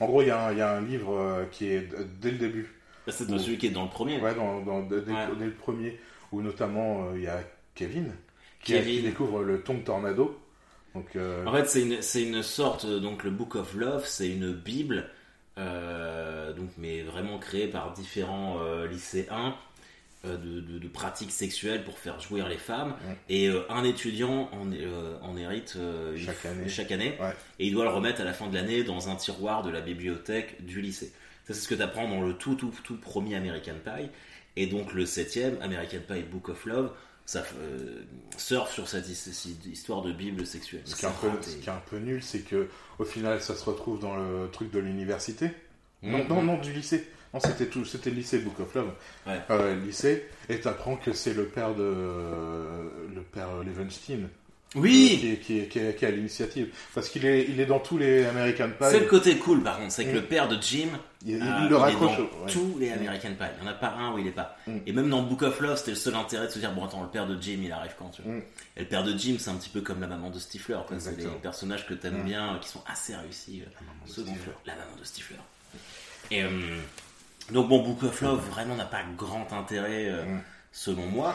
En 0.00 0.06
gros, 0.06 0.22
il 0.22 0.28
y, 0.28 0.30
a 0.30 0.46
un- 0.46 0.52
il 0.52 0.58
y 0.58 0.62
a 0.62 0.70
un 0.72 0.80
livre 0.80 1.16
euh, 1.16 1.44
qui 1.52 1.68
est 1.68 1.88
dès 2.20 2.30
le 2.32 2.38
début. 2.38 2.74
Là, 3.06 3.12
C'est 3.12 3.28
celui 3.38 3.58
qui 3.58 3.66
est 3.66 3.70
dans 3.70 3.84
le 3.84 3.90
premier. 3.90 4.18
Ouais, 4.20 4.34
dans, 4.34 4.60
dans- 4.62 4.82
dès, 4.82 5.00
dès- 5.02 5.12
Ouais. 5.12 5.26
dès 5.38 5.44
le 5.46 5.52
premier, 5.54 6.00
où 6.32 6.40
notamment 6.42 7.08
euh, 7.08 7.12
il 7.16 7.22
y 7.22 7.28
a 7.28 7.38
Kevin 7.74 8.12
qui, 8.62 8.72
découvre 9.02 9.42
le 9.42 9.60
Tongue 9.62 9.84
Tornado. 9.84 10.40
Donc, 10.94 11.14
euh, 11.16 11.44
En 11.44 11.52
fait, 11.52 11.66
c'est 11.68 11.82
une, 12.22 12.36
une 12.36 12.42
sorte, 12.42 12.84
euh, 12.86 12.98
donc 13.00 13.24
le 13.24 13.30
Book 13.30 13.56
of 13.56 13.74
Love, 13.74 14.04
c'est 14.06 14.28
une 14.30 14.52
Bible 14.52 15.08
euh, 15.58 16.52
donc, 16.52 16.70
mais 16.78 17.02
vraiment 17.02 17.38
créé 17.38 17.68
par 17.68 17.92
différents 17.92 18.58
euh, 18.60 18.88
lycéens 18.88 19.48
euh, 19.48 19.50
de, 20.32 20.60
de- 20.60 20.78
de 20.78 20.88
pratiques 20.88 21.30
sexuelles 21.30 21.84
pour 21.84 21.98
faire 21.98 22.18
jouir 22.20 22.48
les 22.48 22.56
femmes. 22.58 22.96
Ouais. 23.08 23.16
Et 23.28 23.48
euh, 23.48 23.62
un 23.70 23.84
étudiant 23.84 24.48
en, 24.52 24.70
euh, 24.72 25.16
en 25.22 25.36
hérite 25.36 25.74
euh, 25.76 26.16
Chaque 26.16 26.44
année. 26.46 26.68
chaque 26.68 26.90
année. 26.92 27.14
Ouais. 27.20 27.34
Et 27.58 27.66
il 27.66 27.72
doit 27.72 27.84
le 27.84 27.90
remettre 27.90 28.20
à 28.20 28.24
la 28.24 28.32
fin 28.32 28.48
de 28.48 28.54
l'année 28.54 28.82
dans 28.84 29.08
un 29.08 29.16
tiroir 29.16 29.62
de 29.62 29.70
la 29.70 29.80
bibliothèque 29.80 30.64
du 30.64 30.80
lycée. 30.80 31.12
Ça, 31.46 31.52
c'est 31.54 31.60
ce 31.60 31.68
que 31.68 31.74
tu 31.74 31.82
apprends 31.82 32.08
dans 32.08 32.22
le 32.22 32.32
tout, 32.34 32.54
tout, 32.54 32.72
tout 32.84 32.96
premier 32.96 33.36
American 33.36 33.74
Pie. 33.84 34.08
Et 34.56 34.66
donc, 34.66 34.94
le 34.94 35.04
septième, 35.04 35.58
American 35.60 35.98
Pie 36.08 36.22
Book 36.22 36.48
of 36.48 36.64
Love, 36.64 36.90
ça 37.26 37.42
euh, 37.60 38.02
surfe 38.36 38.72
sur 38.72 38.86
cette 38.88 39.08
his- 39.08 39.14
cette 39.32 39.66
histoire 39.66 40.02
de 40.02 40.12
Bible 40.12 40.46
sexuelle. 40.46 40.82
Ce 40.84 40.94
qui, 40.94 41.04
est 41.04 41.08
un 41.08 41.12
peu, 41.12 41.28
raté. 41.28 41.50
ce 41.50 41.56
qui 41.56 41.68
est 41.68 41.72
un 41.72 41.82
peu 41.90 41.98
nul, 41.98 42.22
c'est 42.22 42.40
que 42.40 42.68
au 42.98 43.04
final, 43.04 43.40
ça 43.40 43.54
se 43.56 43.64
retrouve 43.64 43.98
dans 44.00 44.14
le 44.16 44.48
truc 44.52 44.70
de 44.70 44.78
l'université? 44.78 45.50
Non, 46.02 46.22
non, 46.28 46.42
non, 46.42 46.58
du 46.58 46.72
lycée. 46.72 47.08
Non, 47.34 47.40
c'était 47.40 47.66
tout, 47.66 47.84
c'était 47.84 48.10
lycée 48.10 48.38
Book 48.38 48.60
of 48.60 48.72
Love. 48.74 48.92
Ouais. 49.26 49.40
Euh, 49.50 49.74
lycée, 49.84 50.28
et 50.48 50.60
t'apprends 50.60 50.96
que 50.96 51.12
c'est 51.12 51.34
le 51.34 51.46
père 51.46 51.74
de 51.74 51.82
le 53.14 53.22
père 53.22 53.48
Levenstein 53.64 54.28
Oui 54.76 55.18
qui, 55.20 55.32
est, 55.32 55.36
qui, 55.38 55.58
est, 55.60 55.66
qui, 55.68 55.78
est, 55.80 55.94
qui 55.96 56.04
est 56.04 56.08
à 56.08 56.10
l'initiative, 56.12 56.68
parce 56.94 57.08
qu'il 57.08 57.24
est, 57.26 57.44
il 57.48 57.58
est 57.60 57.66
dans 57.66 57.78
tous 57.80 57.98
les 57.98 58.24
American 58.26 58.68
Pie. 58.78 58.86
C'est 58.90 59.00
le 59.00 59.06
côté 59.06 59.36
cool 59.38 59.62
par 59.62 59.78
contre, 59.78 59.92
c'est 59.92 60.04
que 60.04 60.10
Mm. 60.12 60.14
le 60.14 60.22
père 60.24 60.48
de 60.48 60.56
Jim, 60.62 60.88
Il, 61.26 61.36
il 61.36 61.42
euh, 61.42 61.60
le 61.60 61.66
il 61.66 61.72
est 61.72 61.76
raccroche. 61.76 62.16
dans 62.18 62.22
ouais. 62.22 62.52
tous 62.52 62.76
les 62.78 62.90
American 62.92 63.30
Pie. 63.38 63.44
Il 63.58 63.62
n'y 63.64 63.68
en 63.68 63.72
a 63.72 63.74
pas 63.74 63.88
un 63.98 64.12
où 64.14 64.18
il 64.18 64.26
est 64.28 64.30
pas. 64.32 64.56
Mm. 64.66 64.76
Et 64.86 64.92
même 64.92 65.10
dans 65.10 65.22
Book 65.22 65.42
of 65.42 65.58
Love, 65.60 65.76
c'était 65.76 65.92
le 65.92 65.96
seul 65.96 66.14
intérêt 66.14 66.46
de 66.46 66.52
se 66.52 66.58
dire 66.60 66.72
bon 66.72 66.84
attends, 66.84 67.02
le 67.02 67.08
père 67.08 67.26
de 67.26 67.40
Jim, 67.40 67.58
il 67.62 67.72
arrive 67.72 67.92
quand 67.98 68.10
tu 68.10 68.22
vois. 68.22 68.32
Mm. 68.34 68.42
Et 68.76 68.80
le 68.80 68.86
père 68.86 69.02
de 69.04 69.16
Jim, 69.18 69.36
c'est 69.38 69.50
un 69.50 69.54
petit 69.56 69.70
peu 69.70 69.80
comme 69.80 70.00
la 70.00 70.06
maman 70.06 70.30
de 70.30 70.38
Stifler. 70.38 70.78
C'est 70.98 71.16
des 71.16 71.26
personnages 71.42 71.86
que 71.86 71.94
t'aimes 71.94 72.22
Mm. 72.22 72.26
bien, 72.26 72.58
qui 72.60 72.68
sont 72.68 72.82
assez 72.86 73.14
réussis. 73.16 73.62
euh, 73.62 73.70
maman 73.80 74.04
de 74.06 74.10
Stifler. 74.12 74.52
La 74.66 74.74
maman 74.76 74.96
de 75.00 75.04
Stifler. 75.04 75.36
Et 76.30 76.42
euh, 76.42 76.48
donc 77.52 77.68
bon, 77.68 77.82
Book 77.82 78.02
of 78.02 78.20
Love 78.22 78.48
vraiment 78.50 78.74
n'a 78.76 78.84
pas 78.86 79.02
grand 79.16 79.52
intérêt 79.52 80.08
euh, 80.08 80.24
Mm. 80.24 80.40
selon 80.72 81.06
moi. 81.06 81.34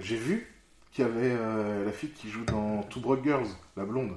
J'ai- 0.00 0.16
vu 0.16 0.48
qu'il 0.92 1.04
y 1.04 1.08
avait 1.08 1.32
euh, 1.38 1.84
la 1.86 1.92
fille 1.92 2.10
qui 2.10 2.28
joue 2.30 2.44
dans 2.44 2.82
Two 2.84 3.00
Broke 3.00 3.24
Girls, 3.24 3.48
la 3.76 3.84
blonde. 3.84 4.16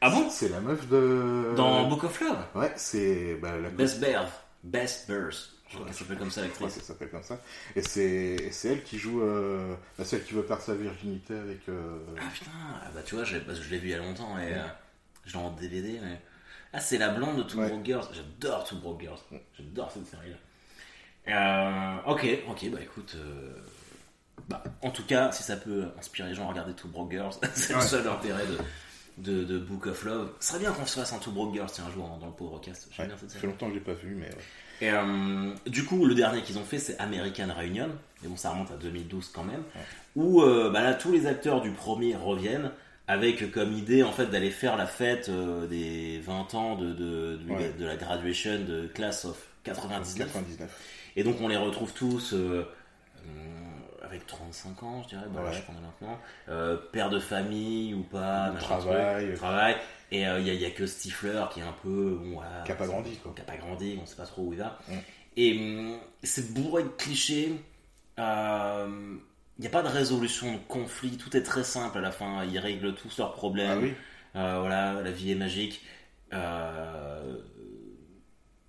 Ah 0.00 0.10
bon? 0.10 0.28
C'est 0.30 0.48
la 0.50 0.60
meuf 0.60 0.86
de. 0.88 1.52
Dans 1.56 1.88
Book 1.88 2.04
of 2.04 2.20
Love, 2.20 2.38
Ouais, 2.54 2.72
c'est 2.76 3.34
bah, 3.36 3.56
la 3.58 3.70
Best 3.70 4.00
Bear, 4.00 4.26
Best 4.62 5.08
Bears. 5.08 5.30
Je 5.68 5.72
crois 5.74 5.80
Ouais, 5.80 5.86
qu'elle 5.86 5.94
s'appelle 5.98 6.18
comme 6.18 6.30
ça 6.30 6.42
l'actrice. 6.42 6.74
ça 6.74 6.80
s'appelle 6.80 7.10
comme 7.10 7.22
ça. 7.24 7.40
Et 7.74 7.82
c'est 7.82 8.52
elle 8.64 8.82
qui 8.84 8.98
joue 8.98 9.20
euh, 9.22 9.74
bah, 9.98 10.04
celle 10.04 10.22
qui 10.22 10.34
veut 10.34 10.42
perdre 10.44 10.62
sa 10.62 10.74
virginité 10.74 11.34
avec. 11.34 11.68
euh, 11.68 11.98
Ah 12.18 12.24
putain, 12.32 12.50
ah 12.84 12.88
bah 12.94 13.00
tu 13.04 13.14
vois, 13.16 13.24
que 13.24 13.30
je 13.30 13.36
l'ai 13.70 13.78
vu 13.78 13.88
il 13.88 13.90
y 13.90 13.94
a 13.94 13.98
longtemps 13.98 14.38
et 14.38 14.52
euh, 14.54 14.62
je 15.24 15.32
l'ai 15.32 15.38
en 15.38 15.50
DVD. 15.50 15.98
Mais... 16.02 16.20
Ah, 16.72 16.78
c'est 16.80 16.98
la 16.98 17.08
blonde 17.08 17.38
de 17.38 17.42
Two 17.42 17.58
Ouais. 17.58 17.68
Broke 17.68 17.84
Girls. 17.84 18.06
J'adore 18.12 18.62
Two 18.64 18.76
Broke 18.78 19.00
Girls. 19.00 19.18
J'adore 19.58 19.90
cette 19.90 20.06
série-là. 20.06 20.36
Euh, 21.28 21.96
ok, 22.06 22.26
ok, 22.48 22.70
bah 22.70 22.78
écoute. 22.82 23.16
euh, 23.16 23.52
bah, 24.48 24.62
en 24.82 24.90
tout 24.90 25.04
cas, 25.04 25.32
si 25.32 25.42
ça 25.42 25.56
peut 25.56 25.86
inspirer 25.98 26.28
les 26.28 26.34
gens 26.34 26.44
à 26.46 26.48
regarder 26.50 26.72
Two 26.74 26.88
Broke 26.88 27.10
Girls, 27.10 27.34
c'est 27.54 27.74
le 27.74 27.80
seul 27.80 28.06
intérêt 28.06 28.44
de, 29.18 29.32
de, 29.32 29.44
de 29.44 29.58
Book 29.58 29.86
of 29.86 30.04
Love. 30.04 30.30
Ce 30.40 30.50
serait 30.50 30.60
bien 30.60 30.72
qu'on 30.72 30.86
se 30.86 30.98
fasse 31.00 31.12
un 31.12 31.18
Two 31.18 31.32
Broke 31.32 31.52
Girls 31.54 31.70
tiens, 31.72 31.84
un 31.88 31.92
jour 31.92 32.06
dans, 32.08 32.18
dans 32.18 32.26
le 32.26 32.32
pauvre 32.32 32.60
cast. 32.60 32.88
J'aime 32.92 33.06
ouais, 33.06 33.08
bien 33.08 33.16
cette 33.18 33.30
ça 33.30 33.38
fait 33.38 33.46
longtemps 33.46 33.66
que 33.66 33.72
je 33.74 33.78
l'ai 33.78 33.84
pas 33.84 33.94
vu, 33.94 34.14
mais. 34.14 34.26
ouais. 34.28 34.36
Et 34.82 34.90
euh, 34.90 35.52
du 35.66 35.84
coup, 35.84 36.04
le 36.04 36.14
dernier 36.14 36.42
qu'ils 36.42 36.58
ont 36.58 36.64
fait, 36.64 36.78
c'est 36.78 36.98
American 36.98 37.48
Reunion. 37.56 37.88
Et 38.24 38.28
bon, 38.28 38.36
ça 38.36 38.50
remonte 38.50 38.70
à 38.70 38.76
2012 38.76 39.30
quand 39.34 39.44
même. 39.44 39.62
Où 40.16 40.42
bah 40.42 40.82
là, 40.82 40.94
tous 40.94 41.10
les 41.12 41.26
acteurs 41.26 41.60
du 41.62 41.70
premier 41.70 42.14
reviennent 42.14 42.70
avec 43.08 43.50
comme 43.52 43.72
idée 43.72 44.02
en 44.02 44.10
fait 44.12 44.26
d'aller 44.26 44.50
faire 44.50 44.76
la 44.76 44.86
fête 44.86 45.28
euh, 45.28 45.66
des 45.68 46.18
20 46.26 46.54
ans 46.56 46.74
de, 46.76 46.86
de, 46.92 47.36
de, 47.36 47.50
Ouais. 47.52 47.72
de 47.78 47.86
la 47.86 47.94
graduation 47.96 48.58
de 48.66 48.88
Class 48.92 49.24
of 49.26 49.36
99. 49.62 50.26
99. 50.32 50.70
Et 51.16 51.24
donc 51.24 51.36
on 51.40 51.48
les 51.48 51.56
retrouve 51.56 51.92
tous 51.92 52.34
euh, 52.34 52.66
euh, 53.26 54.04
avec 54.04 54.26
35 54.26 54.82
ans, 54.82 55.02
je 55.02 55.08
dirais, 55.08 55.24
bah, 55.32 55.40
qu'on 55.66 55.72
a 55.72 55.80
maintenant. 55.80 56.18
Euh, 56.48 56.76
père 56.92 57.10
de 57.10 57.18
famille 57.18 57.94
ou 57.94 58.02
pas, 58.02 58.50
machin 58.50 58.78
Travail. 58.78 59.26
truc, 59.26 59.36
travail. 59.36 59.76
Et 60.12 60.20
il 60.22 60.44
n'y 60.44 60.64
a, 60.64 60.70
que 60.70 60.86
Stifler 60.86 61.44
qui 61.52 61.60
est 61.60 61.64
un 61.64 61.74
peu. 61.82 62.18
Bon, 62.22 62.34
voilà, 62.34 62.62
Qui 62.64 62.72
a 62.72 62.76
pas 62.76 62.86
grandi, 62.86 63.16
quoi. 63.16 63.32
Qui 63.34 63.40
a 63.40 63.44
pas 63.44 63.56
grandi, 63.56 63.98
on 64.00 64.06
sait 64.06 64.16
pas 64.16 64.26
trop 64.26 64.42
où 64.42 64.52
il 64.52 64.60
va. 64.60 64.78
Mm. 64.88 64.94
Et 65.38 65.58
hum, 65.58 65.98
c'est 66.22 66.54
bourré 66.54 66.84
de 66.84 66.88
clichés. 66.88 67.52
Il 68.18 69.62
n'y 69.62 69.66
a 69.66 69.70
pas 69.70 69.82
de 69.82 69.88
résolution 69.88 70.52
de 70.52 70.58
conflit, 70.68 71.16
tout 71.16 71.34
est 71.36 71.42
très 71.42 71.64
simple 71.64 71.98
à 71.98 72.00
la 72.02 72.12
fin. 72.12 72.44
Ils 72.44 72.58
règlent 72.58 72.94
tous 72.94 73.18
leurs 73.18 73.32
problèmes. 73.32 73.78
Ah 73.78 73.82
oui 73.82 73.94
Euh, 74.36 74.58
voilà, 74.60 75.00
la 75.02 75.10
vie 75.10 75.32
est 75.32 75.36
magique. 75.36 75.82
Euh, 76.32 77.36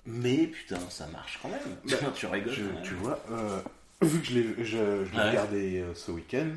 Mais 0.08 0.48
putain, 0.48 0.78
ça 0.90 1.06
marche 1.12 1.38
quand 1.42 1.50
même. 1.50 1.60
Bah, 1.86 1.98
tu 2.16 2.26
rigoles. 2.26 2.54
Je-. 2.54 2.88
Tu 2.88 2.94
vois, 2.96 3.20
euh, 3.32 3.60
vu 4.02 4.20
que 4.20 4.26
je 4.28 4.34
l'ai 4.34 4.46
je, 4.60 4.64
je 4.66 5.12
l'ai 5.12 5.18
Ouais. 5.18 5.30
regardé 5.30 5.80
euh, 5.82 5.94
ce 5.96 6.12
week-end, 6.12 6.48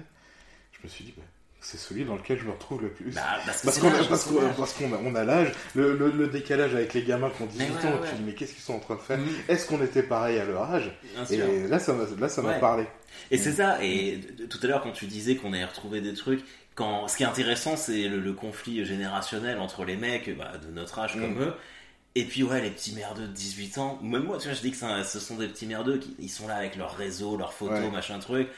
je 0.73 0.79
me 0.85 0.89
suis 0.89 1.05
dit, 1.05 1.15
bah, 1.17 1.25
c'est 1.61 1.77
celui 1.79 2.05
dans 2.05 2.15
lequel 2.17 2.39
je 2.39 2.45
me 2.47 2.53
retrouve 2.53 2.81
le 2.83 2.89
plus. 2.91 3.11
Bah, 3.13 3.23
parce 3.45 3.79
qu'on 3.79 3.89
a, 3.89 3.93
l'âge, 3.93 4.09
parce 4.09 4.23
c'est 4.23 4.31
qu'on- 4.31 4.41
l'âge. 4.41 4.57
parce 4.57 4.73
qu'on 4.73 4.93
a, 4.95 4.97
on 5.05 5.15
a 5.15 5.25
l'âge, 5.25 5.53
le, 5.75 5.95
le- 5.97 6.11
le 6.11 6.29
décalage 6.29 6.75
avec 6.75 6.95
les 6.95 7.03
gamins 7.03 7.29
qui 7.29 7.43
ont 7.43 7.47
18 7.47 7.59
Mais 7.69 7.71
ouais, 7.89 7.93
ans, 7.95 8.01
ouais. 8.01 8.09
tu 8.09 8.15
dis 8.15 8.23
mais 8.25 8.35
qu'est-ce 8.35 8.53
qu'ils 8.55 8.63
sont 8.63 8.75
en 8.75 8.79
train 8.79 8.95
de 8.95 9.01
faire 9.01 9.19
Mhm. 9.19 9.29
Est-ce 9.49 9.67
qu'on 9.67 9.83
était 9.83 10.03
pareil 10.05 10.39
à 10.39 10.45
leur 10.47 10.63
âge. 10.71 10.91
Et 11.31 11.37
là 11.69 11.79
ça 11.79 11.93
m'a 11.93 12.05
là, 12.19 12.29
ça 12.29 12.41
m'a 12.43 12.51
Ouais. 12.55 12.61
parlé. 12.61 12.85
Et 13.33 13.37
c'est 13.37 13.53
ça, 13.53 13.85
et 13.85 14.21
tout 14.49 14.59
à 14.63 14.67
l'heure 14.69 14.83
quand 14.83 14.93
tu 14.93 15.07
disais 15.07 15.35
qu'on 15.37 15.53
avait 15.53 15.65
retrouvé 15.65 16.01
des 16.01 16.15
trucs, 16.15 16.43
quand, 16.77 17.09
ce 17.09 17.17
qui 17.19 17.25
est 17.25 17.27
intéressant 17.27 17.77
c'est 17.77 18.09
le, 18.09 18.21
le 18.21 18.33
conflit 18.33 18.83
générationnel 18.87 19.59
entre 19.59 19.85
les 19.85 19.97
mecs 19.97 20.35
bah, 20.39 20.53
de 20.57 20.71
notre 20.73 20.99
âge 21.01 21.13
comme 21.15 21.35
Mm. 21.35 21.43
eux, 21.43 21.53
et 22.15 22.25
puis 22.25 22.43
ouais 22.43 22.61
les 22.61 22.71
petits 22.71 22.93
merdeux 22.95 23.27
de 23.29 23.33
18 23.33 23.79
ans, 23.79 23.99
même 24.03 24.25
moi 24.25 24.39
tu 24.39 24.47
vois 24.49 24.55
je 24.55 24.61
dis 24.63 24.73
que 24.73 24.85
un- 24.85 25.05
ce 25.05 25.21
sont 25.21 25.37
des 25.37 25.49
petits 25.49 25.67
merdeux, 25.67 25.99
qui, 25.99 26.15
ils 26.19 26.29
sont 26.29 26.49
là 26.49 26.57
avec 26.57 26.77
leur 26.77 26.97
réseau, 26.97 27.37
leurs 27.37 27.53
photos, 27.53 27.79
Ouais. 27.81 27.91
machin 27.91 28.19
truc, 28.19 28.49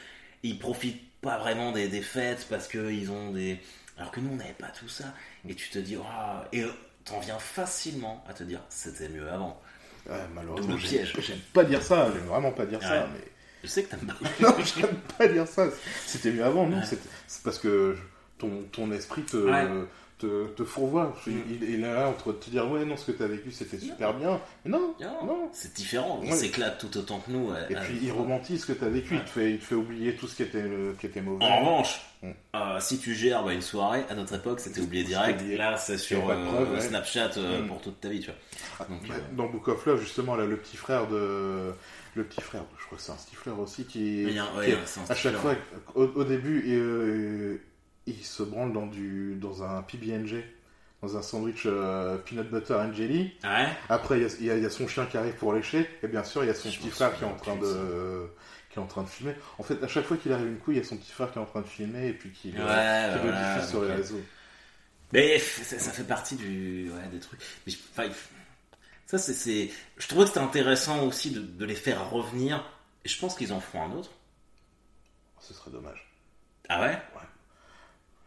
ils 0.43 0.57
profitent 0.59 1.01
pas 1.21 1.37
vraiment 1.37 1.71
des, 1.71 1.87
des 1.87 2.01
fêtes 2.01 2.47
parce 2.49 2.67
qu'ils 2.67 3.09
ont 3.11 3.31
des... 3.31 3.59
Alors 3.97 4.11
que 4.11 4.19
nous 4.19 4.31
on 4.31 4.35
n'avait 4.35 4.53
pas 4.53 4.67
tout 4.69 4.89
ça, 4.89 5.05
et 5.47 5.53
tu 5.55 5.69
te 5.69 5.77
dis, 5.79 5.95
Ah 6.03 6.45
et 6.51 6.63
euh, 6.63 6.69
t'en 7.05 7.19
viens 7.19 7.37
facilement 7.39 8.23
à 8.27 8.33
te 8.33 8.43
dire 8.43 8.59
c'était 8.69 9.09
mieux 9.09 9.29
avant. 9.29 9.61
Ouais, 10.09 10.15
malheureusement, 10.33 10.77
j'aime- 10.77 10.89
piège. 10.89 11.13
J'aime 11.19 11.39
pas 11.53 11.63
dire 11.63 11.81
ça, 11.81 12.09
j'aime 12.13 12.25
vraiment 12.25 12.51
pas 12.51 12.65
dire 12.65 12.81
ça, 12.81 13.07
mais 13.13 13.21
Je 13.63 13.67
sais 13.69 13.83
que 13.83 13.91
t'aimes 13.95 14.07
pas. 14.07 14.15
non, 14.41 14.55
j'aime 14.75 14.97
pas 15.17 15.27
dire 15.27 15.47
ça. 15.47 15.67
C'était 16.05 16.31
mieux 16.31 16.43
avant, 16.43 16.67
non 16.67 16.79
Ouais. 16.79 16.83
C'est 17.27 17.43
parce 17.43 17.59
que 17.59 17.95
ton, 18.37 18.63
ton 18.71 18.91
esprit 18.91 19.21
te. 19.23 19.37
Te, 20.27 20.47
te 20.47 20.63
fourvoie. 20.63 21.15
Mm. 21.27 21.31
Il, 21.49 21.63
il 21.69 21.73
est 21.85 21.93
là 21.93 22.07
entre 22.09 22.33
te 22.33 22.49
dire 22.49 22.69
ouais 22.71 22.85
non 22.85 22.97
ce 22.97 23.11
que 23.11 23.17
t'as 23.17 23.27
vécu 23.27 23.51
c'était 23.51 23.77
super 23.79 24.13
bien, 24.13 24.39
mais 24.65 24.71
non. 24.71 24.93
Non, 24.99 25.25
Non. 25.25 25.49
c'est 25.53 25.73
différent, 25.73 26.19
il 26.23 26.31
Ouais. 26.31 26.37
s'éclate 26.37 26.77
tout 26.79 26.97
autant 26.97 27.19
que 27.19 27.31
nous. 27.31 27.49
Et 27.69 27.75
puis 27.75 27.99
il 28.01 28.11
romantise 28.11 28.61
ce 28.61 28.67
que 28.67 28.73
t'as 28.73 28.87
vécu, 28.89 29.13
Ouais. 29.15 29.21
il, 29.21 29.25
te 29.25 29.29
fait, 29.29 29.51
il 29.51 29.59
te 29.59 29.63
fait 29.65 29.75
oublier 29.75 30.15
tout 30.15 30.27
ce 30.27 30.35
qui 30.35 30.43
était, 30.43 30.63
qui 30.99 31.05
était 31.05 31.21
mauvais. 31.21 31.43
En 31.45 31.59
revanche, 31.59 32.01
Mm. 32.23 32.29
euh, 32.55 32.79
si 32.79 32.99
tu 32.99 33.13
gères 33.13 33.43
bah, 33.43 33.51
une 33.53 33.61
soirée, 33.61 34.05
à 34.09 34.15
notre 34.15 34.33
époque 34.35 34.61
c'était 34.61 34.79
oublié 34.79 35.03
direct. 35.03 35.41
oublié. 35.41 35.57
Là 35.57 35.75
c'est 35.77 35.97
sur 35.97 36.29
euh, 36.29 36.45
preuve, 36.45 36.71
ouais. 36.71 36.79
Snapchat 36.81 37.31
euh, 37.37 37.61
Mm. 37.63 37.67
pour 37.67 37.81
toute 37.81 37.99
ta 37.99 38.07
vie, 38.07 38.21
tu 38.21 38.27
vois. 38.27 38.35
Ah, 38.79 38.85
Donc, 38.89 39.05
bah, 39.09 39.15
Dans 39.33 39.47
Book 39.49 39.67
of 39.67 39.85
Love, 39.85 39.99
justement, 39.99 40.35
là, 40.37 40.45
le 40.45 40.55
petit 40.57 40.77
frère 40.77 41.07
de. 41.07 41.73
Le 42.15 42.23
petit 42.23 42.41
frère, 42.41 42.61
je 42.79 42.85
crois 42.85 42.97
que 42.97 43.03
c'est 43.03 43.11
un 43.11 43.17
Stifler 43.17 43.51
aussi, 43.53 43.83
qui. 43.85 44.25
A 44.37 44.43
un- 44.43 44.57
ouais, 44.57 44.65
qui 44.67 44.71
est- 44.71 44.75
un 44.75 45.11
à 45.11 45.15
chaque 45.15 45.33
fois, 45.35 45.55
au, 45.95 46.03
au 46.03 46.23
début, 46.23 46.59
et, 46.69 46.75
euh, 46.75 47.59
il 48.07 48.23
se 48.23 48.43
branle 48.43 48.73
dans, 48.73 48.85
du, 48.87 49.35
dans 49.35 49.63
un 49.63 49.81
PB&J, 49.83 50.43
dans 51.01 51.17
un 51.17 51.21
sandwich 51.21 51.63
euh, 51.65 52.17
peanut 52.17 52.49
butter 52.49 52.73
and 52.75 52.93
jelly. 52.93 53.33
Ouais. 53.43 53.67
Après, 53.89 54.19
il 54.19 54.45
y 54.45 54.49
a- 54.49 54.55
y, 54.57 54.65
y 54.65 54.71
son 54.71 54.87
chien 54.87 55.05
qui 55.05 55.17
arrive 55.17 55.33
pour 55.35 55.53
lécher, 55.53 55.89
et 56.01 56.07
bien 56.07 56.23
sûr, 56.23 56.43
il 56.43 56.47
y 56.47 56.49
a 56.49 56.53
son 56.53 56.69
Je 56.69 56.79
petit 56.79 56.89
frère 56.89 57.15
qui 57.17 57.23
est 57.23 57.27
en 57.27 57.35
train 57.35 57.55
de 57.55 58.27
qui 58.69 58.79
est 58.79 58.81
en 58.81 58.87
train 58.87 59.03
de 59.03 59.07
filmer. 59.09 59.35
En 59.59 59.63
fait, 59.63 59.83
à 59.83 59.87
chaque 59.87 60.05
fois 60.05 60.17
qu'il 60.17 60.31
arrive 60.33 60.47
une 60.47 60.57
couille, 60.57 60.75
il 60.75 60.79
y 60.79 60.81
a 60.81 60.83
son 60.87 60.97
petit 60.97 61.11
frère 61.11 61.31
qui 61.31 61.37
est 61.37 61.41
en 61.41 61.45
train 61.45 61.61
de 61.61 61.67
filmer 61.67 62.07
et 62.07 62.13
puis 62.13 62.31
qui, 62.31 62.49
Ouais, 62.53 62.57
euh, 62.59 63.23
le 63.23 63.55
diffuse 63.55 63.69
sur 63.69 63.83
les 63.83 63.93
réseaux. 63.93 64.21
Mais 65.11 65.37
ça, 65.37 65.77
ça 65.77 65.91
fait 65.91 66.03
partie 66.05 66.35
du, 66.35 66.89
ouais, 66.91 67.07
des 67.11 67.19
trucs. 67.19 67.39
Mais 67.67 67.73
enfin, 67.95 68.09
ça 69.05 69.19
c'est, 69.19 69.33
c'est- 69.33 69.69
je 69.97 70.07
trouvais 70.07 70.23
que 70.23 70.29
c'était 70.29 70.39
intéressant 70.39 71.05
aussi 71.05 71.29
de, 71.29 71.39
de 71.41 71.65
les 71.65 71.75
faire 71.75 72.09
revenir. 72.09 72.65
Et 73.05 73.09
je 73.09 73.19
pense 73.19 73.35
qu'ils 73.35 73.53
en 73.53 73.59
feront 73.59 73.83
un 73.83 73.91
autre. 73.91 74.09
Ce 75.39 75.53
serait 75.53 75.69
dommage. 75.71 76.09
Ah 76.69 76.81
ouais? 76.81 76.97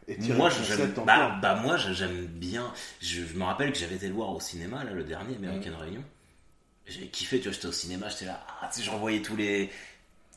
Et 0.07 0.17
Moi 0.33 0.49
j'aime, 0.49 0.93
bah, 1.05 1.37
bah, 1.41 1.55
moi 1.55 1.75
j'aime 1.77 2.27
bien. 2.27 2.71
Je, 3.01 3.25
je 3.25 3.33
me 3.35 3.43
rappelle 3.43 3.73
que 3.73 3.77
j'avais 3.77 3.95
été 3.95 4.07
le 4.07 4.13
voir 4.13 4.29
au 4.33 4.39
cinéma 4.39 4.83
là, 4.83 4.91
le 4.93 5.03
dernier 5.03 5.35
American 5.35 5.71
Mm. 5.71 5.77
Réunion. 5.77 6.03
J'ai 6.87 7.07
kiffé, 7.09 7.39
tu 7.39 7.45
vois, 7.45 7.53
j'étais 7.53 7.67
au 7.67 7.71
cinéma, 7.73 8.09
j'étais 8.09 8.25
là, 8.25 8.45
ah, 8.61 8.69
tu 8.73 8.79
sais, 8.79 8.85
je 8.85 8.91
revoyais 8.91 9.21
tous 9.21 9.35
les 9.37 9.71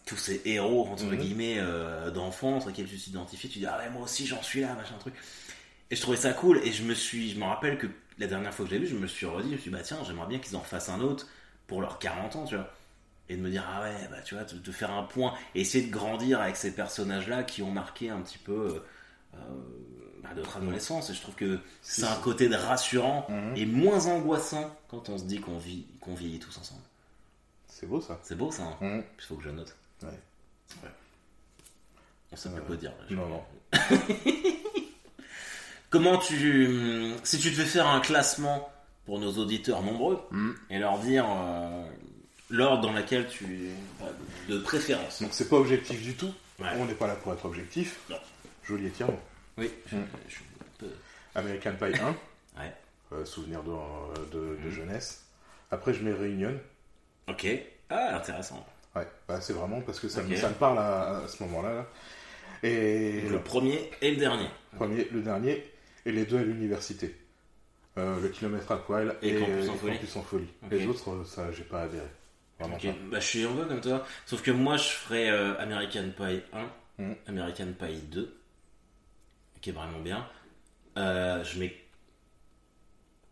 tous 0.07 0.17
ces 0.17 0.43
héros 0.47 0.87
entre 0.89 1.15
Mhm. 1.15 1.17
guillemets 1.17 1.57
euh, 1.59 2.11
d'enfance 2.11 2.67
auxquels 2.67 2.89
tu 2.89 2.97
t'identifies, 2.99 3.49
tu 3.51 3.61
dis 3.61 3.67
ah 3.67 3.79
ouais 3.79 3.91
moi 3.91 4.03
aussi 4.05 4.27
j'en 4.27 4.43
suis 4.43 4.61
là, 4.63 4.75
machin 4.75 4.97
truc. 4.99 5.15
Et 5.91 5.97
je 5.97 6.01
trouvais 6.01 6.17
ça 6.17 6.33
cool 6.33 6.59
et 6.65 6.73
je 6.73 6.83
me 6.85 6.95
suis, 6.95 7.31
je 7.31 7.39
me 7.39 7.45
rappelle 7.45 7.79
que 7.79 7.87
la 8.19 8.27
dernière 8.27 8.55
fois 8.55 8.65
que 8.65 8.71
je 8.71 8.77
l'ai 8.77 8.81
vu, 8.83 8.87
je 8.89 8.97
me 8.97 9.07
suis 9.07 9.27
redit, 9.27 9.49
je 9.51 9.55
me 9.55 9.59
suis 9.61 9.71
dit 9.71 9.77
bah 9.77 9.83
tiens 9.83 9.99
j'aimerais 10.07 10.29
bien 10.29 10.39
qu'ils 10.39 10.57
en 10.57 10.61
fassent 10.63 10.89
un 10.89 11.01
autre 11.01 11.27
pour 11.67 11.81
leurs 11.81 11.99
40 11.99 12.37
ans, 12.37 12.45
tu 12.45 12.55
vois. 12.57 12.71
Et 13.29 13.37
de 13.37 13.43
me 13.43 13.51
dire 13.51 13.65
ah 13.69 13.83
ouais 13.83 14.09
bah 14.11 14.23
tu 14.25 14.35
vois 14.35 14.45
de, 14.45 14.59
de 14.59 14.73
faire 14.73 14.91
un 14.93 15.05
point 15.05 15.35
et 15.55 15.63
essayer 15.63 15.87
de 15.87 15.93
grandir 15.93 16.41
avec 16.41 16.57
ces 16.57 16.75
personnages 16.75 17.29
là 17.29 17.43
qui 17.45 17.63
ont 17.63 17.71
marqué 17.73 18.11
un 18.11 18.21
petit 18.23 18.39
peu 18.39 18.83
euh, 19.35 19.39
bah, 20.23 20.29
bah, 20.31 20.35
notre 20.37 20.57
adolescence. 20.59 21.11
Et 21.11 21.15
je 21.15 21.21
trouve 21.21 21.35
que 21.35 21.59
c'est 21.83 22.05
un 22.05 22.17
côté 22.17 22.49
de 22.49 22.57
rassurant 22.57 23.27
Mhm. 23.29 23.57
et 23.57 23.67
moins 23.67 24.07
angoissant 24.07 24.75
quand 24.89 25.09
on 25.09 25.19
se 25.19 25.25
dit 25.25 25.41
qu'on 25.41 25.59
vit, 25.59 25.87
qu'on 26.01 26.15
vieillit 26.15 26.39
tous 26.39 26.57
ensemble. 26.59 26.83
C'est 27.69 27.87
beau 27.87 28.01
ça. 28.01 28.19
C'est 28.23 28.37
beau 28.37 28.51
ça. 28.51 28.63
hein 28.65 28.77
Mhm. 28.81 29.05
Il 29.19 29.25
faut 29.25 29.37
que 29.37 29.43
je 29.45 29.51
note. 29.51 29.75
Ouais. 30.03 30.09
On 32.33 32.37
sait 32.37 32.49
plus 32.51 32.59
Ouais. 32.61 32.67
quoi 32.67 32.77
dire. 32.77 32.93
là. 33.09 33.17
Non, 33.17 33.29
non. 33.29 33.43
Comment 35.91 36.19
tu. 36.19 37.13
Si 37.25 37.39
tu 37.39 37.51
devais 37.51 37.65
faire 37.65 37.89
un 37.89 38.01
classement 38.01 38.71
pour 39.07 39.19
nos 39.19 39.33
auditeurs 39.39 39.83
nombreux 39.83 40.21
Mhm. 40.31 40.55
et 40.71 40.79
leur 40.79 40.99
dire 41.01 41.25
euh, 41.29 41.85
l'ordre 42.49 42.83
dans 42.83 42.93
lequel 42.93 43.27
tu. 43.29 43.71
de 44.49 44.59
préférence. 44.59 45.23
Donc 45.23 45.31
c'est 45.33 45.49
pas 45.49 45.57
objectif 45.57 46.01
du 46.03 46.15
tout. 46.15 46.33
Ouais. 46.59 46.67
On 46.79 46.85
n'est 46.85 46.95
pas 46.95 47.07
là 47.07 47.15
pour 47.17 47.33
être 47.33 47.45
objectif. 47.45 47.99
Non. 48.11 48.17
Joli 48.65 48.87
étirement. 48.87 49.19
Oui, 49.59 49.71
je, 49.87 49.97
Mhm. 49.97 50.07
je 50.29 50.35
suis 50.35 50.45
un 50.61 50.65
peu. 50.79 50.87
American 51.35 51.73
Pie 51.79 51.99
1. 52.01 52.15
Ouais. 52.59 52.73
Euh, 53.13 53.25
souvenir 53.25 53.63
de, 53.63 53.71
de- 54.33 54.57
de 54.63 54.71
jeunesse. 54.71 55.25
Après, 55.71 55.95
je 55.95 56.03
mets 56.03 56.13
Réunion. 56.13 56.59
Ok. 57.29 57.47
Ah, 57.89 58.17
intéressant. 58.17 58.65
Ouais, 58.97 59.07
bah, 59.29 59.41
c'est 59.41 59.53
vraiment 59.53 59.81
parce 59.83 60.01
que 60.01 60.09
ça, 60.09 60.23
me, 60.23 60.35
ça 60.37 60.49
me 60.49 60.55
parle 60.55 60.79
à, 60.79 61.19
à 61.25 61.29
ce 61.29 61.43
moment-là. 61.45 61.73
là. 61.75 61.87
Et 62.63 63.23
Le 63.23 63.39
premier 63.41 63.91
et 64.03 64.11
le 64.11 64.17
dernier. 64.17 64.49
le 64.73 64.77
premier, 64.77 65.09
le 65.13 65.23
dernier, 65.23 65.65
et 66.05 66.13
les 66.13 66.25
deux 66.27 66.39
à 66.39 66.43
l'université. 66.43 67.15
Euh, 67.99 68.21
le 68.21 68.29
kilomètre 68.29 68.71
à 68.73 68.79
poil 68.85 69.17
Et 69.23 69.31
et, 69.31 69.39
Campus 69.41 69.69
en 69.69 69.75
et 69.75 69.79
folie. 69.79 69.93
Campus 69.95 70.17
en 70.17 70.23
folie. 70.23 70.49
Ok. 70.65 70.71
Les 70.73 70.87
autres, 70.87 71.11
euh, 71.11 71.25
ça, 71.25 71.51
j'ai 71.53 71.65
pas 71.65 71.83
adhéré. 71.83 72.07
Vraiment 72.59 72.75
Ok, 72.77 72.83
pas. 72.87 72.93
bah, 73.13 73.21
je 73.21 73.27
suis 73.27 73.45
un 73.45 73.53
peu 73.55 73.65
comme 73.65 73.81
toi. 73.81 74.07
Sauf 74.27 74.43
que 74.43 74.51
moi, 74.51 74.77
je 74.77 74.89
ferais 74.89 75.31
euh, 75.31 75.59
American 75.61 76.11
Pie 76.17 76.43
1, 76.53 76.67
Mhm. 77.03 77.17
American 77.29 77.73
Pie 77.79 78.01
2, 78.11 78.37
qui 79.61 79.71
est 79.71 79.73
vraiment 79.73 80.01
bien. 80.01 80.27
Euh, 80.97 81.43
je 81.45 81.59
mets 81.61 81.77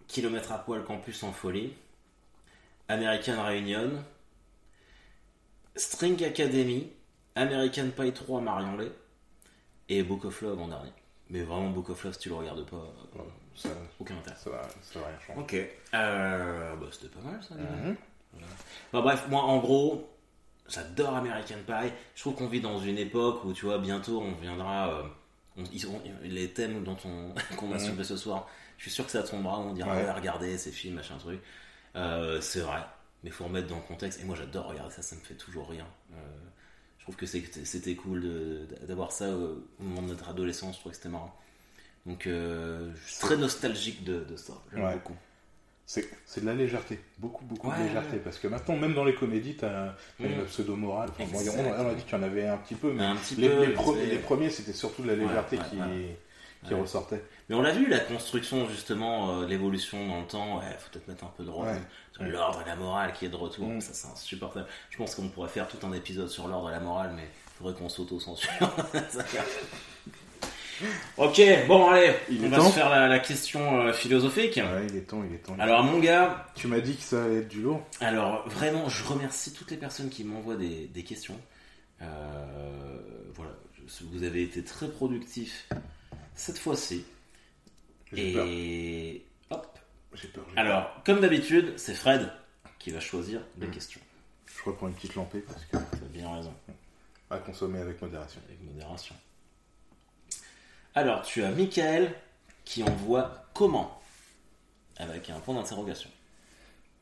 Kilomètre 0.07 0.53
à 0.53 0.59
poil 0.59 0.85
campus 0.85 1.22
en 1.22 1.33
folie, 1.33 1.72
American 2.89 3.43
Reunion, 3.45 4.03
String 5.76 6.22
Academy, 6.24 6.91
American 7.35 7.91
Pie 7.97 8.12
3 8.12 8.41
Marion 8.41 8.76
Lay, 8.76 8.91
et 9.89 10.03
Book 10.03 10.24
of 10.24 10.41
Love 10.43 10.61
en 10.61 10.68
dernier. 10.68 10.93
Mais 11.31 11.43
vraiment, 11.43 11.70
Book 11.70 11.91
of 11.91 12.03
Love, 12.05 12.14
si 12.14 12.20
tu 12.20 12.29
le 12.31 12.37
regardes 12.37 12.64
pas, 12.66 12.87
Ça, 13.55 13.68
aucun 14.01 14.16
intérêt. 14.16 14.37
ça, 14.37 14.51
va, 14.51 14.62
ça 14.83 15.01
va 15.01 15.07
rien 15.09 15.18
changer. 15.20 15.41
Ok. 15.41 15.55
Euh, 15.95 16.76
bah, 16.76 16.87
c'était 16.91 17.09
pas 17.09 17.20
mal 17.20 17.43
ça. 17.43 17.55
Mhm. 17.55 17.97
Enfin 18.93 19.03
bref, 19.03 19.26
moi 19.29 19.43
en 19.43 19.59
gros, 19.59 20.09
j'adore 20.68 21.16
American 21.16 21.57
Pie. 21.66 21.93
Je 22.14 22.20
trouve 22.20 22.35
qu'on 22.35 22.47
vit 22.49 22.61
dans 22.61 22.79
une 22.79 22.99
époque 22.99 23.45
où 23.45 23.53
tu 23.53 23.66
vois, 23.66 23.79
bientôt 23.79 24.20
on 24.22 24.33
viendra. 24.41 24.91
euh, 24.91 25.03
on- 25.59 26.00
ils 26.24 26.32
les 26.34 26.50
thèmes 26.52 26.84
dont 26.84 26.96
on 27.04 27.34
qu'on 27.56 27.70
a 27.72 27.74
Mhm. 27.74 27.80
soulevé 27.80 28.04
ce 28.04 28.16
soir, 28.16 28.48
je 28.76 28.82
suis 28.84 28.90
sûr 28.90 29.04
que 29.04 29.11
ça 29.12 29.22
tombera. 29.22 29.59
On 29.59 29.72
dira 29.72 29.94
Ouais. 29.96 30.04
ouais, 30.04 30.12
regardez 30.12 30.56
ces 30.59 30.70
films, 30.72 30.94
machin 30.94 31.16
truc. 31.18 31.40
Euh, 31.96 32.40
c'est 32.40 32.61
vrai, 32.61 32.80
mais 33.24 33.30
faut 33.30 33.44
remettre 33.44 33.66
dans 33.68 33.76
le 33.76 33.82
contexte. 33.82 34.20
Et 34.20 34.24
moi 34.24 34.36
j'adore 34.36 34.66
regarder 34.68 34.94
ça, 34.94 35.02
ça 35.02 35.16
me 35.16 35.20
fait 35.20 35.34
toujours 35.34 35.68
rire. 35.70 35.86
Euh, 36.12 36.16
je 36.98 37.04
trouve 37.04 37.16
que 37.16 37.26
c'était 37.26 37.94
cool 37.96 38.66
d'avoir 38.86 39.12
ça 39.12 39.30
au 39.34 39.62
moment 39.80 40.02
de 40.02 40.09
notre 40.09 40.28
adolescence. 40.28 40.76
Je 40.76 40.80
trouve 40.80 40.92
que 40.92 40.96
c'était 40.96 41.09
marrant. 41.09 41.34
Donc 42.06 42.26
euh, 42.26 42.92
je 43.04 43.11
suis 43.12 43.20
très 43.20 43.36
nostalgique 43.36 44.04
de, 44.04 44.24
de 44.24 44.36
ça. 44.36 44.54
J'aime 44.72 44.84
Ouais. 44.84 44.94
beaucoup. 44.94 45.16
C'est 45.91 46.43
de 46.43 46.47
la 46.47 46.53
légèreté, 46.53 47.01
beaucoup, 47.16 47.47
beaucoup 47.47 47.70
Ouais, 47.70 47.78
de 47.78 47.84
légèreté. 47.84 48.18
Parce 48.18 48.39
que 48.39 48.47
maintenant, 48.47 48.76
même 48.76 48.93
dans 48.93 49.05
les 49.05 49.14
comédies, 49.14 49.57
t'as 49.57 49.86
as 49.89 49.95
Mhm. 50.20 50.26
une 50.32 50.45
pseudo-morale. 50.45 51.09
Enfin, 51.18 51.24
bon, 51.32 51.39
on, 51.39 51.86
on 51.86 51.89
a 51.89 51.95
dit 51.95 52.03
qu'il 52.03 52.12
y 52.12 52.20
en 52.20 52.22
avait 52.22 52.47
un 52.47 52.59
petit 52.59 52.74
peu, 52.74 52.93
mais 52.93 53.03
Un 53.05 53.16
petit 53.16 53.36
les, 53.36 53.49
peu, 53.49 53.72
premiers, 54.22 54.51
c'était 54.51 54.74
surtout 54.74 55.01
de 55.03 55.09
la 55.09 55.14
légèreté 55.16 55.57
ouais, 55.57 55.64
qui, 55.70 56.68
qui 56.68 56.74
ressortait. 56.74 57.24
Mais 57.49 57.55
on 57.55 57.62
l'a 57.62 57.72
vu, 57.72 57.89
la 57.89 58.01
construction, 58.01 58.68
justement, 58.68 59.41
euh, 59.41 59.47
l'évolution 59.47 60.07
dans 60.07 60.20
le 60.20 60.26
temps. 60.26 60.59
Ouais, 60.59 60.66
faut 60.78 60.91
peut-être 60.93 61.09
mettre 61.09 61.24
un 61.24 61.32
peu 61.34 61.43
de. 61.45 61.51
Sur 62.12 62.24
L'ordre 62.24 62.61
et 62.61 62.68
la 62.68 62.76
morale 62.76 63.14
qui 63.14 63.24
est 63.24 63.30
de 63.30 63.36
retour. 63.36 63.66
Mm. 63.66 63.80
Ça, 63.80 63.95
c'est 63.95 64.09
insupportable. 64.09 64.66
Je 64.91 64.99
pense 64.99 65.14
qu'on 65.14 65.28
pourrait 65.28 65.49
faire 65.49 65.68
tout 65.68 65.78
un 65.86 65.93
épisode 65.95 66.28
sur 66.28 66.49
l'ordre 66.49 66.68
et 66.68 66.72
la 66.72 66.80
morale, 66.80 67.12
mais 67.16 67.22
il 67.22 67.59
faudrait 67.59 67.72
qu'on 67.80 67.89
s'auto-censure. 67.89 68.51
Ok, 71.16 71.41
bon, 71.66 71.89
allez, 71.89 72.14
Il 72.31 72.45
on 72.45 72.49
va 72.49 72.57
temps. 72.59 72.68
se 72.68 72.74
faire 72.74 72.89
la, 72.91 73.09
la 73.09 73.18
question 73.18 73.81
euh, 73.83 73.93
philosophique. 73.93 74.57
Ouais, 74.57 74.87
il 74.89 74.97
est 74.97 75.01
temps, 75.03 75.22
il 75.29 75.35
est 75.35 75.39
temps. 75.39 75.57
Alors, 75.59 75.83
mon 75.85 75.99
gars, 75.99 76.47
tu 76.55 76.66
m'as 76.68 76.81
dit 76.81 76.97
que 76.97 77.03
ça 77.03 77.24
allait 77.24 77.39
être 77.39 77.49
du 77.49 77.62
lourd. 77.62 77.83
alors 78.01 78.49
vraiment, 78.49 78.89
je 78.89 79.05
remercie 79.05 79.53
toutes 79.53 79.70
les 79.70 79.76
personnes 79.76 80.09
qui 80.11 80.24
m'envoient 80.24 80.57
des, 80.57 80.87
des 80.87 81.03
questions. 81.03 81.39
Euh, 82.03 82.99
voilà, 83.35 83.53
vous 84.12 84.22
avez 84.22 84.43
été 84.43 84.62
très 84.62 84.89
productifs 84.89 85.68
cette 86.35 86.59
fois-ci. 86.59 87.05
J'ai 88.12 88.33
peur. 88.33 88.47
Et 88.49 89.24
hop, 89.51 89.79
J'ai 90.14 90.29
peur. 90.29 90.45
Alors, 90.57 91.03
comme 91.05 91.20
d'habitude, 91.20 91.74
c'est 91.76 91.95
Fred 91.95 92.31
qui 92.79 92.91
va 92.91 93.01
choisir 93.01 93.41
les 93.59 93.66
Mm. 93.66 93.70
questions. 93.72 94.01
Je 94.47 94.62
reprends 94.70 94.89
une 94.89 94.95
petite 94.95 95.14
lampée 95.14 95.41
parce 95.41 95.64
que 95.64 95.76
Tu 95.97 96.05
as 96.05 96.09
bien 96.12 96.33
raison, 96.35 96.53
à 97.31 97.39
consommer 97.39 97.81
avec 97.81 98.01
modération. 98.01 98.41
avec 98.49 98.62
modération. 98.62 99.14
Alors, 100.99 101.22
tu 101.22 101.44
as 101.44 101.53
Michael 101.53 102.12
qui 102.64 102.82
envoie 102.82 103.44
comment? 103.55 104.03
Avec 104.96 105.30
un 105.30 105.38
point 105.38 105.55
d'interrogation. 105.55 106.11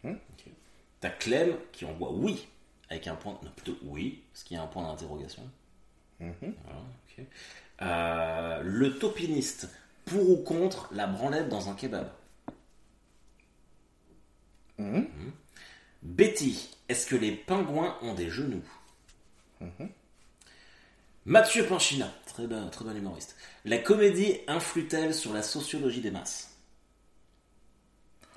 Mm. 0.02 0.10
Ok. 0.10 0.52
T'as 1.00 1.08
Clem 1.08 1.56
qui 1.72 1.86
envoie 1.86 2.12
oui 2.12 2.46
avec 2.90 3.06
un 3.06 3.14
point. 3.14 3.40
Non, 3.42 3.50
plutôt 3.56 3.78
oui, 3.84 4.22
parce 4.30 4.42
qu'il 4.44 4.58
y 4.58 4.60
a 4.60 4.62
un 4.62 4.66
point 4.66 4.82
d'interrogation. 4.82 5.50
Mhm. 6.20 6.34
Voilà. 6.42 6.80
Euh, 7.80 8.60
le 8.62 8.98
topiniste, 8.98 9.70
pour 10.04 10.28
ou 10.28 10.36
contre 10.42 10.90
la 10.92 11.06
branlette 11.06 11.48
dans 11.48 11.70
un 11.70 11.74
kebab? 11.74 12.10
Mhm. 14.76 15.08
Betty, 16.02 16.68
est-ce 16.90 17.06
que 17.06 17.16
les 17.16 17.32
pingouins 17.32 17.96
ont 18.02 18.12
des 18.12 18.28
genoux? 18.28 18.64
Mhm. 19.62 19.88
Mathieu 21.26 21.64
Panchina, 21.66 22.08
très 22.26 22.46
bon, 22.46 22.68
très 22.70 22.84
bon 22.84 22.94
humoriste. 22.96 23.36
La 23.64 23.78
comédie 23.78 24.38
influe-t-elle 24.46 25.12
sur 25.12 25.32
la 25.32 25.42
sociologie 25.42 26.00
des 26.00 26.12
masses? 26.12 26.56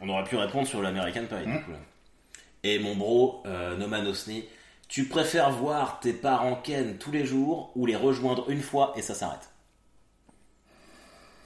On 0.02 0.10
aurait 0.10 0.24
pu 0.24 0.36
répondre 0.38 0.68
sur 0.68 0.82
l'American 0.82 1.26
Pie, 1.28 1.46
du 1.46 1.52
Mhm. 1.52 1.64
coup. 1.66 1.72
là. 1.72 1.78
Et 2.64 2.80
mon 2.80 2.96
bro, 2.96 3.44
euh, 3.46 3.78
Noman 3.78 4.08
Osni, 4.08 4.44
tu 4.88 5.08
préfères 5.08 5.52
voir 5.52 6.00
tes 6.00 6.14
parents 6.14 6.56
ken 6.56 6.98
tous 6.98 7.12
les 7.12 7.26
jours 7.26 7.72
ou 7.76 7.86
les 7.86 7.96
rejoindre 7.96 8.50
une 8.50 8.62
fois 8.64 8.94
et 8.96 9.02
ça 9.02 9.14
s'arrête? 9.14 9.50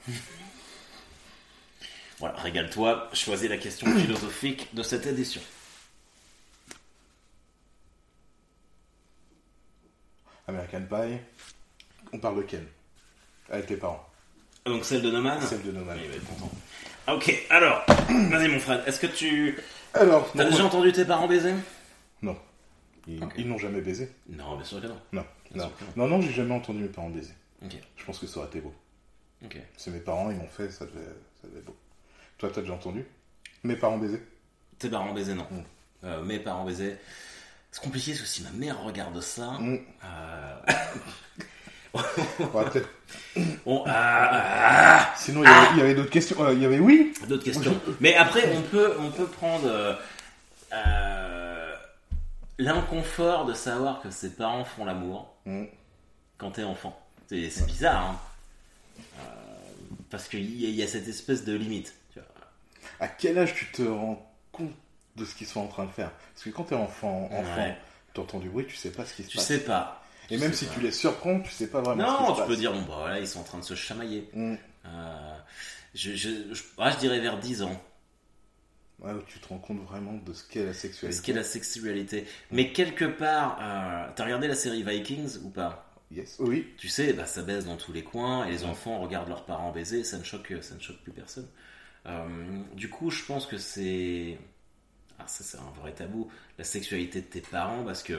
Voilà, 2.20 2.36
régale-toi, 2.40 3.10
choisis 3.12 3.50
la 3.50 3.58
question 3.58 3.86
philosophique 3.98 4.72
de 4.74 4.82
cette 4.82 5.04
édition. 5.06 5.42
American 10.46 10.86
Pie? 10.88 11.18
On 12.14 12.18
parle 12.18 12.36
de 12.36 12.42
Ken. 12.42 12.64
Avec 13.50 13.68
les 13.68 13.76
parents. 13.76 14.08
Donc 14.64 14.84
celle 14.84 15.02
de 15.02 15.10
Noman 15.10 15.40
Celle 15.40 15.62
de 15.62 15.72
Noman. 15.72 15.98
Il 16.00 16.08
va 16.08 16.14
être 16.14 16.26
content. 16.26 16.50
Ok, 17.08 17.46
alors, 17.50 17.84
vas-y 18.30 18.48
mon 18.48 18.60
frère, 18.60 18.86
est-ce 18.88 19.00
que 19.00 19.08
tu... 19.08 19.58
Alors, 19.92 20.30
T'as 20.34 20.44
déjà 20.44 20.64
entendu 20.64 20.92
tes 20.92 21.04
parents 21.04 21.26
baiser? 21.26 21.52
Non. 22.22 22.36
Ils, 23.08 23.48
n'ont 23.48 23.58
jamais 23.58 23.80
baisé. 23.80 24.10
Non, 24.28 24.54
bien 24.56 24.64
sûr 24.64 24.80
que 24.80 24.86
non. 24.86 24.98
Non. 25.12 25.26
Bien 25.50 25.64
Non, 25.64 25.72
non, 25.96 26.08
non 26.08 26.20
j'ai 26.22 26.32
jamais 26.32 26.54
entendu 26.54 26.78
mes 26.78 26.88
parents 26.88 27.10
baiser. 27.10 27.34
Ok, 27.64 27.76
Je 27.96 28.04
pense 28.04 28.20
que 28.20 28.26
ça 28.28 28.38
aurait 28.38 28.48
été 28.48 28.60
beau. 28.60 28.72
ok. 29.44 29.58
C'est 29.76 29.90
mes 29.90 29.98
parents, 30.00 30.30
ils 30.30 30.36
m'ont 30.36 30.48
fait, 30.48 30.70
ça 30.70 30.86
devait, 30.86 31.00
ça 31.42 31.48
devait 31.48 31.58
être 31.58 31.66
beau. 31.66 31.76
Toi, 32.38 32.48
t'as 32.54 32.60
déjà 32.60 32.74
entendu 32.74 33.04
Mes 33.64 33.76
parents 33.76 33.98
baiser? 33.98 34.22
Tes 34.78 34.88
parents 34.88 35.12
baiser, 35.12 35.34
non. 35.34 35.46
Mm. 35.50 35.64
Euh, 36.04 36.22
mes 36.22 36.38
parents 36.38 36.64
baiser. 36.64 36.96
C'est 37.72 37.82
compliqué 37.82 38.12
parce 38.12 38.22
que 38.22 38.28
si 38.28 38.44
ma 38.44 38.50
mère 38.50 38.82
regarde 38.84 39.20
ça... 39.20 39.58
Mm. 39.58 39.80
euh, 40.04 40.60
Ah, 43.86 45.00
ah, 45.06 45.14
Sinon, 45.16 45.42
il 45.44 45.78
y 45.78 45.80
avait, 45.80 45.94
d'autres 45.94 46.10
questions. 46.10 46.36
Euh, 46.44 46.52
il 46.54 46.62
y 46.62 46.64
avait 46.66 46.78
oui 46.78 47.12
D'autres 47.28 47.44
questions. 47.44 47.78
Mais 48.00 48.14
après, 48.14 48.54
on 48.56 48.62
peut, 48.62 48.94
on 49.00 49.10
peut 49.10 49.26
prendre 49.26 49.66
euh, 49.66 49.94
euh, 50.72 51.74
l'inconfort 52.58 53.44
de 53.46 53.54
savoir 53.54 54.00
que 54.00 54.10
ses 54.10 54.30
parents 54.30 54.64
font 54.64 54.84
l'amour 54.84 55.30
Mm. 55.46 55.64
quand 56.38 56.52
t'es 56.52 56.64
enfant. 56.64 56.98
C'est 57.28 57.66
bizarre, 57.66 58.02
hein. 58.10 58.18
Parce 60.10 60.26
qu'il 60.28 60.40
y, 60.60 60.64
a- 60.66 60.68
il 60.68 60.74
y 60.74 60.82
a 60.82 60.86
cette 60.86 61.08
espèce 61.08 61.44
de 61.44 61.54
limite. 61.54 61.92
tu 62.12 62.20
vois. 62.20 62.28
À 63.00 63.08
quel 63.08 63.36
âge 63.38 63.54
tu 63.54 63.66
te 63.72 63.82
rends 63.82 64.24
compte 64.52 64.70
de 65.16 65.24
ce 65.24 65.34
qu'ils 65.34 65.46
sont 65.48 65.60
en 65.60 65.66
train 65.66 65.84
de 65.84 65.90
faire? 65.90 66.10
Parce 66.32 66.44
que 66.44 66.50
quand 66.50 66.64
t'es 66.64 66.74
enfant, 66.76 67.28
enfant, 67.32 67.62
Ouais. 67.62 67.76
tu 68.14 68.20
entends 68.20 68.38
du 68.38 68.48
bruit, 68.48 68.64
tu 68.66 68.76
sais 68.76 68.90
pas 68.90 69.04
ce 69.04 69.12
qui 69.14 69.24
se 69.24 69.28
Tu 69.30 69.36
passe. 69.36 69.46
sais 69.46 69.58
pas. 69.60 70.03
Et 70.30 70.38
même 70.38 70.52
si 70.52 70.66
pas. 70.66 70.74
tu 70.74 70.80
les 70.80 70.90
surprends, 70.92 71.40
tu 71.40 71.50
sais 71.50 71.68
pas 71.68 71.80
vraiment 71.80 72.06
ce 72.08 72.16
qui 72.16 72.22
Non, 72.22 72.28
se 72.28 72.32
tu 72.32 72.38
passe. 72.38 72.48
peux 72.48 72.56
dire, 72.56 72.72
bon, 72.72 72.80
bah 72.82 72.96
voilà, 73.00 73.20
ils 73.20 73.28
sont 73.28 73.40
en 73.40 73.44
train 73.44 73.58
de 73.58 73.64
se 73.64 73.74
chamailler. 73.74 74.28
Mm. 74.32 74.54
Euh, 74.86 75.36
je, 75.94 76.12
je, 76.14 76.28
je, 76.52 76.62
ah, 76.78 76.90
je 76.90 76.98
dirais 76.98 77.20
vers 77.20 77.38
10 77.38 77.62
ans. 77.62 77.82
Ouais, 79.00 79.12
où 79.12 79.20
tu 79.26 79.38
te 79.38 79.48
rends 79.48 79.58
compte 79.58 79.82
vraiment 79.82 80.14
de 80.14 80.32
ce 80.32 80.44
qu'est 80.44 80.64
la 80.64 80.72
sexualité. 80.72 81.18
Ce 81.18 81.22
qu'est 81.24 81.32
la 81.32 81.42
sexualité. 81.44 82.26
Mais 82.50 82.72
quelque 82.72 83.04
part, 83.04 83.58
euh, 83.60 84.10
t'as 84.14 84.24
regardé 84.24 84.48
la 84.48 84.54
série 84.54 84.82
Vikings 84.82 85.38
ou 85.44 85.50
pas? 85.50 85.90
Yes. 86.10 86.36
Oui. 86.38 86.68
Tu 86.78 86.88
sais, 86.88 87.12
bah, 87.12 87.26
ça 87.26 87.42
baise 87.42 87.66
dans 87.66 87.76
tous 87.76 87.92
les 87.92 88.04
coins 88.04 88.46
et 88.46 88.50
les 88.50 88.64
enfants 88.64 89.00
regardent 89.00 89.28
leurs 89.28 89.44
parents 89.44 89.72
baiser, 89.72 90.04
ça 90.04 90.16
ne 90.18 90.22
choque, 90.24 90.52
ça 90.60 90.74
ne 90.74 90.80
choque 90.80 90.98
plus 91.02 91.12
personne. 91.12 91.48
Euh, 92.06 92.62
du 92.74 92.88
coup, 92.88 93.10
je 93.10 93.24
pense 93.24 93.46
que 93.46 93.58
c'est. 93.58 94.38
Ah, 95.18 95.24
ça, 95.26 95.42
c'est 95.44 95.58
un 95.58 95.80
vrai 95.80 95.92
tabou, 95.92 96.30
la 96.58 96.64
sexualité 96.64 97.20
de 97.20 97.26
tes 97.26 97.40
parents, 97.40 97.82
parce 97.84 98.02
que 98.02 98.14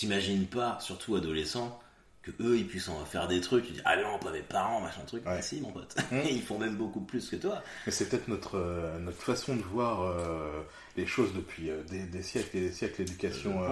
t'imagines 0.00 0.46
pas, 0.46 0.78
surtout 0.80 1.14
adolescent, 1.16 1.78
que 2.22 2.30
eux 2.40 2.56
ils 2.58 2.66
puissent 2.66 2.88
en 2.88 3.04
faire 3.04 3.28
des 3.28 3.40
trucs. 3.40 3.66
Tu 3.66 3.72
dis, 3.72 3.80
ah 3.84 3.96
non, 3.96 4.18
pas 4.18 4.30
mes 4.32 4.40
parents, 4.42 4.80
machin 4.80 5.02
truc. 5.06 5.24
Ouais. 5.26 5.36
Mais 5.36 5.42
si, 5.42 5.60
mon 5.60 5.72
pote. 5.72 5.94
Mm. 6.10 6.16
ils 6.30 6.42
font 6.42 6.58
même 6.58 6.76
beaucoup 6.76 7.00
plus 7.00 7.28
que 7.28 7.36
toi. 7.36 7.62
Mais 7.86 7.92
c'est 7.92 8.08
peut-être 8.08 8.28
notre, 8.28 8.56
euh, 8.58 8.98
notre 8.98 9.20
façon 9.22 9.56
de 9.56 9.62
voir 9.62 10.02
euh, 10.02 10.62
les 10.96 11.06
choses 11.06 11.32
depuis 11.34 11.70
euh, 11.70 11.82
des, 11.84 12.04
des 12.04 12.22
siècles 12.22 12.56
et 12.56 12.60
des 12.60 12.72
siècles, 12.72 13.02
l'éducation 13.02 13.60
ouais. 13.60 13.68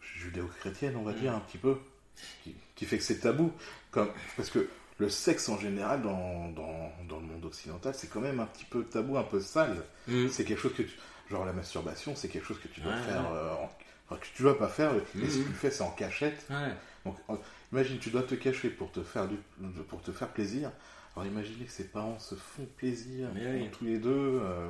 judéo-chrétienne, 0.00 0.96
on 0.96 1.02
va 1.02 1.12
Mm. 1.12 1.20
dire, 1.20 1.34
un 1.34 1.40
petit 1.40 1.58
peu, 1.58 1.76
qui, 2.44 2.54
qui 2.74 2.84
fait 2.84 2.98
que 2.98 3.04
c'est 3.04 3.18
tabou. 3.20 3.52
Comme, 3.90 4.10
parce 4.36 4.50
que 4.50 4.68
le 4.98 5.08
sexe 5.08 5.48
en 5.48 5.58
général 5.58 6.02
dans, 6.02 6.48
dans, 6.50 6.92
dans 7.08 7.16
le 7.20 7.26
monde 7.26 7.44
occidental, 7.44 7.94
c'est 7.96 8.08
quand 8.08 8.20
même 8.20 8.40
un 8.40 8.46
petit 8.46 8.64
peu 8.64 8.84
tabou, 8.84 9.16
un 9.16 9.22
peu 9.22 9.40
sale. 9.40 9.76
Mm. 10.08 10.28
C'est 10.30 10.44
quelque 10.44 10.60
chose 10.60 10.74
que 10.74 10.82
tu. 10.82 10.96
Genre 11.30 11.44
la 11.44 11.52
masturbation, 11.52 12.16
c'est 12.16 12.28
quelque 12.28 12.46
chose 12.46 12.58
que 12.58 12.68
tu 12.68 12.80
dois 12.80 12.92
Ouais, 12.94 13.02
faire. 13.02 13.20
en- 13.20 13.70
enfin, 14.10 14.20
que 14.20 14.26
tu 14.34 14.42
dois 14.42 14.58
pas 14.58 14.68
faire, 14.68 14.92
et 14.94 15.02
si 15.28 15.42
tu 15.42 15.48
le 15.48 15.54
fais, 15.54 15.70
c'est 15.70 15.82
en 15.82 15.90
cachette. 15.90 16.46
Ouais. 16.50 16.74
Donc, 17.04 17.16
euh, 17.30 17.34
imagine, 17.72 17.98
tu 17.98 18.10
dois 18.10 18.22
te 18.22 18.34
cacher 18.34 18.70
pour 18.70 18.90
te 18.92 19.02
faire, 19.02 19.28
du, 19.28 19.36
pour 19.88 20.02
te 20.02 20.12
faire 20.12 20.28
plaisir. 20.28 20.70
Alors, 21.16 21.26
imaginez 21.26 21.64
que 21.64 21.72
ses 21.72 21.84
parents 21.88 22.18
se 22.20 22.36
font 22.36 22.66
plaisir, 22.76 23.28
oui. 23.34 23.68
tous 23.76 23.84
les 23.84 23.98
deux. 23.98 24.40
euh, 24.40 24.68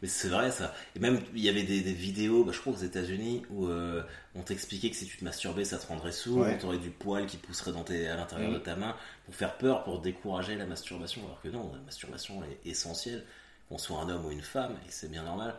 Mais 0.00 0.06
c'est 0.06 0.28
vrai 0.28 0.52
ça. 0.52 0.72
Et 0.94 1.00
même 1.00 1.20
il 1.34 1.42
y 1.42 1.48
avait 1.48 1.64
des, 1.64 1.80
des 1.80 1.92
vidéos, 1.92 2.44
bah, 2.44 2.52
je 2.54 2.60
crois 2.60 2.72
aux 2.72 2.76
États-Unis, 2.76 3.42
où 3.50 3.66
euh, 3.66 4.02
on 4.36 4.42
t'expliquait 4.42 4.90
que 4.90 4.96
si 4.96 5.06
tu 5.06 5.16
te 5.16 5.24
masturbais, 5.24 5.64
ça 5.64 5.76
te 5.76 5.86
rendrait 5.88 6.12
sourd, 6.12 6.38
Ouais. 6.42 6.54
on 6.54 6.58
t'aurait 6.58 6.78
du 6.78 6.90
poil 6.90 7.26
qui 7.26 7.36
pousserait 7.36 7.72
dans 7.72 7.82
tes, 7.82 8.06
à 8.06 8.14
l'intérieur 8.16 8.50
Mhm. 8.50 8.58
de 8.58 8.60
ta 8.62 8.76
main 8.76 8.94
pour 9.24 9.34
faire 9.34 9.56
peur, 9.58 9.82
pour 9.82 10.00
décourager 10.00 10.54
la 10.54 10.66
masturbation. 10.66 11.22
Alors 11.24 11.40
que 11.42 11.48
non, 11.48 11.72
la 11.74 11.80
masturbation 11.80 12.42
est 12.44 12.68
essentielle, 12.70 13.24
qu'on 13.68 13.78
soit 13.78 13.98
un 13.98 14.08
homme 14.08 14.24
ou 14.26 14.30
une 14.30 14.42
femme, 14.42 14.72
et 14.86 14.90
c'est 14.90 15.10
bien 15.10 15.24
normal. 15.24 15.56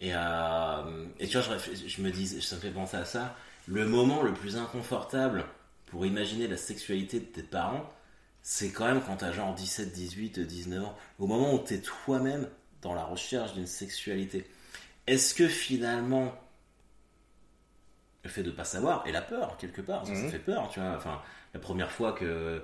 Et, 0.00 0.12
euh, 0.14 1.06
et 1.18 1.26
tu 1.28 1.38
vois, 1.38 1.58
je, 1.58 1.88
je 1.88 2.02
me 2.02 2.10
dis, 2.10 2.26
ça 2.40 2.56
me 2.56 2.60
fait 2.60 2.70
penser 2.70 2.96
à 2.96 3.04
ça. 3.04 3.36
Le 3.66 3.86
moment 3.86 4.22
le 4.22 4.32
plus 4.32 4.56
inconfortable 4.56 5.44
pour 5.86 6.06
imaginer 6.06 6.48
la 6.48 6.56
sexualité 6.56 7.20
de 7.20 7.26
tes 7.26 7.42
parents, 7.42 7.88
c'est 8.42 8.70
quand 8.70 8.86
même 8.86 9.02
quand 9.02 9.16
t'as 9.16 9.32
genre 9.32 9.54
17, 9.54 9.92
18, 9.92 10.40
19 10.40 10.84
ans. 10.84 10.96
Au 11.18 11.26
moment 11.26 11.52
où 11.54 11.58
t'es 11.58 11.80
toi-même 11.80 12.48
dans 12.80 12.94
la 12.94 13.04
recherche 13.04 13.52
d'une 13.54 13.66
sexualité. 13.66 14.46
Est-ce 15.06 15.34
que 15.34 15.46
finalement, 15.48 16.32
le 18.24 18.30
fait 18.30 18.42
de 18.42 18.50
pas 18.50 18.64
savoir, 18.64 19.06
et 19.06 19.12
la 19.12 19.22
peur, 19.22 19.56
quelque 19.58 19.80
part, 19.82 20.06
ça, 20.06 20.14
ça 20.14 20.22
Mhm. 20.22 20.30
fait 20.30 20.38
peur, 20.38 20.70
tu 20.72 20.80
vois. 20.80 20.94
Enfin, 20.96 21.20
la 21.54 21.60
première 21.60 21.90
fois 21.90 22.12
que, 22.12 22.62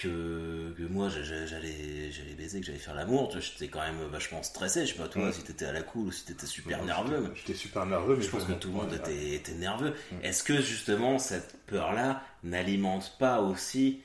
que, 0.00 0.74
que 0.76 0.82
moi 0.84 1.08
j'a- 1.08 1.22
j'a- 1.22 1.46
j'allais, 1.46 2.10
j'allais 2.10 2.34
baiser, 2.34 2.60
que 2.60 2.66
j'allais 2.66 2.78
faire 2.78 2.94
l'amour, 2.94 3.28
tu 3.28 3.34
vois, 3.38 3.40
j'étais 3.42 3.68
quand 3.68 3.80
même 3.80 4.00
vachement 4.10 4.42
stressé. 4.42 4.86
Je 4.86 4.92
sais 4.92 4.98
pas 4.98 5.08
toi 5.08 5.26
Mhm. 5.26 5.32
si 5.32 5.42
t'étais 5.44 5.66
à 5.66 5.72
la 5.72 5.82
cool 5.82 6.06
ou 6.08 6.12
si 6.12 6.24
t'étais 6.24 6.46
super 6.46 6.78
bon, 6.80 6.86
nerveux. 6.86 7.32
j'étais- 7.34 7.54
super 7.54 7.86
nerveux, 7.86 8.16
mais 8.16 8.22
je 8.22 8.30
pense 8.30 8.44
que 8.44 8.52
tout 8.52 8.68
le 8.68 8.74
monde 8.74 8.90
ouais, 8.90 8.96
était, 8.96 9.34
était 9.34 9.52
nerveux. 9.54 9.94
Mm. 10.12 10.16
Est-ce 10.24 10.42
que 10.42 10.60
justement 10.60 11.18
cette 11.18 11.56
peur-là 11.66 12.22
n'alimente 12.42 13.16
pas 13.18 13.40
aussi 13.40 14.00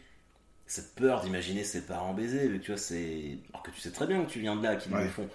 cette 0.68 0.96
peur 0.96 1.22
d'imaginer 1.22 1.64
ses 1.64 1.82
parents 1.82 2.14
baiser? 2.14 2.60
Tu 2.62 2.72
vois, 2.72 2.78
c'est. 2.80 3.38
Alors 3.52 3.64
que 3.64 3.72
tu 3.72 3.80
sais 3.82 3.92
très 3.92 4.08
bien 4.08 4.24
que 4.26 4.30
tu 4.32 4.40
viens 4.40 4.56
de 4.56 4.64
là, 4.64 4.76
qu'ils 4.76 4.94
Ouais. 4.94 5.04
le 5.04 5.10
font. 5.10 5.30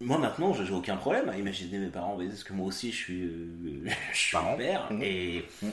Moi 0.00 0.18
maintenant, 0.18 0.52
j'ai 0.52 0.72
aucun 0.72 0.96
problème 0.96 1.28
à 1.28 1.36
imaginer 1.38 1.78
mes 1.78 1.86
parents 1.88 2.16
baiser 2.16 2.30
parce 2.30 2.44
que 2.44 2.52
moi 2.52 2.66
aussi 2.66 2.90
je 2.92 2.96
suis, 2.96 3.22
euh, 3.22 3.84
je 4.12 4.18
suis 4.18 4.36
père. 4.56 4.92
Mm. 4.92 5.02
Et. 5.02 5.44
Mm. 5.62 5.68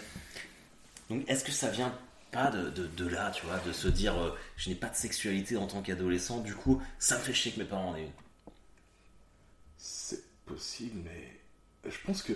Donc 1.09 1.23
est-ce 1.29 1.43
que 1.43 1.51
ça 1.51 1.69
vient 1.71 1.93
pas 2.31 2.51
de, 2.51 2.69
de, 2.69 2.87
de 2.87 3.07
là, 3.07 3.31
tu 3.31 3.45
vois, 3.45 3.57
de 3.59 3.71
se 3.73 3.87
dire 3.87 4.15
euh, 4.17 4.31
je 4.57 4.69
n'ai 4.69 4.75
pas 4.75 4.87
de 4.89 4.95
sexualité 4.95 5.57
en 5.57 5.67
tant 5.67 5.81
qu'adolescent, 5.81 6.39
du 6.39 6.55
coup 6.55 6.81
ça 6.99 7.17
me 7.17 7.21
fait 7.23 7.33
chier 7.33 7.51
que 7.51 7.59
mes 7.59 7.65
parents 7.65 7.89
en 7.91 7.95
aient 7.95 8.03
une 8.03 8.11
C'est 9.77 10.23
possible, 10.45 10.99
mais 11.05 11.39
je 11.89 11.97
pense 12.05 12.21
que 12.21 12.33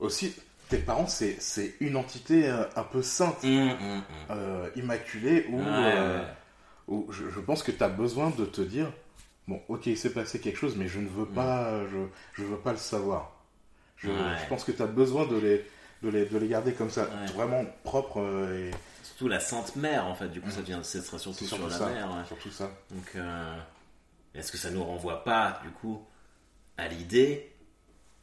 aussi 0.00 0.34
tes 0.68 0.78
parents, 0.78 1.06
c'est 1.06 1.36
c'est 1.40 1.74
une 1.80 1.96
entité 1.96 2.46
euh, 2.48 2.64
un 2.76 2.82
peu 2.82 3.02
sainte, 3.02 3.42
Hum, 3.44 3.70
hum, 3.70 3.78
hum. 3.80 4.02
euh, 4.30 4.70
immaculée, 4.76 5.46
où, 5.50 5.58
Ouais, 5.58 5.64
euh, 5.66 6.18
ouais. 6.20 6.26
où 6.88 7.10
je, 7.10 7.30
je 7.30 7.40
pense 7.40 7.62
que 7.62 7.72
tu 7.72 7.82
as 7.82 7.88
besoin 7.88 8.30
de 8.30 8.44
te 8.44 8.60
dire 8.60 8.92
bon, 9.46 9.62
ok, 9.68 9.86
il 9.86 9.96
s'est 9.96 10.12
passé 10.12 10.40
quelque 10.40 10.58
chose, 10.58 10.76
mais 10.76 10.88
je 10.88 10.98
ne 11.00 11.08
veux 11.08 11.24
pas, 11.24 11.86
je, 11.88 11.96
je 12.34 12.44
veux 12.44 12.58
pas 12.58 12.72
le 12.72 12.78
savoir. 12.78 13.34
Je, 13.96 14.10
Ouais. 14.10 14.36
je 14.42 14.48
pense 14.48 14.62
que 14.64 14.72
tu 14.72 14.82
as 14.82 14.86
besoin 14.86 15.26
de 15.26 15.36
les, 15.38 15.64
de, 16.02 16.10
les, 16.10 16.26
de 16.26 16.36
les 16.38 16.48
garder 16.48 16.72
comme 16.74 16.90
ça, 16.90 17.08
vraiment 17.34 17.64
propres. 17.82 18.20
et 18.52 18.70
Surtout 19.18 19.28
la 19.28 19.40
Sainte 19.40 19.74
Mère, 19.74 20.06
en 20.06 20.14
fait, 20.14 20.28
du 20.28 20.40
coup, 20.40 20.48
ça 20.48 20.60
devient, 20.60 20.78
ce 20.84 21.00
sera 21.00 21.18
surtout 21.18 21.44
sur 21.44 21.66
la 21.68 21.74
ça. 21.74 21.86
mer. 21.88 22.06
ouais. 22.08 22.24
Surtout 22.28 22.50
ça. 22.52 22.70
Donc, 22.92 23.04
euh, 23.16 23.56
est-ce 24.32 24.52
que 24.52 24.58
ça 24.58 24.70
nous 24.70 24.84
renvoie 24.84 25.24
pas, 25.24 25.60
du 25.64 25.70
coup, 25.70 26.00
à 26.76 26.86
l'idée 26.86 27.50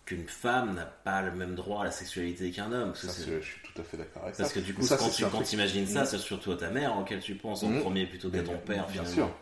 qu'une 0.06 0.26
femme 0.30 0.74
n'a 0.76 0.86
pas 0.86 1.22
le 1.22 1.32
même 1.32 1.54
droit 1.56 1.82
à 1.82 1.84
la 1.84 1.92
sexualité 1.92 2.50
qu'un 2.52 2.72
homme? 2.72 2.96
Ça, 2.96 3.10
je 3.10 3.42
suis 3.42 3.60
tout 3.62 3.82
à 3.82 3.84
fait 3.84 3.98
d'accord 3.98 4.24
avec 4.24 4.38
parce 4.38 4.54
ça. 4.54 4.56
que 4.56 4.66
du 4.66 4.74
coup, 4.74 4.84
ça, 4.84 4.96
quand 4.96 5.10
tu 5.10 5.26
quand 5.26 5.52
imagines 5.52 5.86
ça, 5.86 6.04
Mm. 6.04 6.06
c'est 6.06 6.18
surtout 6.18 6.54
à 6.54 6.58
ta 6.58 6.70
mère 6.70 6.98
auquel 6.98 7.20
tu 7.20 7.36
penses 7.36 7.64
en 7.64 7.70
Mm. 7.72 7.82
premier 7.82 8.06
plutôt 8.06 8.30
qu'à 8.30 8.44
ton 8.44 8.58
père, 8.58 8.88
bien 8.88 9.04
finalement. 9.04 9.14
sûr. 9.28 9.36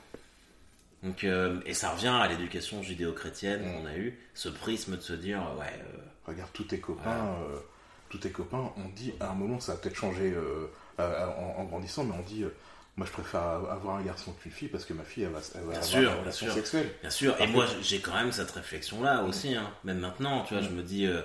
Donc, 1.04 1.24
euh, 1.24 1.60
et 1.68 1.76
ça 1.76 1.92
revient 1.92 2.08
à 2.20 2.28
l'éducation 2.30 2.82
judéo-chrétienne 2.82 3.62
Mm. 3.62 3.74
qu'on 3.82 3.86
a 3.86 3.96
eue, 3.98 4.18
ce 4.34 4.50
prisme 4.50 4.96
de 4.96 5.02
se 5.02 5.14
dire, 5.14 5.40
ouais, 5.60 5.68
euh, 5.84 5.98
Regarde, 6.26 6.50
tous 6.54 6.64
tes 6.64 6.80
copains, 6.80 7.36
tous 8.14 8.20
tes 8.20 8.30
copains, 8.30 8.72
on 8.78 8.90
dit, 8.90 9.12
à 9.20 9.32
un 9.32 9.34
moment, 9.34 9.60
ça 9.60 9.72
a 9.72 9.76
peut-être 9.76 9.96
changé 9.96 10.32
euh, 10.36 10.68
en, 11.00 11.62
en 11.62 11.64
grandissant, 11.64 12.04
mais 12.04 12.14
on 12.16 12.22
dit, 12.22 12.44
euh, 12.44 12.50
moi 12.96 13.08
je 13.08 13.12
préfère 13.12 13.42
avoir 13.42 13.96
un 13.96 14.04
garçon 14.04 14.34
qu'une 14.34 14.52
fille 14.52 14.68
parce 14.68 14.86
que 14.86 14.94
ma 14.94 15.04
fille, 15.04 15.24
elle 15.24 15.32
va, 15.32 15.40
elle 15.56 15.62
va 15.62 15.68
Bien 15.72 15.78
avoir 15.80 15.84
sûr, 15.90 16.00
une 16.02 16.06
bien 16.10 16.20
relation 16.20 16.46
sûr. 16.46 16.54
sexuelle. 16.54 16.92
Bien 17.02 17.10
sûr, 17.10 17.42
et 17.42 17.48
moi 17.48 17.66
j'ai 17.82 18.00
quand 18.02 18.14
même 18.14 18.32
cette 18.32 18.52
réflexion-là 18.52 19.24
aussi, 19.24 19.56
hein. 19.56 19.68
même 19.84 19.98
maintenant, 19.98 20.44
tu 20.44 20.54
vois, 20.54 20.62
Mm. 20.62 20.66
je 20.68 20.70
me 20.76 20.84
dis, 20.84 21.08
euh, 21.08 21.22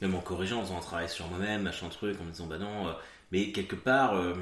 même 0.00 0.14
en 0.14 0.20
corrigeant, 0.22 0.60
en 0.60 0.62
faisant 0.64 0.78
un 0.78 0.80
travail 0.80 1.10
sur 1.10 1.28
moi-même, 1.28 1.60
machin 1.60 1.90
truc, 1.90 2.18
en 2.18 2.24
me 2.24 2.30
disant, 2.30 2.46
bah 2.46 2.56
non, 2.56 2.88
euh, 2.88 2.92
mais 3.32 3.52
quelque 3.52 3.76
part, 3.76 4.14
euh, 4.16 4.32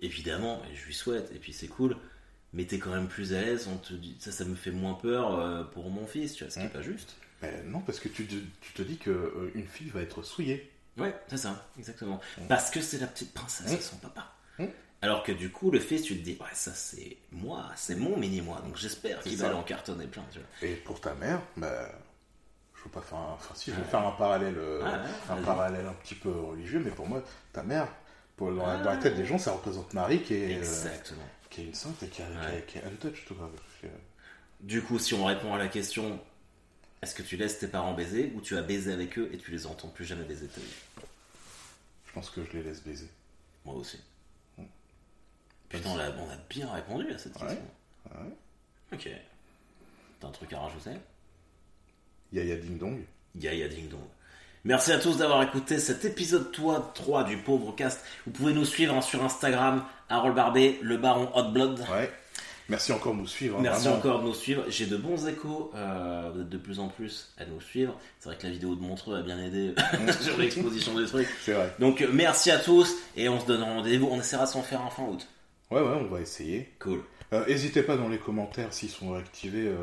évidemment, 0.00 0.60
et 0.70 0.74
je 0.74 0.86
lui 0.86 0.94
souhaite, 0.94 1.30
et 1.34 1.38
puis 1.38 1.52
c'est 1.52 1.68
cool, 1.68 1.96
mais 2.52 2.64
t'es 2.64 2.78
quand 2.78 2.90
même 2.90 3.08
plus 3.08 3.32
à 3.34 3.40
l'aise, 3.40 3.68
on 3.72 3.76
te 3.76 3.94
dit, 3.94 4.16
ça, 4.18 4.32
ça 4.32 4.44
me 4.44 4.54
fait 4.56 4.70
moins 4.72 4.94
peur 4.94 5.70
pour 5.70 5.88
mon 5.90 6.06
fils, 6.06 6.34
tu 6.34 6.44
vois, 6.44 6.50
ce 6.50 6.58
qui 6.58 6.64
est 6.64 6.68
Mm. 6.68 6.70
pas 6.72 6.82
juste. 6.82 7.16
Mais 7.44 7.62
non, 7.64 7.80
parce 7.80 8.00
que 8.00 8.08
tu 8.08 8.26
te, 8.26 8.34
tu 8.60 8.72
te 8.72 8.82
dis 8.82 8.96
que 8.98 9.50
une 9.54 9.66
fille 9.66 9.88
va 9.90 10.00
être 10.02 10.22
souillée. 10.22 10.70
Ouais, 10.96 11.14
c'est 11.28 11.36
ça, 11.38 11.66
exactement. 11.78 12.20
Parce 12.48 12.70
que 12.70 12.80
c'est 12.80 12.98
la 12.98 13.06
petite 13.06 13.34
princesse 13.34 13.72
Mm. 13.72 13.76
de 13.76 13.80
son 13.82 13.96
papa. 13.96 14.32
Mm. 14.58 14.64
Alors 15.02 15.22
que 15.22 15.32
du 15.32 15.50
coup, 15.50 15.70
le 15.70 15.80
fils, 15.80 16.02
tu 16.02 16.16
te 16.16 16.22
dis, 16.22 16.36
ouais, 16.40 16.46
ça 16.54 16.72
c'est 16.72 17.16
moi, 17.32 17.70
c'est 17.76 17.96
mon 17.96 18.16
mini-moi, 18.16 18.60
donc 18.64 18.76
j'espère 18.76 19.20
qu'il 19.20 19.36
va 19.36 19.46
aller 19.48 19.56
en 19.56 19.62
cartonner 19.62 20.06
plein, 20.06 20.24
tu 20.32 20.38
vois. 20.38 20.68
Et 20.68 20.74
pour 20.76 21.00
ta 21.00 21.14
mère, 21.14 21.40
bah, 21.56 21.90
je 22.76 22.84
veux 22.84 22.90
pas 22.90 23.02
faire 23.02 23.18
un, 23.18 23.32
enfin 23.34 23.54
si, 23.54 23.70
je 23.70 23.76
vais 23.76 23.82
Ouais. 23.82 23.88
faire 23.88 24.06
un 24.06 24.12
parallèle, 24.12 24.54
euh, 24.56 24.82
Ouais, 24.82 24.90
ouais, 24.90 24.98
un 25.30 25.42
parallèle 25.42 25.86
un 25.86 25.92
petit 25.94 26.14
peu 26.14 26.30
religieux, 26.30 26.80
mais 26.84 26.90
pour 26.92 27.06
moi, 27.08 27.22
ta 27.52 27.62
mère, 27.64 27.88
pour, 28.36 28.52
dans, 28.52 28.66
la- 28.66 28.78
Ah. 28.80 28.84
la 28.84 28.96
tête 28.96 29.16
des 29.16 29.26
gens, 29.26 29.38
ça 29.38 29.52
représente 29.52 29.92
Marie 29.94 30.22
qui 30.22 30.34
est, 30.34 30.54
euh, 30.54 30.58
Exactement. 30.58 31.22
qui 31.50 31.62
est 31.62 31.64
une 31.64 31.74
sainte 31.74 32.02
et 32.02 32.08
qui, 32.08 32.22
Ouais. 32.22 32.28
est- 32.74 32.76
est 32.78 32.84
untouched. 32.84 33.24
que- 33.26 33.86
Du 34.60 34.80
coup, 34.80 34.98
si 34.98 35.12
on 35.14 35.24
répond 35.26 35.52
à 35.52 35.58
la 35.58 35.68
question, 35.68 36.18
est-ce 37.04 37.14
que 37.14 37.22
tu 37.22 37.36
laisses 37.36 37.58
tes 37.58 37.68
parents 37.68 37.92
baiser 37.94 38.32
ou 38.34 38.40
tu 38.40 38.56
as 38.56 38.62
baisé 38.62 38.92
avec 38.92 39.18
eux 39.18 39.30
et 39.32 39.38
tu 39.38 39.50
les 39.50 39.66
entends 39.66 39.88
plus 39.88 40.04
jamais 40.04 40.24
baiser 40.24 40.46
ta 40.48 40.60
vie? 40.60 40.66
Je 42.06 42.12
pense 42.12 42.30
que 42.30 42.42
je 42.44 42.52
les 42.56 42.62
laisse 42.62 42.82
baiser. 42.82 43.08
Moi 43.64 43.74
aussi. 43.76 43.98
Mm. 44.58 44.62
Putain, 45.68 45.90
on 45.90 45.98
a, 45.98 46.08
on 46.10 46.30
a 46.30 46.36
bien 46.50 46.70
répondu 46.72 47.10
à 47.12 47.18
cette 47.18 47.34
Ouais. 47.40 47.46
question. 47.48 47.64
Ouais. 48.10 48.32
Ok. 48.92 49.08
T'as 50.20 50.28
un 50.28 50.30
truc 50.32 50.52
à 50.52 50.60
rajouter? 50.60 50.90
Yaya 52.32 52.56
Ding 52.56 52.78
Dong. 52.78 53.00
Gaïa 53.36 53.68
Ding 53.68 53.88
Dong. 53.88 54.00
Merci 54.64 54.92
à 54.92 54.98
tous 54.98 55.18
d'avoir 55.18 55.42
écouté 55.42 55.78
cet 55.78 56.04
épisode 56.04 56.50
3, 56.52 56.92
3 56.94 57.24
du 57.24 57.36
pauvre 57.36 57.74
cast. 57.76 58.00
Vous 58.26 58.32
pouvez 58.32 58.54
nous 58.54 58.64
suivre 58.64 58.94
hein, 58.94 59.02
sur 59.02 59.22
Instagram, 59.22 59.84
Harold 60.08 60.34
Barbet, 60.34 60.78
le 60.80 60.96
baron 60.96 61.30
Hot 61.34 61.50
Blood. 61.52 61.80
Ouais. 61.90 62.10
Merci 62.68 62.92
encore 62.92 63.12
de 63.14 63.18
nous 63.20 63.26
suivre. 63.26 63.58
hein, 63.58 63.62
Merci 63.62 63.82
vraiment. 63.84 63.98
encore 63.98 64.20
de 64.20 64.26
nous 64.26 64.34
suivre. 64.34 64.64
J'ai 64.68 64.86
de 64.86 64.96
bons 64.96 65.26
échos. 65.26 65.70
euh, 65.74 66.30
vous 66.34 66.40
êtes 66.40 66.48
de 66.48 66.56
plus 66.58 66.78
en 66.80 66.88
plus 66.88 67.32
à 67.38 67.44
nous 67.44 67.60
suivre. 67.60 67.94
C'est 68.20 68.28
vrai 68.30 68.38
que 68.38 68.44
la 68.46 68.52
vidéo 68.52 68.74
de 68.74 68.80
Montreux 68.80 69.16
a 69.16 69.22
bien 69.22 69.38
aidé 69.38 69.74
sur 70.20 70.38
l'exposition 70.38 70.94
des 70.98 71.06
trucs. 71.06 71.28
C'est 71.42 71.52
vrai. 71.52 71.74
Donc 71.78 72.00
euh, 72.00 72.08
merci 72.12 72.50
à 72.50 72.58
tous 72.58 72.94
et 73.16 73.28
on 73.28 73.38
se 73.40 73.46
donne 73.46 73.62
rendez-vous. 73.62 74.08
On 74.10 74.18
essaiera 74.18 74.46
de 74.46 74.50
s'en 74.50 74.62
faire 74.62 74.80
un 74.80 74.90
fin 74.90 75.02
août. 75.04 75.26
Ouais, 75.70 75.80
ouais, 75.80 75.96
on 76.00 76.06
va 76.06 76.20
essayer. 76.20 76.70
Cool. 76.78 77.02
Euh, 77.32 77.44
N'hésitez 77.46 77.82
pas 77.82 77.96
dans 77.96 78.08
les 78.08 78.18
commentaires 78.18 78.72
s'ils 78.72 78.90
sont 78.90 79.14
activés 79.14 79.66
euh, 79.68 79.76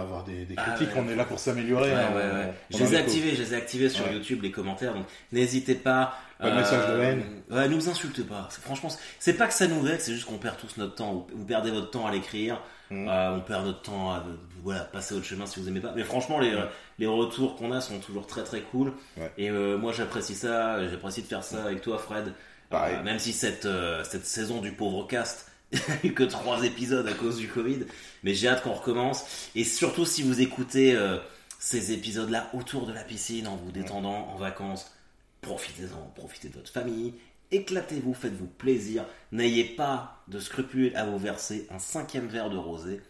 avoir 0.00 0.24
des, 0.24 0.44
des 0.44 0.54
Ah, 0.56 0.62
critiques. 0.74 0.94
ouais. 0.94 1.02
On 1.06 1.08
est 1.10 1.16
là 1.16 1.24
pour 1.24 1.38
s'améliorer. 1.38 1.90
Ouais, 1.90 1.96
hein, 1.96 2.50
Je 2.70 2.78
les 2.78 2.94
ai 2.94 2.96
activés, 2.96 3.34
je 3.34 3.42
les 3.42 3.54
ai 3.54 3.56
activés 3.56 3.88
sur. 3.88 4.10
YouTube 4.10 4.42
les 4.42 4.50
commentaires. 4.50 4.94
Donc 4.94 5.06
n'hésitez 5.32 5.74
pas. 5.74 6.14
Pas 6.38 6.50
de 6.50 6.56
message 6.56 6.88
de 6.94 7.00
haine. 7.00 7.22
Ouais, 7.50 7.68
nous 7.68 7.88
insultez 7.88 8.22
pas. 8.22 8.48
Franchement, 8.62 8.90
c'est- 9.18 9.32
pas 9.34 9.46
que 9.46 9.54
ça 9.54 9.66
nous 9.68 9.80
vexe, 9.80 10.04
c'est 10.04 10.12
juste 10.12 10.26
qu'on 10.26 10.36
perd 10.38 10.56
tous 10.58 10.76
notre 10.76 10.94
temps. 10.94 11.26
Vous, 11.34 11.44
perdez 11.46 11.70
votre 11.70 11.90
temps 11.90 12.06
à 12.06 12.12
l'écrire. 12.12 12.60
Mm. 12.90 13.08
Euh, 13.08 13.36
on 13.36 13.40
perd 13.40 13.64
notre 13.64 13.82
temps 13.82 14.12
à 14.12 14.22
voilà, 14.62 14.80
passer 14.80 15.14
à 15.14 15.16
autre 15.18 15.26
chemin 15.26 15.46
si 15.46 15.60
vous 15.60 15.68
aimez 15.68 15.80
pas. 15.80 15.92
Mais 15.96 16.04
franchement, 16.04 16.38
les, 16.38 16.52
les 16.98 17.06
retours 17.06 17.56
qu'on 17.56 17.72
a 17.72 17.80
sont 17.80 17.98
toujours 18.00 18.26
très 18.26 18.44
très 18.44 18.60
cool. 18.60 18.92
Ouais. 19.16 19.30
Et 19.38 19.50
euh, 19.50 19.78
moi, 19.78 19.92
j'apprécie 19.92 20.34
ça. 20.34 20.86
J'apprécie 20.88 21.22
de 21.22 21.26
faire 21.26 21.42
ça 21.42 21.64
avec 21.64 21.80
toi, 21.80 21.98
Fred. 21.98 22.32
Pareil. 22.68 22.96
Euh, 22.98 23.02
même 23.02 23.18
si 23.18 23.32
cette, 23.32 23.64
euh, 23.64 24.04
cette 24.04 24.26
saison 24.26 24.60
du 24.60 24.72
pauvre 24.72 25.06
cast, 25.06 25.50
il 25.72 25.78
n'y 25.78 25.84
a 25.94 26.06
eu 26.06 26.12
que 26.14 26.22
trois 26.22 26.62
épisodes 26.64 27.06
à 27.06 27.12
cause 27.14 27.38
du 27.38 27.48
Covid. 27.48 27.80
Mais 28.22 28.34
j'ai 28.34 28.48
hâte 28.48 28.62
qu'on 28.62 28.72
recommence. 28.72 29.24
Et 29.54 29.64
surtout 29.64 30.04
si 30.04 30.22
vous 30.22 30.40
écoutez 30.40 30.94
euh, 30.94 31.18
ces 31.58 31.92
épisodes-là 31.92 32.50
autour 32.54 32.86
de 32.86 32.92
la 32.92 33.02
piscine, 33.02 33.46
en 33.48 33.56
vous 33.56 33.72
détendant, 33.72 34.28
en 34.28 34.36
vacances, 34.36 34.94
profitez-en, 35.42 36.12
profitez 36.14 36.48
de 36.48 36.54
votre 36.54 36.70
famille. 36.70 37.14
Éclatez-vous, 37.52 38.14
faites-vous 38.14 38.46
plaisir. 38.46 39.04
N'ayez 39.32 39.64
pas 39.64 40.22
de 40.28 40.40
scrupules 40.40 40.94
à 40.96 41.04
vous 41.04 41.18
verser 41.18 41.66
un 41.70 41.78
cinquième 41.78 42.26
verre 42.26 42.50
de 42.50 42.56
rosé. 42.56 43.00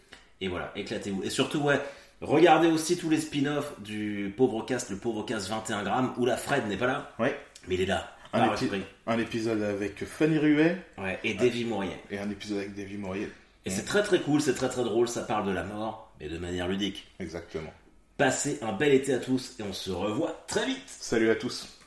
Et 0.41 0.47
voilà, 0.47 0.71
éclatez-vous. 0.75 1.23
Et 1.23 1.31
surtout, 1.31 1.59
ouais, 1.59 1.81
regardez 2.21 2.67
aussi 2.67 2.97
tous 2.97 3.09
les 3.09 3.19
spin-offs 3.19 3.73
du 3.81 4.31
pauvre 4.37 4.63
cast, 4.63 4.91
le 4.91 4.97
pauvre 4.97 5.23
cast 5.23 5.47
21 5.49 5.83
grammes, 5.83 6.13
où 6.17 6.25
la 6.25 6.37
Fred 6.37 6.67
n'est 6.67 6.77
pas 6.77 6.85
là, 6.85 7.11
Ouais. 7.17 7.39
mais 7.67 7.75
il 7.75 7.81
est 7.81 7.85
là 7.87 8.11
un, 9.07 9.19
épisode 9.19 9.61
avec 9.61 10.05
Fanny 10.05 10.37
Ruet. 10.37 10.77
Et 11.23 11.33
Davy 11.33 11.65
Mourier. 11.65 11.97
Et 12.11 12.17
un 12.17 12.29
épisode 12.29 12.59
avec 12.59 12.75
Davy 12.75 12.97
Mourier. 12.97 13.29
Et 13.65 13.69
c'est 13.69 13.83
très 13.83 14.01
très 14.01 14.21
cool, 14.21 14.41
c'est 14.41 14.53
très 14.53 14.69
très 14.69 14.83
drôle, 14.83 15.09
ça 15.09 15.23
parle 15.23 15.45
de 15.45 15.51
la 15.51 15.63
mort, 15.63 16.13
mais 16.19 16.29
de 16.29 16.37
manière 16.37 16.67
ludique. 16.67 17.05
Exactement. 17.19 17.73
Passez 18.17 18.59
un 18.61 18.71
bel 18.71 18.93
été 18.93 19.13
à 19.13 19.19
tous 19.19 19.55
et 19.59 19.63
on 19.63 19.73
se 19.73 19.91
revoit 19.91 20.43
très 20.47 20.65
vite. 20.65 20.83
Salut 20.87 21.29
à 21.29 21.35
tous. 21.35 21.77